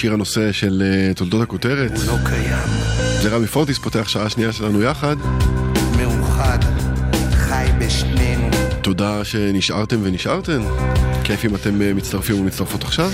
שיר 0.00 0.12
הנושא 0.12 0.52
של 0.52 0.82
uh, 0.82 1.16
תולדות 1.16 1.42
הכותרת. 1.42 1.90
הוא 1.90 2.04
לא 2.06 2.16
קיים. 2.24 2.68
זה 3.22 3.28
רמי 3.28 3.46
פורטיס 3.46 3.78
פותח 3.78 4.08
שעה 4.08 4.30
שנייה 4.30 4.52
שלנו 4.52 4.82
יחד. 4.82 5.16
מאוחד, 5.98 6.58
חי 7.32 7.66
בשנינו. 7.78 8.50
תודה 8.82 9.24
שנשארתם 9.24 10.00
ונשארתן. 10.02 10.62
כיף 11.24 11.44
אם 11.44 11.54
אתם 11.54 11.80
uh, 11.80 11.96
מצטרפים 11.96 12.40
ומצטרפות 12.40 12.82
עכשיו. 12.84 13.10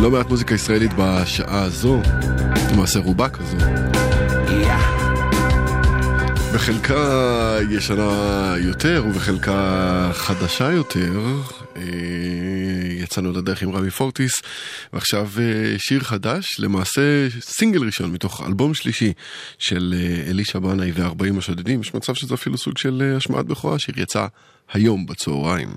לא 0.00 0.10
מעט 0.10 0.28
מוזיקה 0.28 0.54
ישראלית 0.54 0.90
בשעה 0.98 1.62
הזו, 1.62 2.00
למעשה 2.72 2.98
רובה 2.98 3.28
כזו. 3.28 3.56
בחלקה 6.54 7.56
ישנה 7.70 8.54
יותר 8.58 9.04
ובחלקה 9.08 10.10
חדשה 10.12 10.72
יותר. 10.72 11.20
אה, 13.12 13.22
יצאנו 13.22 13.32
לדרך 13.32 13.62
עם 13.62 13.76
רמי 13.76 13.90
פורטיס, 13.90 14.32
ועכשיו 14.92 15.28
אה, 15.38 15.78
שיר 15.78 16.00
חדש, 16.00 16.46
למעשה 16.58 17.28
סינגל 17.40 17.84
ראשון 17.84 18.12
מתוך 18.12 18.42
אלבום 18.46 18.74
שלישי 18.74 19.12
של 19.58 19.94
אה, 19.96 20.30
אלישע 20.30 20.58
בנאי 20.58 20.92
ו-40 20.94 21.38
השודדים, 21.38 21.80
יש 21.80 21.94
מצב 21.94 22.14
שזה 22.14 22.34
אפילו 22.34 22.58
סוג 22.58 22.78
של 22.78 23.14
השמעת 23.16 23.46
בכורה, 23.46 23.78
שיר 23.78 24.00
יצא 24.00 24.26
היום 24.72 25.06
בצהריים. 25.06 25.68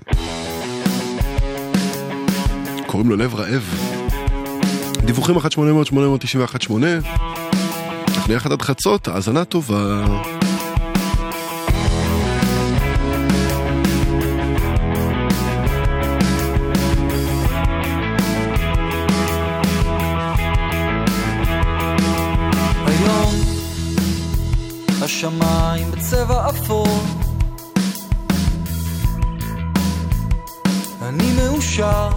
קוראים 2.86 3.10
לו 3.10 3.16
לב 3.16 3.34
רעב. 3.34 3.62
דיווחים 5.04 5.36
1-800-891-8 5.36 6.72
אנחנו 8.16 8.34
יחד 8.34 8.52
עד 8.52 8.62
חצות, 8.62 9.08
האזנה 9.08 9.44
טובה. 9.44 10.04
השמיים 25.26 25.90
בצבע 25.90 26.50
אפור. 26.50 26.86
אני 31.02 31.32
מאושר, 31.32 32.08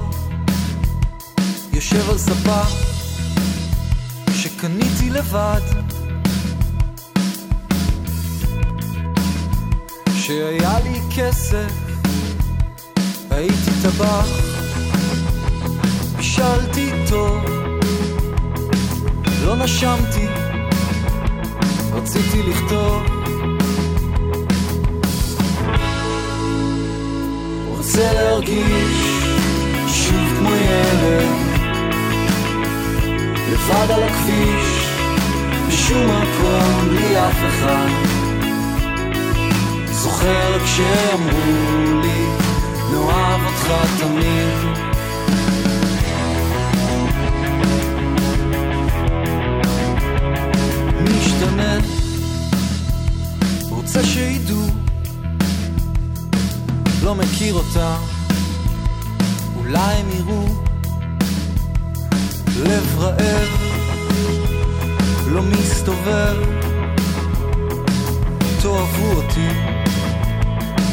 יושב 1.73 2.09
על 2.09 2.17
ספה 2.17 2.61
שקניתי 4.33 5.09
לבד. 5.09 5.61
כשהיה 10.05 10.79
לי 10.79 10.99
כסף, 11.15 11.73
הייתי 13.31 13.71
טבח, 13.83 14.27
בישלתי 16.17 16.91
טוב, 17.09 17.43
לא 19.45 19.55
נשמתי. 19.55 20.48
רציתי 22.01 22.43
לכתוב. 22.43 23.03
רוצה 27.67 28.13
להרגיש 28.13 29.23
שוב 29.87 30.37
כמו 30.39 30.49
ילד. 30.49 31.27
לבד 33.51 33.91
על 33.91 34.03
הכביש 34.03 34.89
בשום 35.67 36.07
מקום 36.07 36.89
בלי 36.89 37.19
אף 37.19 37.37
אחד. 37.47 37.89
זוכר 39.91 40.59
כשאמרו 40.63 42.01
לי 42.01 42.25
לא 42.91 43.05
נאהב 43.05 43.41
אותך 43.45 43.67
תמיד. 43.99 44.78
רוצה 53.99 54.11
שידעו. 54.11 54.65
לא 57.03 57.15
מכיר 57.15 57.53
אותה. 57.53 57.97
אולי 59.55 59.95
הם 59.95 60.09
יראו 60.09 60.45
לב 62.63 62.99
רעב. 62.99 63.47
לא 65.27 65.41
מסתובב. 65.41 66.35
תאהבו 68.61 69.11
אותי. 69.11 69.49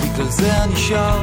בגלל 0.03 0.29
זה 0.29 0.65
אני 0.65 0.77
שר. 0.77 1.21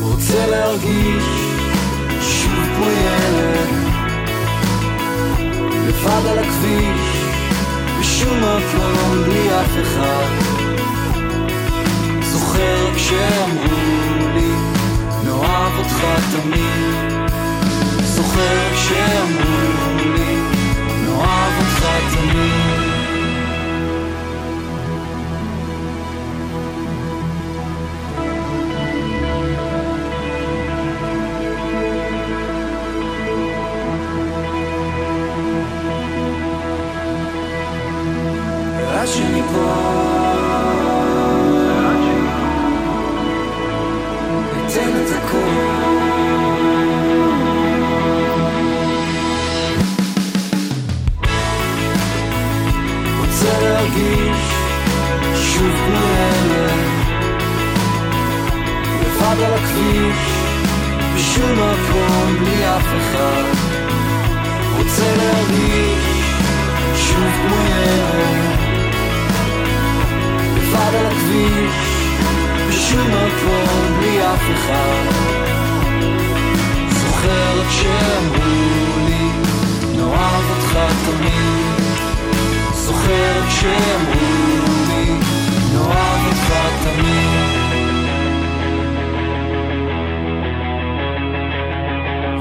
רוצה 0.00 0.46
להרגיש 0.46 1.24
שוב 2.20 2.54
כמו 2.76 2.86
ילד 2.86 3.87
לבד 5.88 6.26
על 6.26 6.38
הכביש 6.38 7.24
בשום 8.00 8.38
מקום 8.38 9.24
בלי 9.24 9.50
אף 9.50 9.70
אחד. 9.82 10.28
זוכר 12.22 12.94
כשאמרו 12.96 14.34
לי 14.34 14.52
נאהב 15.24 15.78
אותך 15.78 16.04
תמיד. 16.32 17.22
זוכר 18.04 18.74
כשאמרו 18.74 20.12
לי 20.14 20.36
נאהב 21.04 21.52
אותך 21.60 21.86
תמיד 22.14 22.77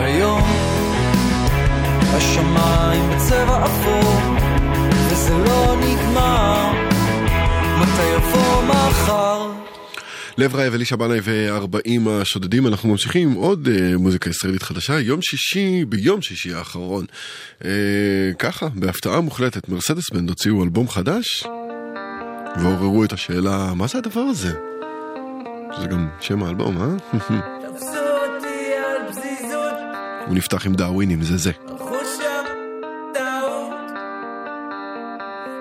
היום 0.07 0.41
השמיים 2.01 3.09
בצבע 3.09 3.65
אפור 3.65 4.21
וזה 5.09 5.37
לא 5.37 5.75
נגמר 5.79 6.71
מתי 7.81 8.05
יבוא 8.15 8.63
מחר 8.63 9.51
לב 10.37 10.55
רעב, 10.55 10.73
אלישע 10.73 10.95
בנאי 10.95 11.19
ו-40 11.23 12.09
השודדים, 12.09 12.67
אנחנו 12.67 12.89
ממשיכים 12.89 13.29
עם 13.29 13.35
עוד 13.35 13.67
uh, 13.67 13.97
מוזיקה 13.97 14.29
ישראלית 14.29 14.63
חדשה, 14.63 14.99
יום 14.99 15.21
שישי, 15.21 15.85
ביום 15.85 16.21
שישי 16.21 16.53
האחרון. 16.53 17.05
Uh, 17.61 17.65
ככה, 18.39 18.67
בהפתעה 18.75 19.21
מוחלטת, 19.21 19.69
מרסדס 19.69 20.09
בנד 20.13 20.29
הוציאו 20.29 20.63
אלבום 20.63 20.89
חדש, 20.89 21.43
ועוררו 22.61 23.03
את 23.03 23.13
השאלה, 23.13 23.73
מה 23.73 23.87
זה 23.87 23.97
הדבר 23.97 24.21
הזה? 24.21 24.53
זה 25.81 25.87
גם 25.87 26.07
שם 26.19 26.43
האלבום, 26.43 26.77
אה? 26.77 27.37
הוא 30.27 30.35
נפתח 30.35 30.65
עם 30.65 30.73
דאווינים, 30.73 31.23
זה 31.23 31.37
זה. 31.37 31.51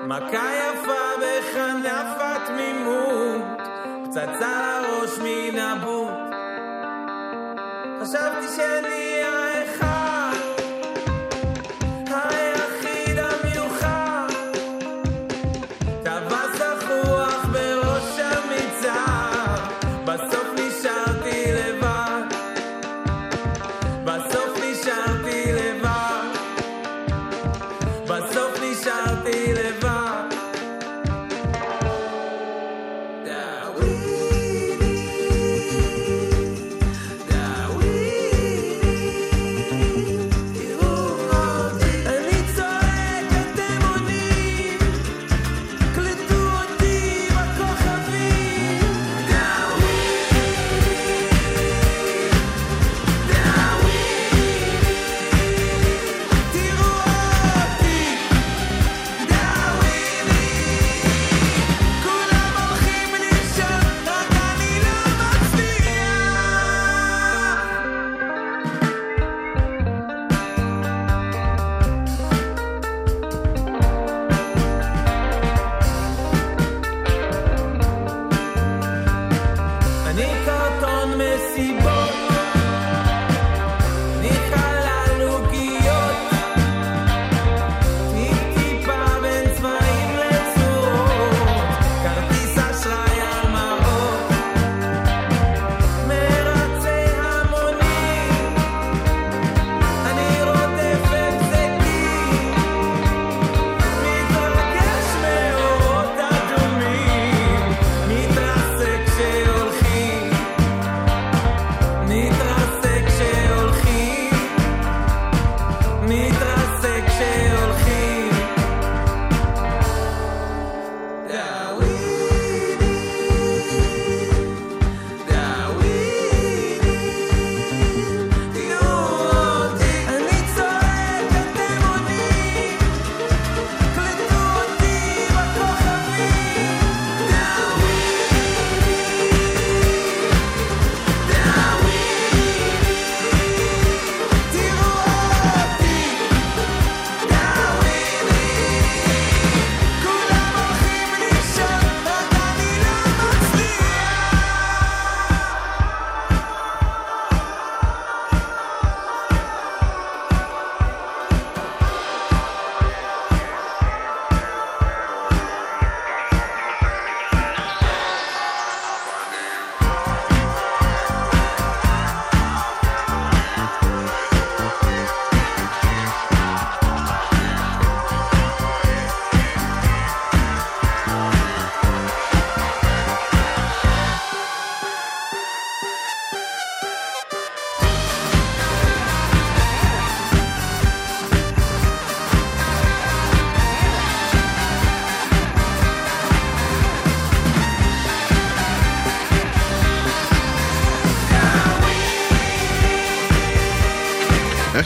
מכה 0.06 0.50
יפה 0.56 1.02
בכנף 1.20 2.16
התמימות, 2.20 3.42
פצצה 4.04 4.80
לראש 4.82 5.18
מן 5.18 5.58
הבוט. 5.58 6.14
חשבתי 8.02 8.56
שאני 8.56 9.05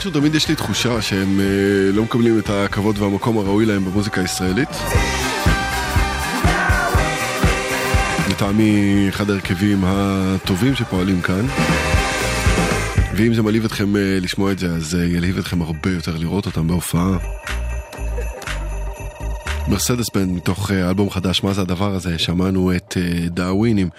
איכשהו 0.01 0.19
תמיד 0.19 0.35
יש 0.35 0.49
לי 0.49 0.55
תחושה 0.55 1.01
שהם 1.01 1.39
אה, 1.39 1.91
לא 1.93 2.03
מקבלים 2.03 2.39
את 2.39 2.49
הכבוד 2.49 2.99
והמקום 2.99 3.37
הראוי 3.37 3.65
להם 3.65 3.85
במוזיקה 3.85 4.21
הישראלית. 4.21 4.69
לטעמי 8.29 9.05
אחד 9.09 9.29
ההרכבים 9.29 9.81
הטובים 9.83 10.75
שפועלים 10.75 11.21
כאן. 11.21 11.45
ואם 13.15 13.33
זה 13.33 13.41
מלהיב 13.41 13.65
אתכם 13.65 13.95
אה, 13.95 14.17
לשמוע 14.21 14.51
את 14.51 14.59
זה, 14.59 14.67
אז 14.67 14.95
אה, 14.95 15.05
ילהיב 15.05 15.37
אתכם 15.37 15.61
הרבה 15.61 15.91
יותר 15.91 16.17
לראות 16.17 16.45
אותם 16.45 16.67
בהופעה. 16.67 17.17
מרסדס 19.67 20.09
בן 20.15 20.29
מתוך 20.29 20.71
אה, 20.71 20.89
אלבום 20.89 21.09
חדש, 21.09 21.43
מה 21.43 21.53
זה 21.53 21.61
הדבר 21.61 21.95
הזה? 21.95 22.19
שמענו 22.19 22.75
את 22.75 22.97
אה, 22.97 23.29
דאווינים. 23.29 23.89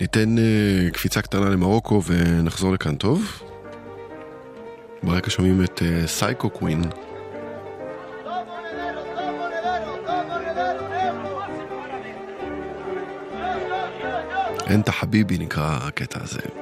ניתן 0.00 0.38
אה, 0.38 0.90
קפיצה 0.92 1.22
קטנה 1.22 1.48
למרוקו 1.48 2.02
ונחזור 2.06 2.72
לכאן 2.72 2.94
טוב. 2.94 3.42
ברקע 5.02 5.30
שומעים 5.30 5.64
את 5.64 5.82
אה, 5.82 6.06
סייקו 6.06 6.50
קווין. 6.50 6.82
אנטה 14.70 14.92
חביבי 14.92 15.38
נקרא 15.38 15.78
הקטע 15.82 16.18
הזה. 16.22 16.61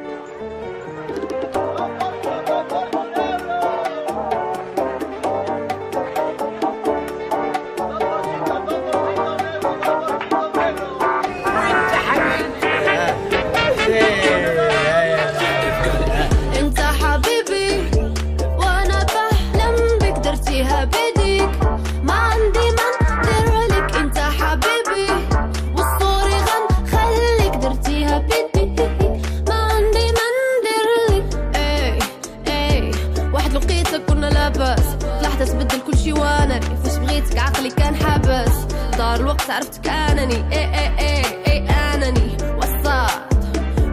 دار 39.51 39.59
الوقت 39.59 39.88
عرفتك 39.88 39.88
انني 39.88 40.34
اي 40.53 40.64
اي 40.74 40.98
اي 40.98 41.24
اي 41.46 41.68
انني 41.94 42.36
وصلت 42.59 43.20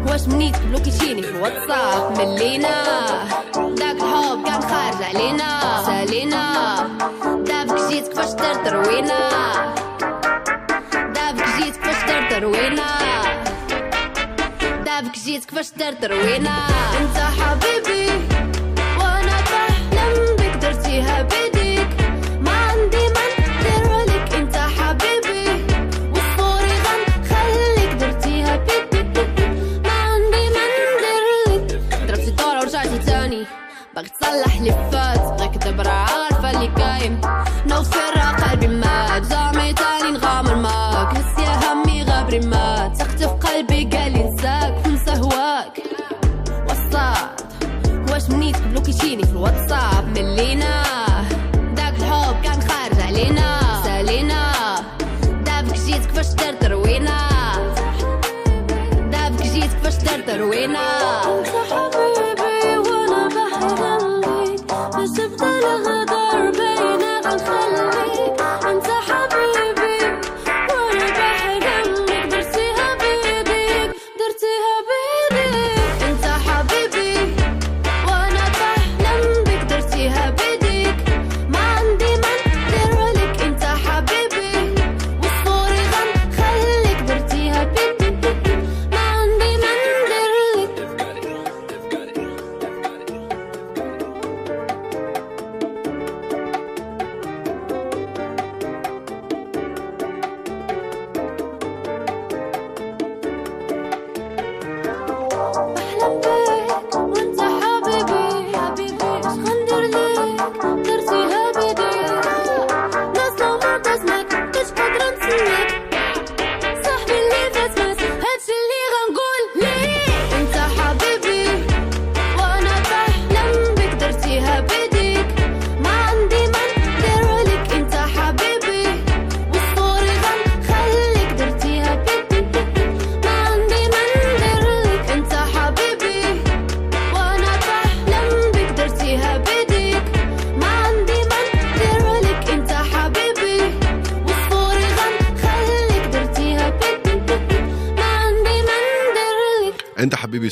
واش 0.10 0.28
منيت 0.28 0.58
بلوكيتيني 0.58 1.22
في 1.22 1.30
الواتساب 1.30 2.18
ملينا. 2.18 2.84
داك 3.55 3.95
الحب 3.95 4.45
كان 4.45 4.62
خارج 4.62 5.03
علينا. 5.03 5.84
سالينا. 5.86 6.43
دابك 7.47 7.89
جيت 7.89 8.08
كيفاش 8.08 8.34
دار 8.34 8.55
تروينا 8.66 9.30
دابك 11.16 11.45
جيت 11.58 11.76
كيفاش 11.76 12.05
دار 12.10 12.30
تروينا 12.32 12.88
دابك 14.86 15.15
جيت 15.26 15.45
كيفاش 15.45 15.72
دار 15.77 15.94
تروينا 15.94 16.57
انت 17.02 17.18
حبيبي 17.18 18.07
وأنا 18.99 19.38
بحلم 19.41 20.36
بك 20.36 20.56
درتيها 20.61 21.22
بيديك 21.22 21.47
صلح 34.28 34.56
اللي 34.58 34.72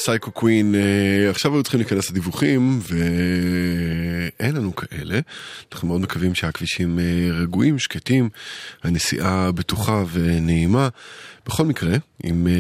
סייקו 0.06 0.32
קווין, 0.32 0.76
אה, 0.76 1.30
עכשיו 1.30 1.54
היו 1.54 1.64
צריכים 1.64 1.80
להיכנס 1.80 2.10
לדיווחים 2.10 2.80
ואין 2.82 4.56
לנו 4.56 4.76
כאלה. 4.76 5.20
אנחנו 5.74 5.88
מאוד 5.88 6.02
מקווים 6.02 6.36
שהכבישים 6.36 7.00
אה, 7.00 7.04
רגועים, 7.32 7.80
שקטים, 7.80 8.30
הנסיעה 8.84 9.52
בטוחה 9.52 10.04
ונעימה. 10.12 10.90
בכל 11.46 11.66
מקרה, 11.66 11.98
אם 12.24 12.48
אה, 12.48 12.54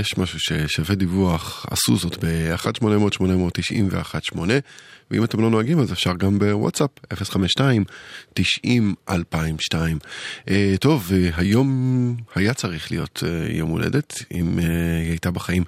יש 0.00 0.18
משהו 0.18 0.38
ששווה 0.40 0.94
דיווח, 0.94 1.66
עשו 1.70 1.96
זאת 1.96 2.24
ב-1-800-890-118 2.24 4.36
ואם 5.10 5.24
אתם 5.24 5.40
לא 5.40 5.50
נוהגים 5.50 5.78
אז 5.80 5.92
אפשר 5.92 6.16
גם 6.16 6.38
בוואטסאפ 6.38 6.90
052-90-2002. 8.38 8.40
אה, 10.48 10.74
טוב, 10.80 11.10
אה, 11.12 11.30
היום 11.36 12.16
היה 12.34 12.54
צריך 12.54 12.90
להיות 12.90 13.22
אה, 13.26 13.52
יום 13.52 13.70
הולדת, 13.70 14.14
אם 14.32 14.58
היא 14.58 15.10
הייתה 15.10 15.30
בחיים. 15.30 15.64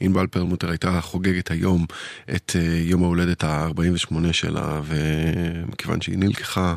ענבל 0.00 0.26
פרלמוטר 0.26 0.70
הייתה 0.70 1.00
חוגגת 1.00 1.50
היום 1.50 1.86
את 2.34 2.56
יום 2.84 3.02
ההולדת 3.02 3.44
ה-48 3.44 4.32
שלה, 4.32 4.80
ומכיוון 4.84 6.00
שהיא 6.00 6.18
נלקחה 6.18 6.74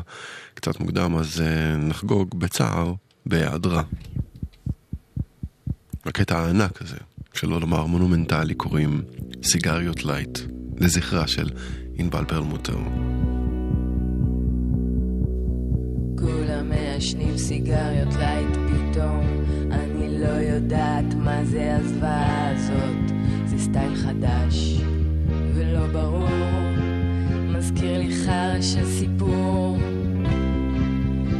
קצת 0.54 0.80
מוקדם 0.80 1.16
אז 1.16 1.42
נחגוג 1.78 2.40
בצער 2.40 2.94
בהיעדרה. 3.26 3.82
הקטע 6.04 6.38
הענק 6.38 6.82
הזה, 6.82 6.96
שלא 7.34 7.60
לומר 7.60 7.86
מונומנטלי, 7.86 8.54
קוראים 8.54 9.02
סיגריות 9.42 10.04
לייט, 10.04 10.38
לזכרה 10.78 11.26
של 11.26 11.50
ענבל 11.98 12.24
פרלמוטר. 12.24 12.76
כולם 16.18 16.68
מעשנים 16.68 17.36
סיגריות 17.36 18.14
לייט 18.14 18.48
פתאום, 18.50 19.26
אני 19.70 20.20
לא 20.20 20.26
יודעת 20.26 21.14
מה 21.14 21.44
זה 21.44 21.76
הזוועה 21.76 22.50
הזאת, 22.50 23.16
זה 23.46 23.58
סטייל 23.58 23.94
חדש 23.94 24.80
ולא 25.54 25.86
ברור, 25.86 26.28
מזכיר 27.48 27.98
לי 27.98 28.14
חרא 28.24 28.60
של 28.60 28.84
סיפור. 28.84 29.78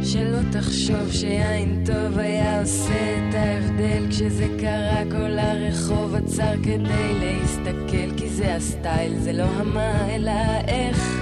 שלא 0.05 0.39
תחשוב 0.51 1.11
שיין 1.11 1.83
טוב 1.85 2.17
היה 2.17 2.61
עושה 2.61 3.17
את 3.29 3.35
ההבדל. 3.35 4.05
כשזה 4.09 4.47
קרה 4.59 5.03
כל 5.11 5.39
הרחוב 5.39 6.15
עצר 6.15 6.53
כדי 6.63 7.19
להסתכל 7.19 8.17
כי 8.17 8.29
זה 8.29 8.55
הסטייל 8.55 9.19
זה 9.19 9.33
לא 9.33 9.43
המה 9.43 10.15
אלא 10.15 10.31
איך 10.67 11.21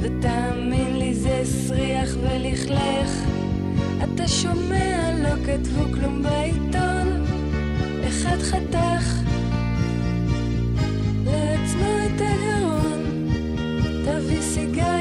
ותאמין 0.00 0.98
לי 0.98 1.14
זה 1.14 1.40
סריח 1.44 2.10
ולכלך. 2.20 3.10
אתה 4.04 4.28
שומע 4.28 5.10
לא 5.22 5.44
כתבו 5.46 5.82
כלום 5.92 6.22
בעיתון. 6.22 7.24
אחד 8.08 8.38
חתך 8.38 9.14
לעצמו 11.24 11.88
את 12.06 12.20
הגרון. 12.20 13.30
תביא 14.04 14.42
סיגר. 14.42 14.93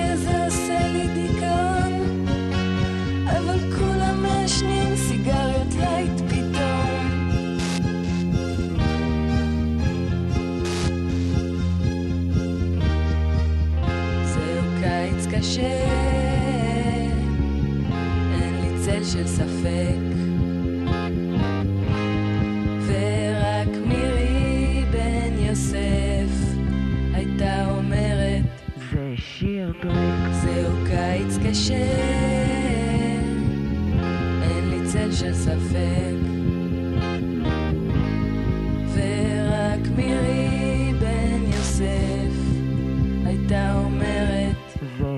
קשה, 15.43 15.61
אין 18.33 18.53
לי 18.61 18.79
צל 18.85 19.03
של 19.03 19.27
ספק. 19.27 19.99
ורק 22.87 23.67
מירי 23.87 24.85
בן 24.91 25.37
יוסף 25.37 26.55
הייתה 27.13 27.71
אומרת, 27.71 28.43
זה 28.91 29.13
שיר 29.17 29.73
דרק. 29.83 30.33
זהו 30.33 30.71
קיץ 30.87 31.37
קשה. 31.47 32.12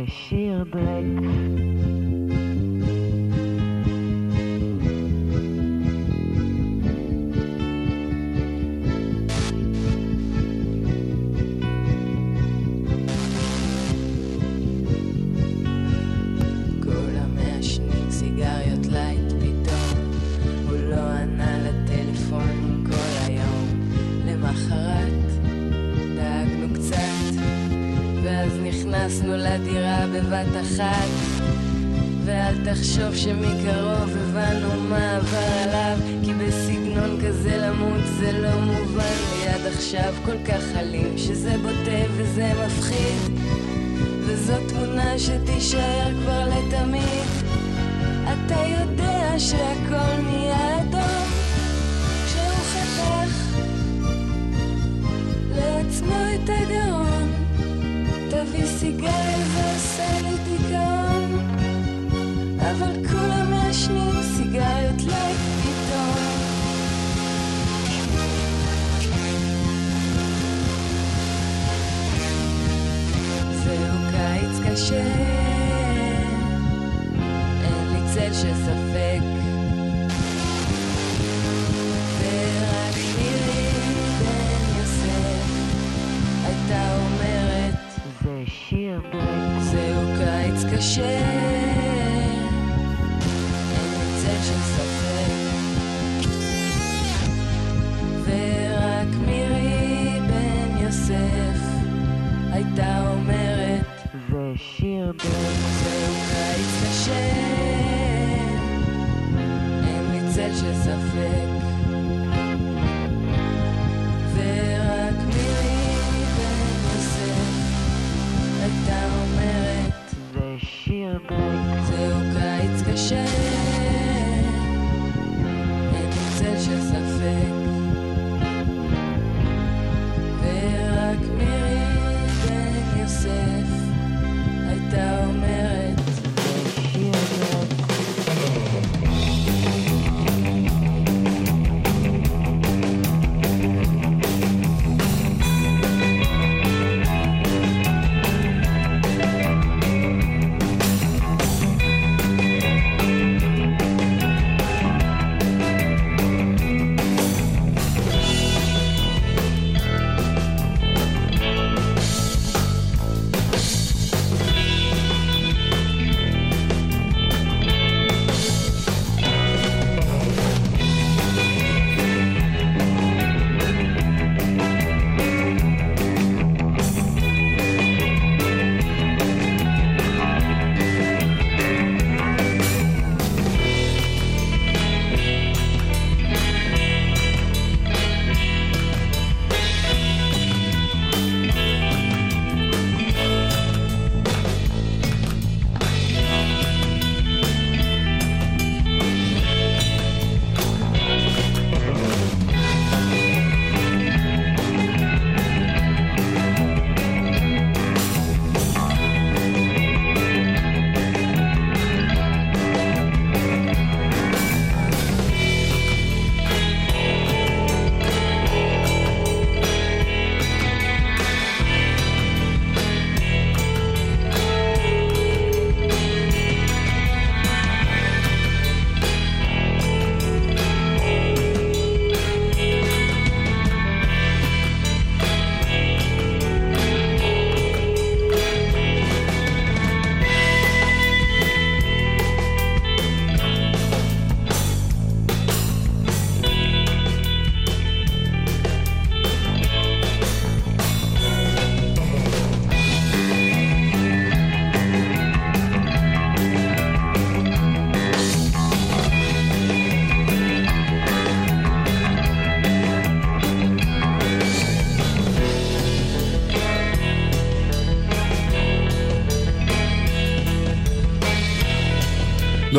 Sheer 0.08 0.66
black. 0.66 1.65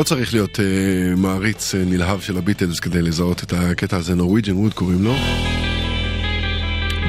צריך 0.07 0.35
להיות 0.35 0.57
אה, 0.57 0.63
מעריץ 1.17 1.75
אה, 1.75 1.79
נלהב 1.87 2.21
של 2.21 2.39
הביטלס 2.39 2.81
כדי 2.81 3.03
לזהות 3.03 3.43
את 3.43 3.53
הקטע 3.53 3.97
הזה, 3.97 4.15
Norwegian 4.15 4.53
Wood 4.53 4.75
קוראים 4.75 5.05
לו. 5.05 5.15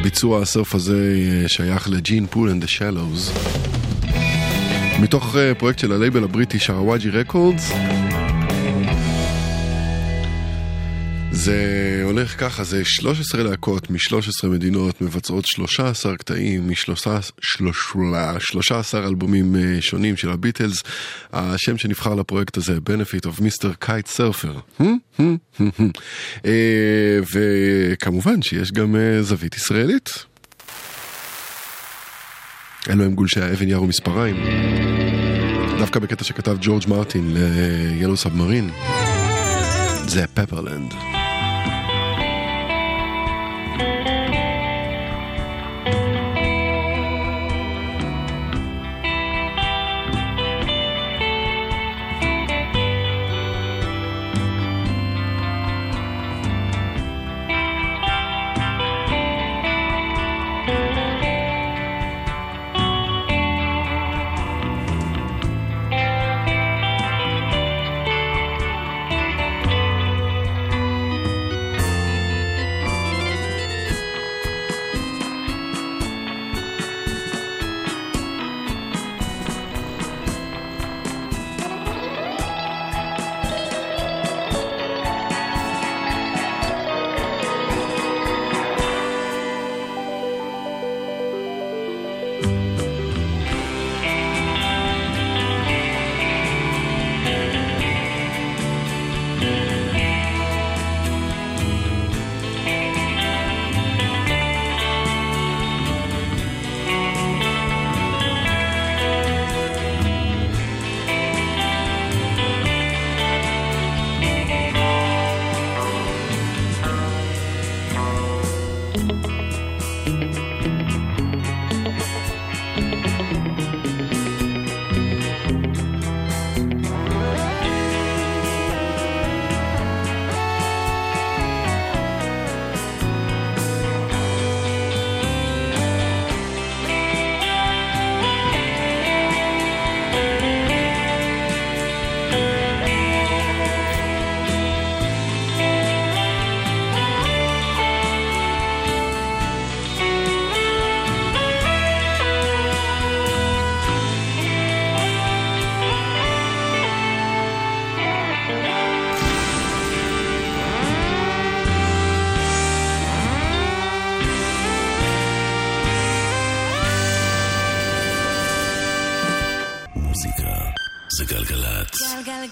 ביצוע 0.03 0.41
הסרף 0.41 0.75
הזה 0.75 1.15
אה, 1.45 1.47
שייך 1.47 1.89
לג'ין 1.89 2.25
פול 2.27 2.49
אנד 2.49 2.63
השלוז. 2.63 3.31
מתוך 4.99 5.35
אה, 5.35 5.59
פרויקט 5.59 5.79
של 5.79 5.91
הלייבל 5.91 6.23
הבריטי 6.23 6.59
Sharawaji 6.59 7.09
Records. 7.09 7.71
זה 11.31 11.96
הולך 12.07 12.39
ככה, 12.39 12.63
זה 12.63 12.85
13 12.85 13.43
להקות 13.43 13.89
מ-13 13.89 14.47
מדינות 14.47 15.01
מבצעות 15.01 15.45
13 15.45 16.17
קטעים 16.17 16.67
מ-13 16.67 17.07
אלבומים 18.93 19.55
אה, 19.55 19.81
שונים 19.81 20.17
של 20.17 20.29
הביטלס. 20.31 20.83
השם 21.33 21.77
שנבחר 21.77 22.15
לפרויקט 22.15 22.57
הזה, 22.57 22.77
Benefit 22.77 23.25
of 23.25 23.41
Mr. 23.41 23.85
Kite 23.85 24.17
Surfer. 24.17 24.81
אה, 26.45 27.19
וכמובן 27.33 28.41
שיש 28.41 28.71
גם 28.71 28.95
אה, 28.95 29.23
זווית 29.23 29.55
ישראלית. 29.55 30.25
אלו 32.89 33.03
הם 33.03 33.13
גולשי 33.13 33.41
האבן 33.41 33.69
ירו 33.69 33.87
מספריים. 33.87 34.35
דווקא 35.79 35.99
בקטע 35.99 36.23
שכתב 36.23 36.57
ג'ורג' 36.61 36.83
מרטין 36.87 37.33
ל-Yellow 37.33 38.25
Submarine. 38.25 38.89
זה 40.07 40.25
פפרלנד. 40.33 41.16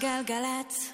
גלגלגלגלצ. 0.06 0.92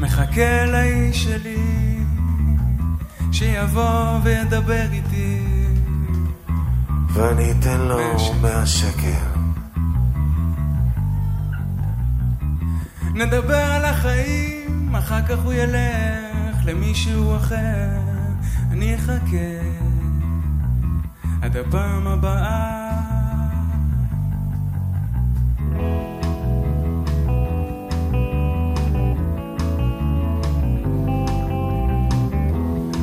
מחכה 0.00 0.66
לאיש 0.66 1.24
שלי 1.24 1.56
שיבוא 3.32 4.18
וידבר 4.22 4.86
איתי 4.92 5.35
ואני 7.16 7.52
אתן 7.52 7.80
לו 7.80 7.98
מאה 8.42 8.66
שקל. 8.66 9.36
נדבר 13.14 13.56
על 13.56 13.84
החיים, 13.84 14.94
אחר 14.94 15.22
כך 15.22 15.38
הוא 15.44 15.52
ילך 15.52 16.56
למישהו 16.64 17.36
אחר. 17.36 17.88
אני 18.70 18.94
אחכה 18.94 19.56
עד 21.42 21.56
הפעם 21.56 22.06
הבאה. 22.06 22.86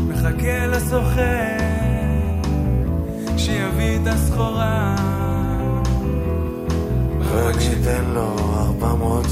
מחכה 0.10 0.68
לסוחר 0.68 1.33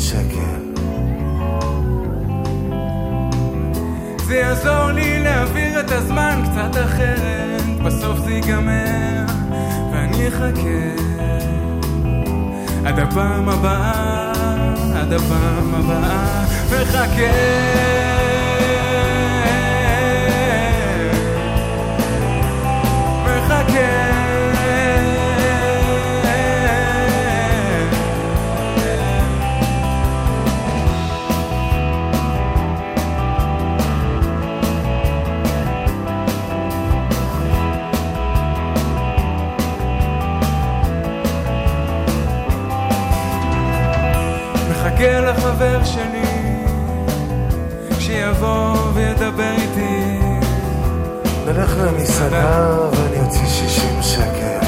שקל. 0.01 0.61
זה 4.27 4.35
יעזור 4.35 4.91
לי 4.91 5.19
להעביר 5.23 5.79
את 5.79 5.91
הזמן 5.91 6.43
קצת 6.45 6.81
אחרת, 6.85 7.81
בסוף 7.85 8.19
זה 8.19 8.31
ייגמר, 8.31 9.25
ואני 9.93 10.27
אחכה 10.27 11.11
עד 12.85 12.99
הפעם 12.99 13.49
הבאה, 13.49 14.31
עד 14.95 15.13
הפעם 15.13 15.75
הבאה, 15.75 16.45
מחכה. 16.65 17.90
למסעדה 51.85 52.77
ואני 52.91 53.19
אוציא 53.25 53.45
60 53.45 54.01
שקל. 54.01 54.65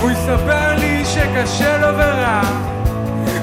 הוא 0.00 0.10
יספר 0.10 0.74
לי 0.78 1.04
שקשה 1.04 1.78
לו 1.78 1.98
ורע, 1.98 2.42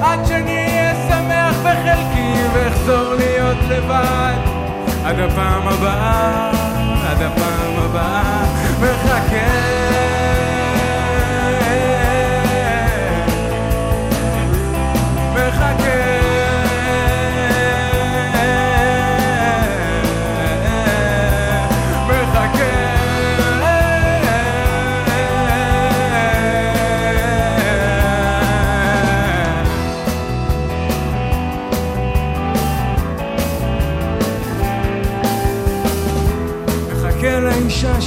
עד 0.01 0.25
שאני 0.25 0.57
אהיה 0.57 0.95
שמח 1.07 1.55
בחלקי 1.59 2.33
ואחזור 2.53 3.13
להיות 3.13 3.57
לבד. 3.69 4.35
עד 5.05 5.19
הפעם 5.19 5.67
הבאה, 5.67 6.49
עד 7.09 7.21
הפעם 7.21 7.75
הבאה, 7.77 8.43
מחכה. 8.81 10.04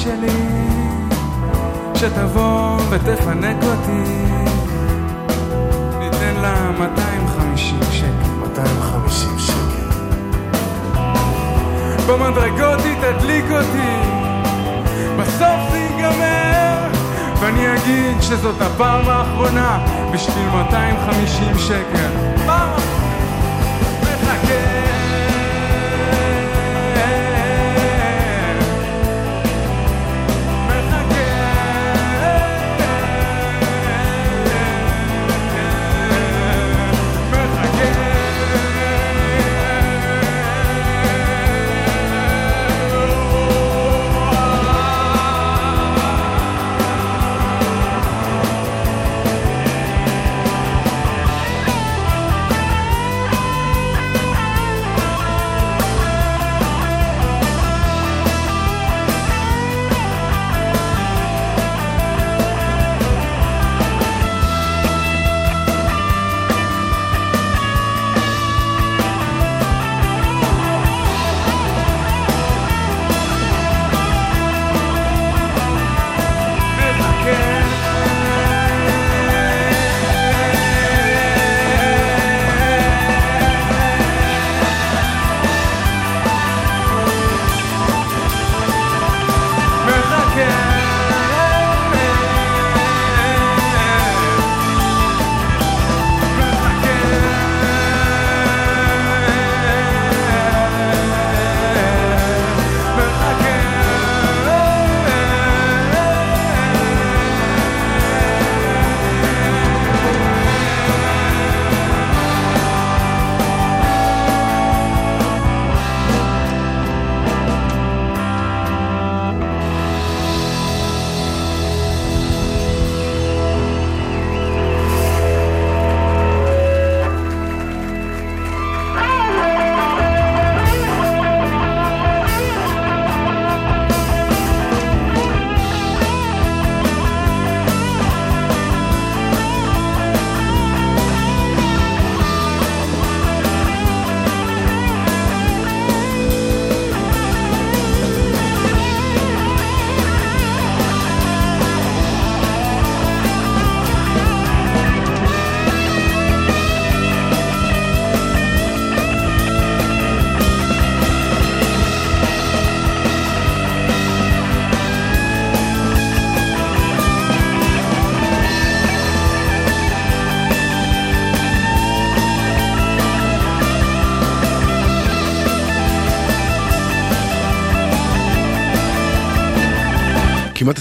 שלי. 0.09 0.69
שתבוא 1.95 2.79
ותפנק 2.91 3.57
אותי. 3.65 4.25
ניתן 5.99 6.37
לה 6.43 6.71
250 6.79 7.81
שקל. 7.93 8.31
250 8.41 9.39
שקל. 9.39 9.89
במדרגות 12.09 12.85
היא 12.85 12.97
תדליק 13.01 13.45
אותי. 13.51 13.97
בסוף 15.19 15.71
זה 15.71 15.79
ייגמר. 15.79 16.89
ואני 17.41 17.75
אגיד 17.75 18.23
שזאת 18.23 18.61
הפעם 18.61 19.09
האחרונה 19.09 19.87
בשביל 20.13 20.49
250 20.53 21.59
שקל. 21.59 22.11
פעם 22.47 22.71
מחכה 22.71 22.98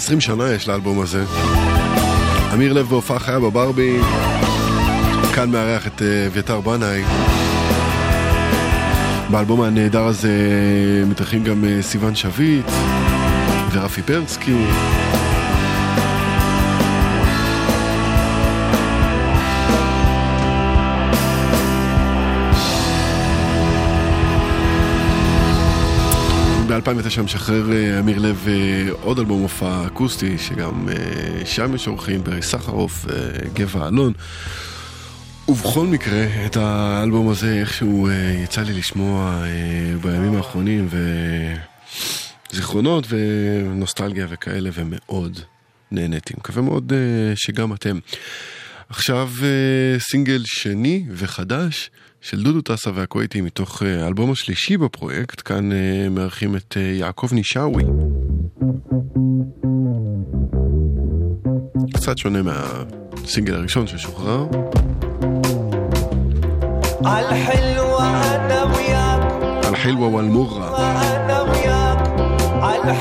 20 0.07 0.21
שנה 0.21 0.51
יש 0.53 0.67
לאלבום 0.67 0.99
הזה. 1.01 1.23
אמיר 2.53 2.73
לב 2.73 2.89
בהופעה 2.89 3.19
חיה 3.19 3.39
בברבי, 3.39 3.99
כאן 5.35 5.49
מארח 5.51 5.88
את 5.88 6.01
אה, 6.01 6.27
אביתר 6.27 6.61
בנאי. 6.61 7.03
באלבום 9.29 9.61
הנהדר 9.61 10.03
הזה 10.03 10.31
מתארחים 11.07 11.43
גם 11.43 11.65
אה, 11.65 11.81
סיון 11.81 12.15
שביט 12.15 12.65
ורפי 13.71 14.01
פרסקי. 14.01 14.65
ב-2009 26.88 27.22
משחרר 27.22 27.72
אה, 27.72 27.99
אמיר 27.99 28.19
לב 28.19 28.47
אה, 28.47 28.91
עוד 29.01 29.19
אלבום 29.19 29.41
הופעה 29.41 29.88
אקוסטי, 29.88 30.38
שגם 30.38 30.89
אה, 30.89 31.45
שם 31.45 31.76
יש 31.76 31.88
אורחים, 31.88 32.23
ברי 32.23 32.41
סחרוף, 32.41 33.05
גבע 33.53 33.88
אלון. 33.88 34.14
ובכל 35.47 35.85
מקרה, 35.88 36.26
את 36.45 36.57
האלבום 36.57 37.30
הזה 37.30 37.59
איכשהו 37.59 38.09
יצא 38.43 38.61
לי 38.61 38.73
לשמוע 38.73 39.43
בימים 40.01 40.35
האחרונים, 40.35 40.88
וזיכרונות 42.51 43.07
ונוסטלגיה 43.09 44.27
וכאלה, 44.30 44.69
ומאוד 44.73 45.39
נהניתי. 45.91 46.34
מקווה 46.38 46.61
מאוד 46.61 46.93
שגם 47.35 47.73
אתם. 47.73 47.99
עכשיו 48.88 49.30
סינגל 49.98 50.42
שני 50.44 51.04
וחדש. 51.10 51.90
של 52.22 52.42
דודו 52.42 52.60
טסה 52.60 52.90
והכווייתי 52.94 53.40
מתוך 53.40 53.82
אה, 53.82 54.04
האלבום 54.04 54.30
השלישי 54.30 54.76
בפרויקט, 54.76 55.42
כאן 55.44 55.72
אה, 55.72 56.09
מארחים 56.10 56.56
את 56.56 56.76
אה, 56.76 56.82
יעקב 56.82 57.28
נישאווי. 57.32 57.84
קצת 61.94 62.18
שונה 62.18 62.42
מהסינגל 62.42 63.54
הראשון 63.54 63.86
ששוחרר. 63.86 64.46
الحلوة 69.82 70.06
والمرة 70.14 70.66
أنا 72.78 72.92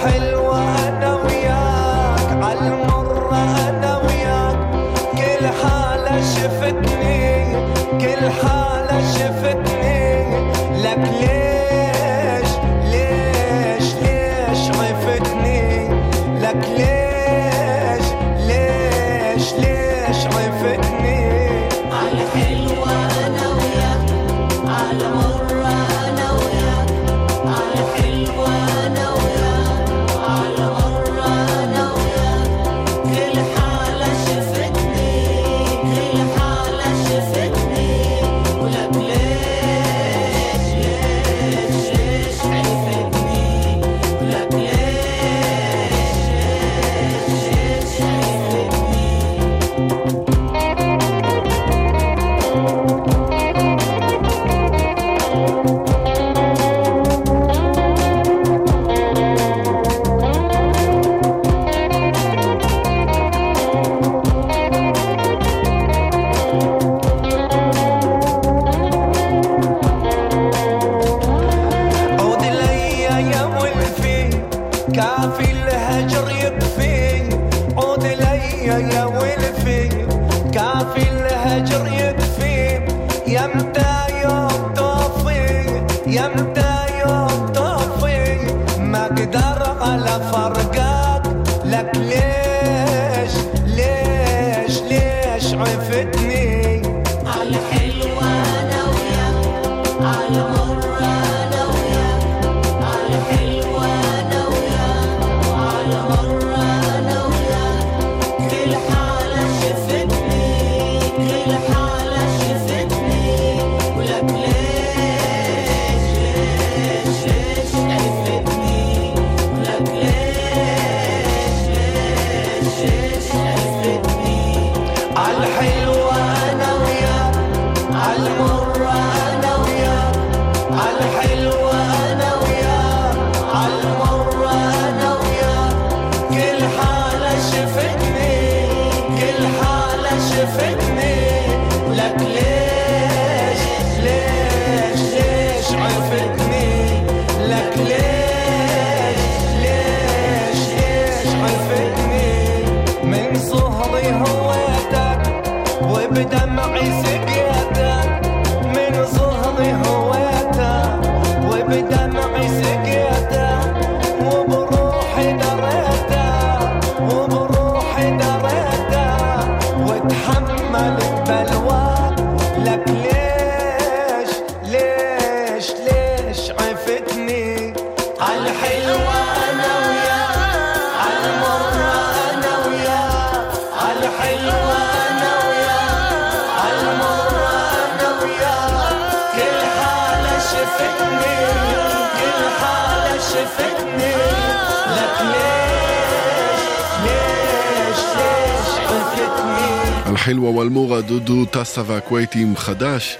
אלחילווה 200.26 200.50
ואלמורה, 200.50 201.00
דודו, 201.00 201.44
טסה 201.44 201.82
והכווייטים 201.86 202.56
חדש. 202.56 203.18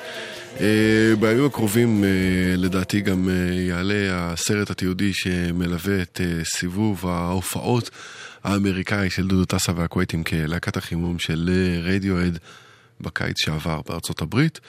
אה, 0.60 1.16
בימים 1.20 1.44
הקרובים 1.44 2.04
אה, 2.04 2.08
לדעתי 2.56 3.00
גם 3.00 3.28
אה, 3.28 3.54
יעלה 3.54 4.32
הסרט 4.32 4.70
התיעודי 4.70 5.12
שמלווה 5.12 6.02
את 6.02 6.20
סיבוב 6.44 7.06
ההופעות 7.06 7.90
האמריקאי 8.44 9.10
של 9.10 9.26
דודו 9.26 9.44
טסה 9.44 9.72
והכווייטים 9.76 10.24
כלהקת 10.24 10.76
החימום 10.76 11.18
של 11.18 11.50
רדיואד 11.82 12.38
בקיץ 13.00 13.40
שעבר 13.40 13.80
בארצות 13.88 14.22
הברית. 14.22 14.60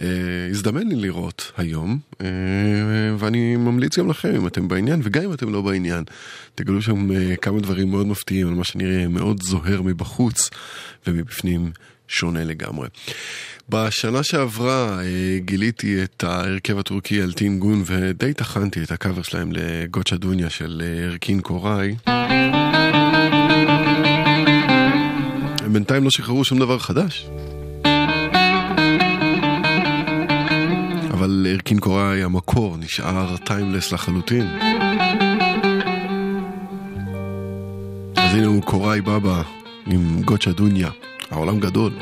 אה, 0.00 0.06
הזדמן 0.50 0.88
לי 0.88 0.96
לראות 0.96 1.52
היום, 1.56 1.98
אה, 2.20 2.26
ואני 3.18 3.56
ממליץ 3.56 3.98
גם 3.98 4.10
לכם 4.10 4.34
אם 4.36 4.46
אתם 4.46 4.68
בעניין, 4.68 5.00
וגם 5.04 5.22
אם 5.22 5.32
אתם 5.32 5.52
לא 5.52 5.62
בעניין, 5.62 6.04
תגלו 6.54 6.82
שם 6.82 7.12
אה, 7.12 7.36
כמה 7.36 7.60
דברים 7.60 7.90
מאוד 7.90 8.06
מפתיעים 8.06 8.48
על 8.48 8.54
מה 8.54 8.64
שנראה 8.64 9.08
מאוד 9.08 9.42
זוהר 9.42 9.82
מבחוץ 9.82 10.50
ומבפנים 11.06 11.70
שונה 12.08 12.44
לגמרי. 12.44 12.88
בשנה 13.68 14.22
שעברה 14.22 15.00
גיליתי 15.38 16.04
את 16.04 16.24
ההרכב 16.24 16.78
הטורקי 16.78 17.22
אלטין 17.22 17.58
גון 17.58 17.82
ודי 17.86 18.34
טחנתי 18.34 18.82
את 18.82 18.90
הקאבר 18.90 19.22
שלהם 19.22 19.52
לגוצ'ה 19.52 20.16
דוניה 20.16 20.50
של 20.50 20.82
ארקין 21.10 21.40
קוראי. 21.40 21.94
בינתיים 25.72 26.04
לא 26.04 26.10
שחררו 26.10 26.44
שום 26.44 26.58
דבר 26.58 26.78
חדש. 26.78 27.26
אבל 31.24 31.46
ארקין 31.50 31.78
קוראי 31.78 32.22
המקור 32.22 32.76
נשאר 32.76 33.36
טיימלס 33.36 33.92
לחלוטין. 33.92 34.46
אז 38.16 38.34
הנה 38.34 38.46
הוא 38.46 38.62
קוראי 38.62 39.00
בבא 39.00 39.42
עם 39.86 40.22
גוצ'ה 40.22 40.52
דוניה, 40.52 40.90
העולם 41.30 41.60
גדול. 41.60 41.92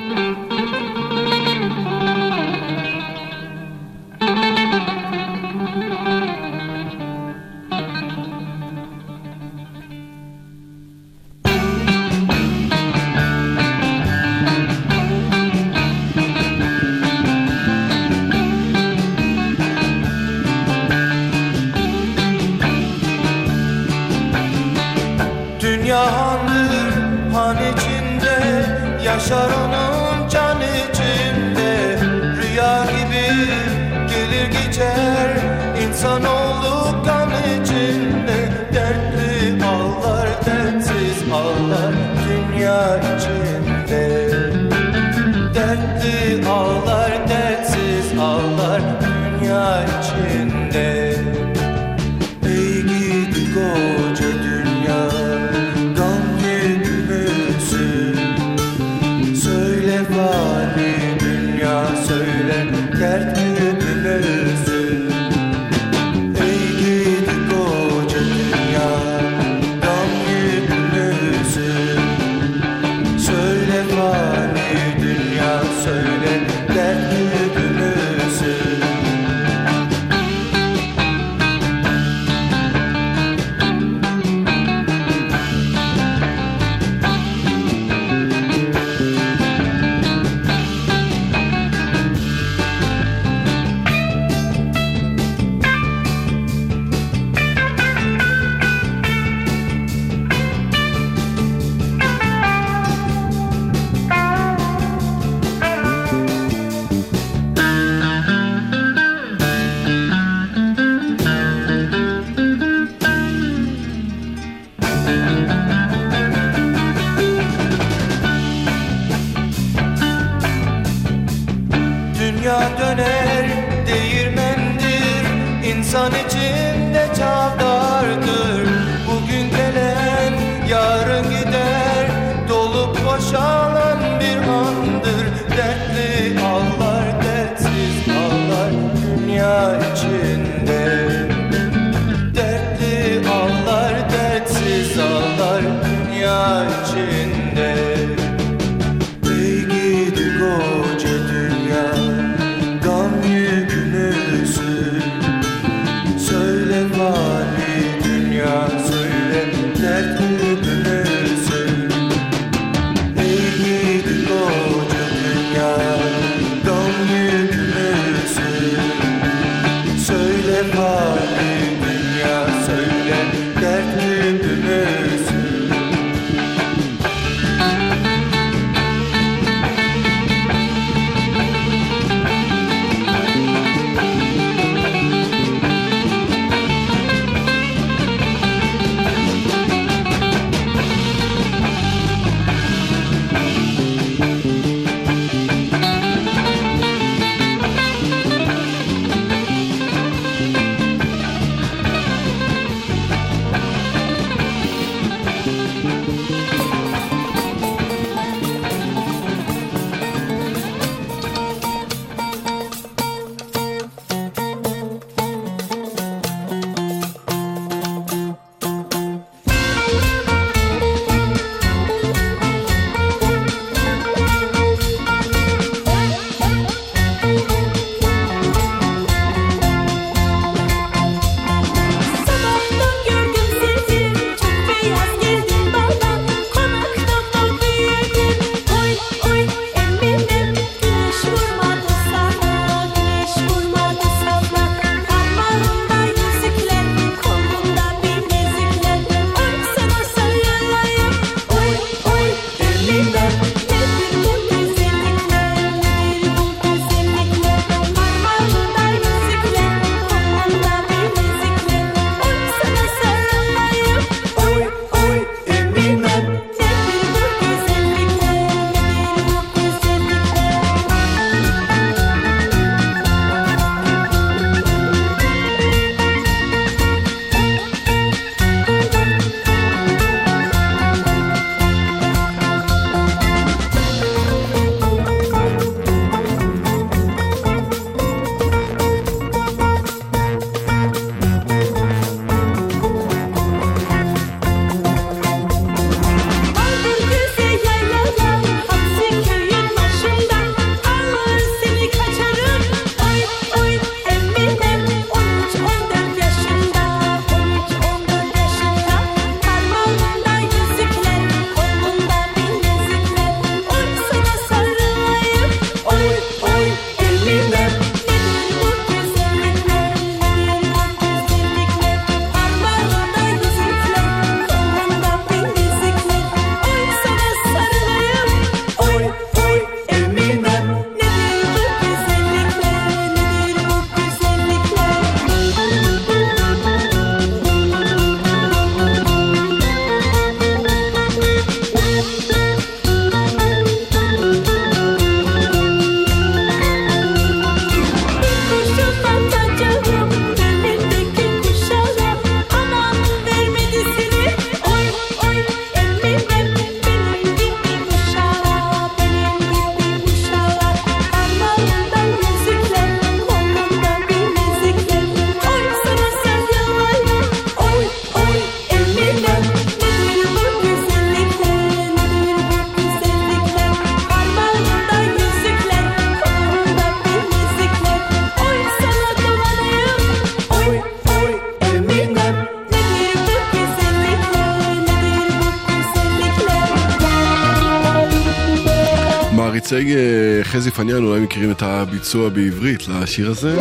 פניאן 390.82 391.04
אולי 391.04 391.20
מכירים 391.20 391.50
את 391.50 391.62
הביצוע 391.62 392.28
בעברית 392.28 392.88
לשיר 392.88 393.30
הזה, 393.30 393.58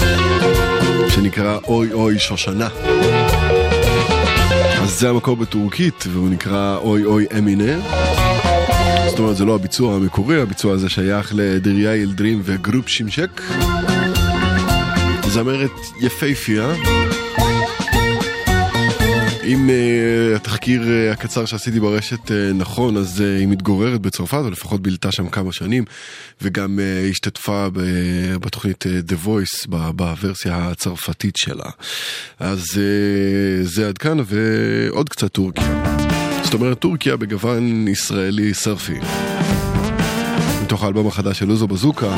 שנקרא 1.10 1.58
אוי 1.64 1.94
אוי 1.94 2.20
שושנה. 2.20 2.68
אז 4.82 5.00
זה 5.00 5.10
המקור 5.10 5.36
בטורקית, 5.36 6.04
והוא 6.08 6.30
נקרא 6.30 6.78
אוי 6.78 7.06
אוי 7.06 7.26
אמינה. 7.38 7.80
זאת 9.10 9.20
אומרת, 9.20 9.38
זה 9.38 9.46
לא 9.46 9.56
הביצוע 9.56 9.96
המקורי, 9.96 10.42
הביצוע 10.42 10.74
הזה 10.74 10.90
שייך 10.90 11.32
לדריה 11.36 11.96
ילדרים 11.96 12.42
וגרופ 12.44 12.88
שמשק. 12.88 13.42
זמרת 15.28 15.72
יפייפייה. 16.00 16.74
אם 19.54 19.70
uh, 19.70 20.36
התחקיר 20.36 20.82
uh, 20.82 21.14
הקצר 21.14 21.46
שעשיתי 21.46 21.80
ברשת 21.80 22.28
uh, 22.28 22.32
נכון, 22.54 22.98
אז 22.98 23.20
uh, 23.20 23.40
היא 23.40 23.48
מתגוררת 23.48 24.02
בצרפת, 24.02 24.42
או 24.46 24.50
לפחות 24.50 24.82
בילתה 24.82 25.12
שם 25.12 25.30
כמה 25.30 25.54
שנים, 25.54 25.84
וגם 26.42 26.80
uh, 26.80 27.12
השתתפה 27.12 27.68
ב- 27.74 28.36
בתוכנית 28.36 28.86
uh, 28.86 29.12
The 29.12 29.28
Voice, 29.28 29.68
בוורסיה 29.68 30.58
הצרפתית 30.58 31.36
שלה. 31.38 31.70
אז 32.40 32.64
uh, 32.64 32.78
זה 33.64 33.88
עד 33.88 33.98
כאן, 33.98 34.18
ועוד 34.26 35.10
קצת 35.10 35.32
טורקיה. 35.32 35.98
זאת 36.44 36.54
אומרת, 36.54 36.80
טורקיה 36.80 37.18
בגוון 37.18 37.88
ישראלי 37.88 38.54
סרפי. 38.54 39.00
מתוך 40.64 40.84
האלבום 40.84 41.08
החדש 41.08 41.40
של 41.40 41.52
אוזו 41.52 41.68
בזוקה, 41.68 42.16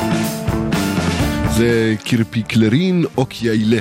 זה 1.56 1.94
קירפיקלרין 2.04 3.04
אוקיילה. 3.16 3.80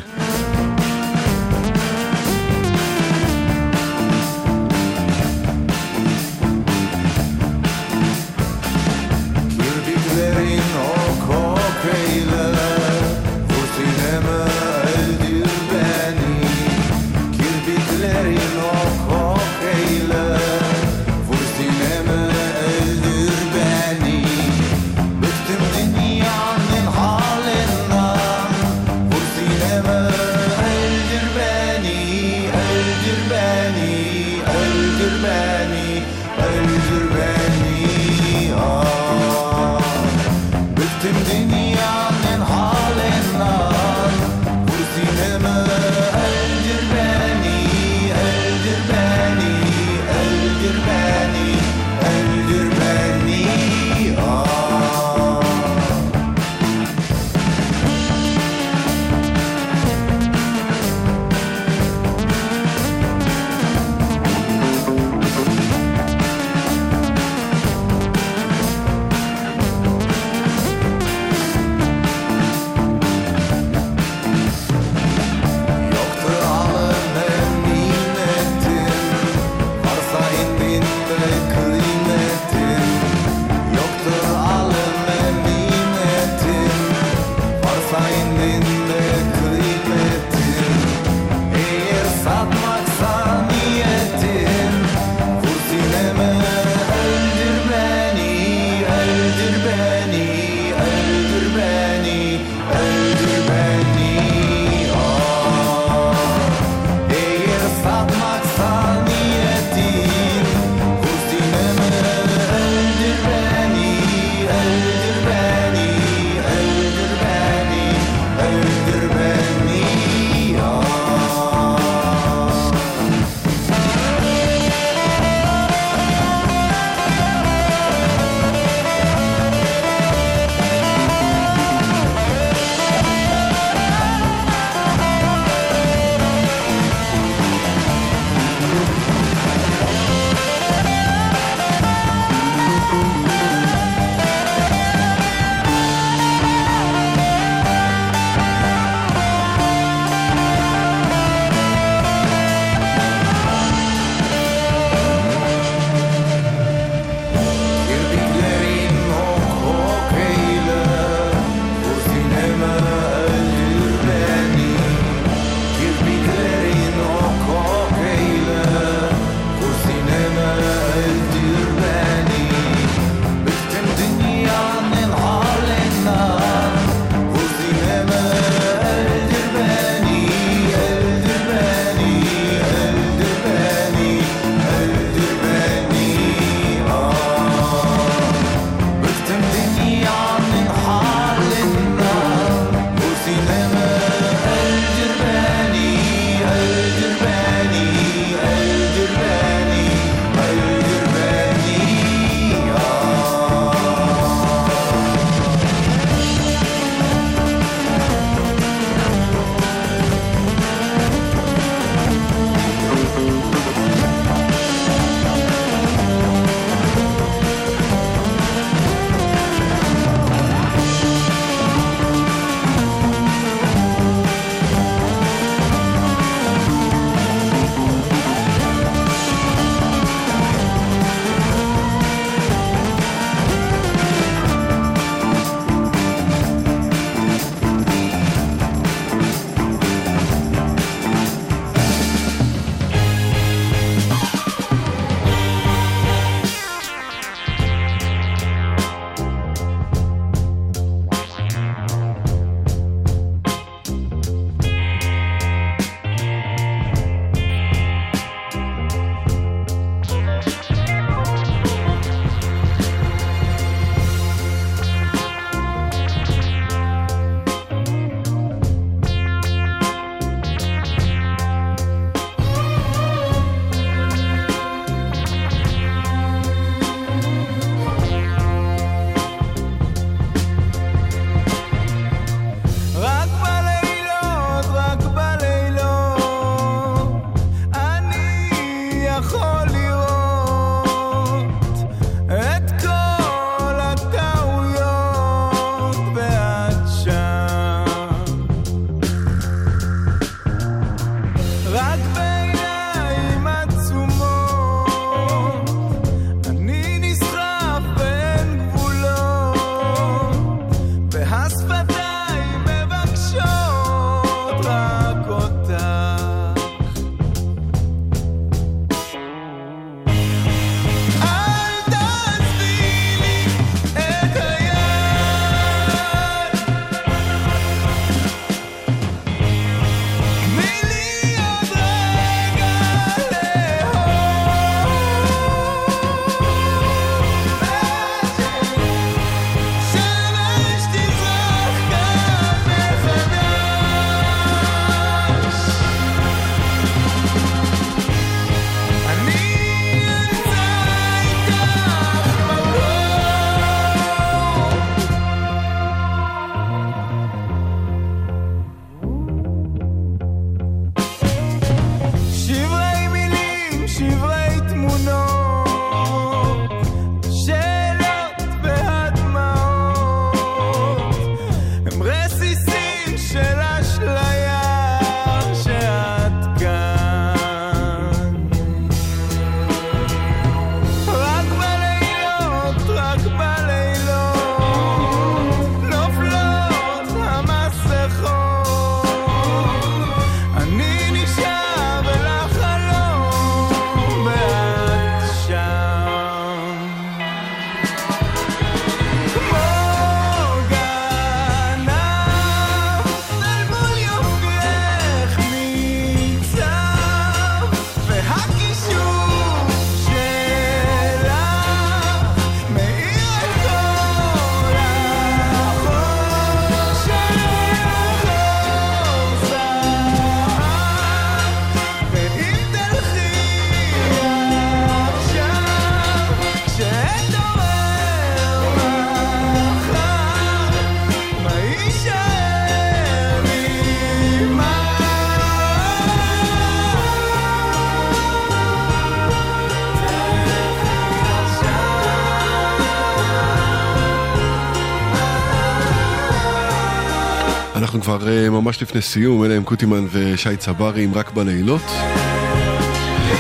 כבר 448.04 448.28
אה, 448.28 448.50
ממש 448.50 448.82
לפני 448.82 449.02
סיום, 449.02 449.44
אלה 449.44 449.56
הם 449.56 449.64
קוטימן 449.64 450.06
ושי 450.12 450.58
צברי 450.58 451.04
עם 451.04 451.14
רק 451.14 451.32
בלילות. 451.32 451.82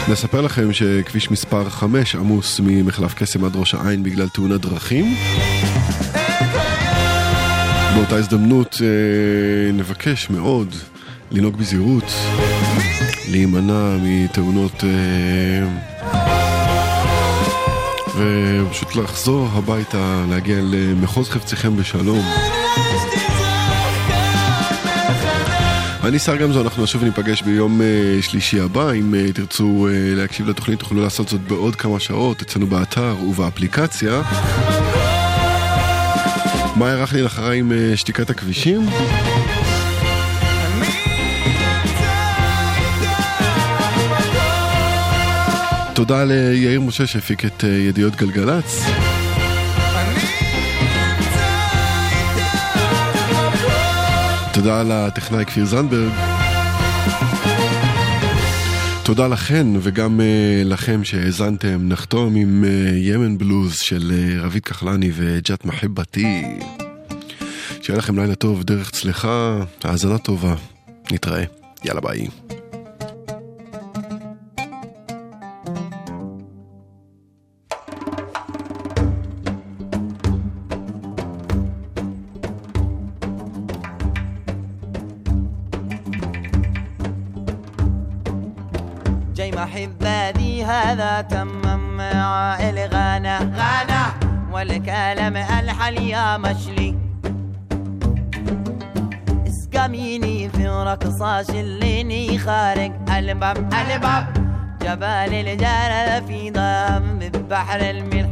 נספר 0.09 0.41
לכם 0.41 0.73
שכביש 0.73 1.31
מספר 1.31 1.69
5 1.69 2.15
עמוס 2.15 2.59
ממחלף 2.63 3.13
קסם 3.13 3.45
עד 3.45 3.55
ראש 3.55 3.75
העין 3.75 4.03
בגלל 4.03 4.29
תאונת 4.29 4.61
דרכים. 4.61 5.15
באותה 7.95 8.15
הזדמנות 8.15 8.77
אה, 8.81 9.71
נבקש 9.71 10.29
מאוד 10.29 10.75
לנהוג 11.31 11.57
בזהירות, 11.57 12.13
להימנע 13.31 13.97
מתאונות 14.01 14.83
אה, 14.83 15.67
ופשוט 18.17 18.95
לחזור 18.95 19.47
הביתה, 19.53 20.25
להגיע 20.29 20.57
למחוז 20.61 21.29
חפציכם 21.29 21.77
בשלום. 21.77 22.25
אני 26.03 26.19
שר 26.19 26.35
גמזו, 26.35 26.61
אנחנו 26.61 26.83
נשוב 26.83 27.01
וניפגש 27.01 27.41
ביום 27.41 27.81
אה, 27.81 28.21
שלישי 28.21 28.59
הבא. 28.59 28.91
אם 28.91 29.15
אה, 29.15 29.33
תרצו 29.33 29.87
אה, 29.87 30.15
להקשיב 30.15 30.49
לתוכנית, 30.49 30.79
תוכלו 30.79 31.01
לעשות 31.01 31.29
זאת 31.29 31.41
בעוד 31.41 31.75
כמה 31.75 31.99
שעות 31.99 32.41
אצלנו 32.41 32.67
באתר 32.67 33.15
ובאפליקציה. 33.27 34.21
מאיה 36.75 36.95
רכלין 36.95 37.25
אחריי 37.25 37.59
עם 37.59 37.71
שתיקת 37.95 38.29
הכבישים. 38.29 38.89
תודה 45.93 46.23
ליאיר 46.23 46.81
משה 46.81 47.07
שהפיק 47.07 47.45
את 47.45 47.63
ידיעות 47.63 48.15
גלגלצ. 48.15 48.83
תודה 54.53 54.83
לטכנאי 54.83 55.45
כפיר 55.45 55.65
זנדברג. 55.65 56.11
תודה 59.03 59.27
לכן 59.27 59.67
וגם 59.81 60.19
uh, 60.19 60.67
לכם 60.67 61.03
שהאזנתם. 61.03 61.79
נחתום 61.81 62.35
עם 62.35 62.63
uh, 62.63 62.95
ימן 62.95 63.37
בלוז 63.37 63.79
של 63.79 64.11
uh, 64.11 64.45
רביד 64.45 64.63
כחלני 64.63 65.11
וג'ת 65.15 65.65
מחיבתי. 65.65 66.43
שיהיה 67.81 67.97
לכם 67.97 68.19
לילה 68.19 68.35
טוב, 68.35 68.63
דרך 68.63 68.91
צלחה, 68.91 69.59
האזנה 69.83 70.17
טובה. 70.17 70.55
נתראה. 71.11 71.43
יאללה 71.85 72.01
ביי. 72.01 72.27
خارج 102.45 102.91
الباب 103.17 103.57
الباب 103.57 104.25
جبال 104.81 105.33
الجلال 105.33 106.23
في 106.27 106.51
ضم 106.51 107.19
ببحر 107.19 107.79
الملح 107.79 108.29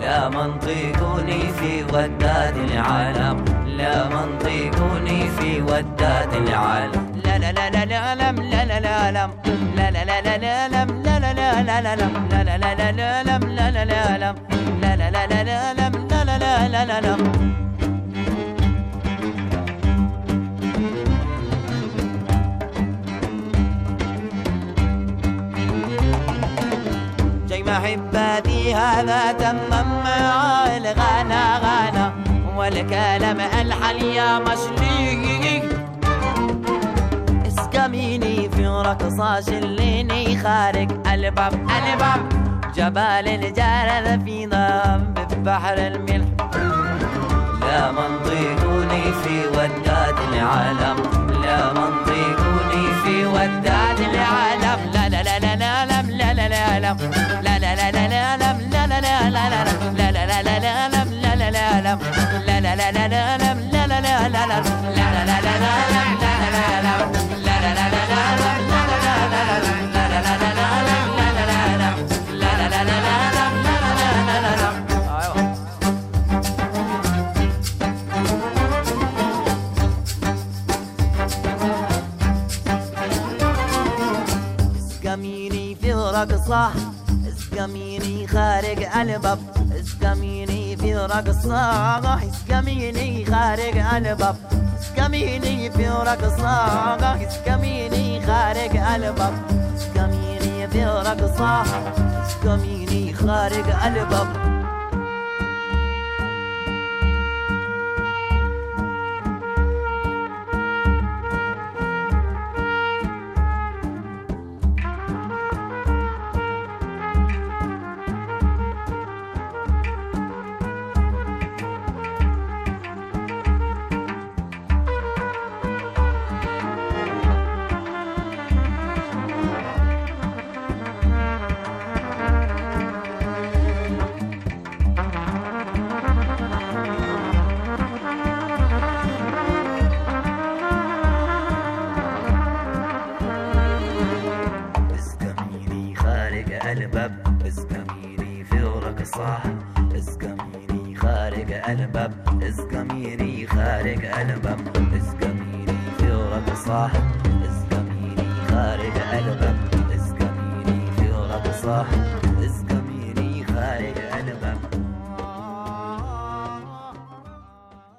لا 0.00 0.28
منطقني 0.28 1.40
في 1.58 1.84
وداد 1.84 2.56
العالم 2.56 3.44
لا 3.66 4.08
منطقني 4.08 5.30
في 5.30 5.62
وداد 5.62 6.34
العالم 6.34 7.20
لا 7.24 7.38
لا 7.38 7.52
لا 7.52 7.70
لا 7.70 7.84
لا 7.84 8.14
لم 8.14 8.42
لا 8.42 8.64
لا 8.64 8.80
لا 8.80 9.10
لم 9.10 9.30
لا 9.76 9.90
لا 9.90 10.04
لا 10.04 10.20
لا 10.20 10.36
لا 10.38 10.68
لم 10.68 11.02
لا 11.02 11.18
لا 11.20 11.34
لا 11.34 11.62
لا 11.62 11.80
لا 11.80 11.96
لم 11.96 12.28
لا 12.30 12.44
لا 12.44 12.58
لا 12.58 12.74
لا 12.74 12.92
لا 12.92 13.22
لم 13.22 13.42
لا 13.56 13.70
لا 13.70 13.84
لا 13.84 14.18
لم 14.18 14.36
لا 14.82 14.96
لا 14.96 15.10
لا 15.10 15.26
لا 15.26 15.42
لا 15.44 15.74
لم 15.74 16.08
لا 16.10 16.24
لا 16.24 16.68
لا 16.68 16.84
لا 16.84 17.00
لا 17.00 17.55
محباتي 27.76 28.74
هذا 28.74 29.32
تمم 29.32 29.88
مع 30.04 30.66
الغانا 30.76 31.58
غانا 31.58 32.12
والكلام 32.56 33.40
الحل 33.40 34.02
يا 34.02 34.38
مشلي 34.38 35.62
اسقميني 37.46 38.50
في 38.50 38.66
رقصة 38.66 39.40
شليني 39.40 40.38
خارج 40.38 40.90
الباب 41.12 41.52
الباب 41.54 42.20
جبال 42.76 43.28
الجلال 43.28 44.20
في 44.24 44.46
ضم 44.46 45.14
ببحر 45.14 45.74
الملح 45.78 46.28
لا 47.60 47.92
منطقني 47.92 49.02
في 49.22 49.46
وداد 49.48 50.16
العالم 50.32 50.96
لا 51.42 51.72
منطقني 51.72 52.86
في 53.04 53.26
وداد 53.26 54.00
العالم 54.00 54.90
لا 54.92 55.08
لا 55.08 55.22
لا 55.22 55.38
لا 55.38 55.56
لا 55.56 55.86
لا 55.86 56.34
لا 56.34 56.48
لا 56.48 56.80
لا 56.80 57.45
لا 61.86 61.94
لا 62.46 62.60
لا 62.60 62.76
لا 62.76 63.08
لا 63.08 63.08
لا 63.08 63.38
لا 63.38 63.86
لا 63.86 64.00
لا 64.00 64.28
لا 64.28 64.28
لا 64.28 64.46
لا 64.46 64.86
رقصة 86.16 86.72
اسقميني 87.28 88.26
خارج 88.26 88.82
الباب 88.82 89.65
في 90.96 91.02
رقصة 91.02 91.58
اسكميني 92.28 93.24
خارج 93.24 93.78
قلبك 93.78 94.36
اسكميني 94.80 95.70
في 95.70 95.88
رقصة 95.88 96.48
اسكميني 97.28 98.26
خارج 98.26 98.76
قلبك 98.76 99.32
اسكميني 99.76 100.68
في 100.68 100.84
رقصة 100.84 101.62
اسكميني 102.26 103.12
خارج 103.12 103.70
قلبك 103.70 104.55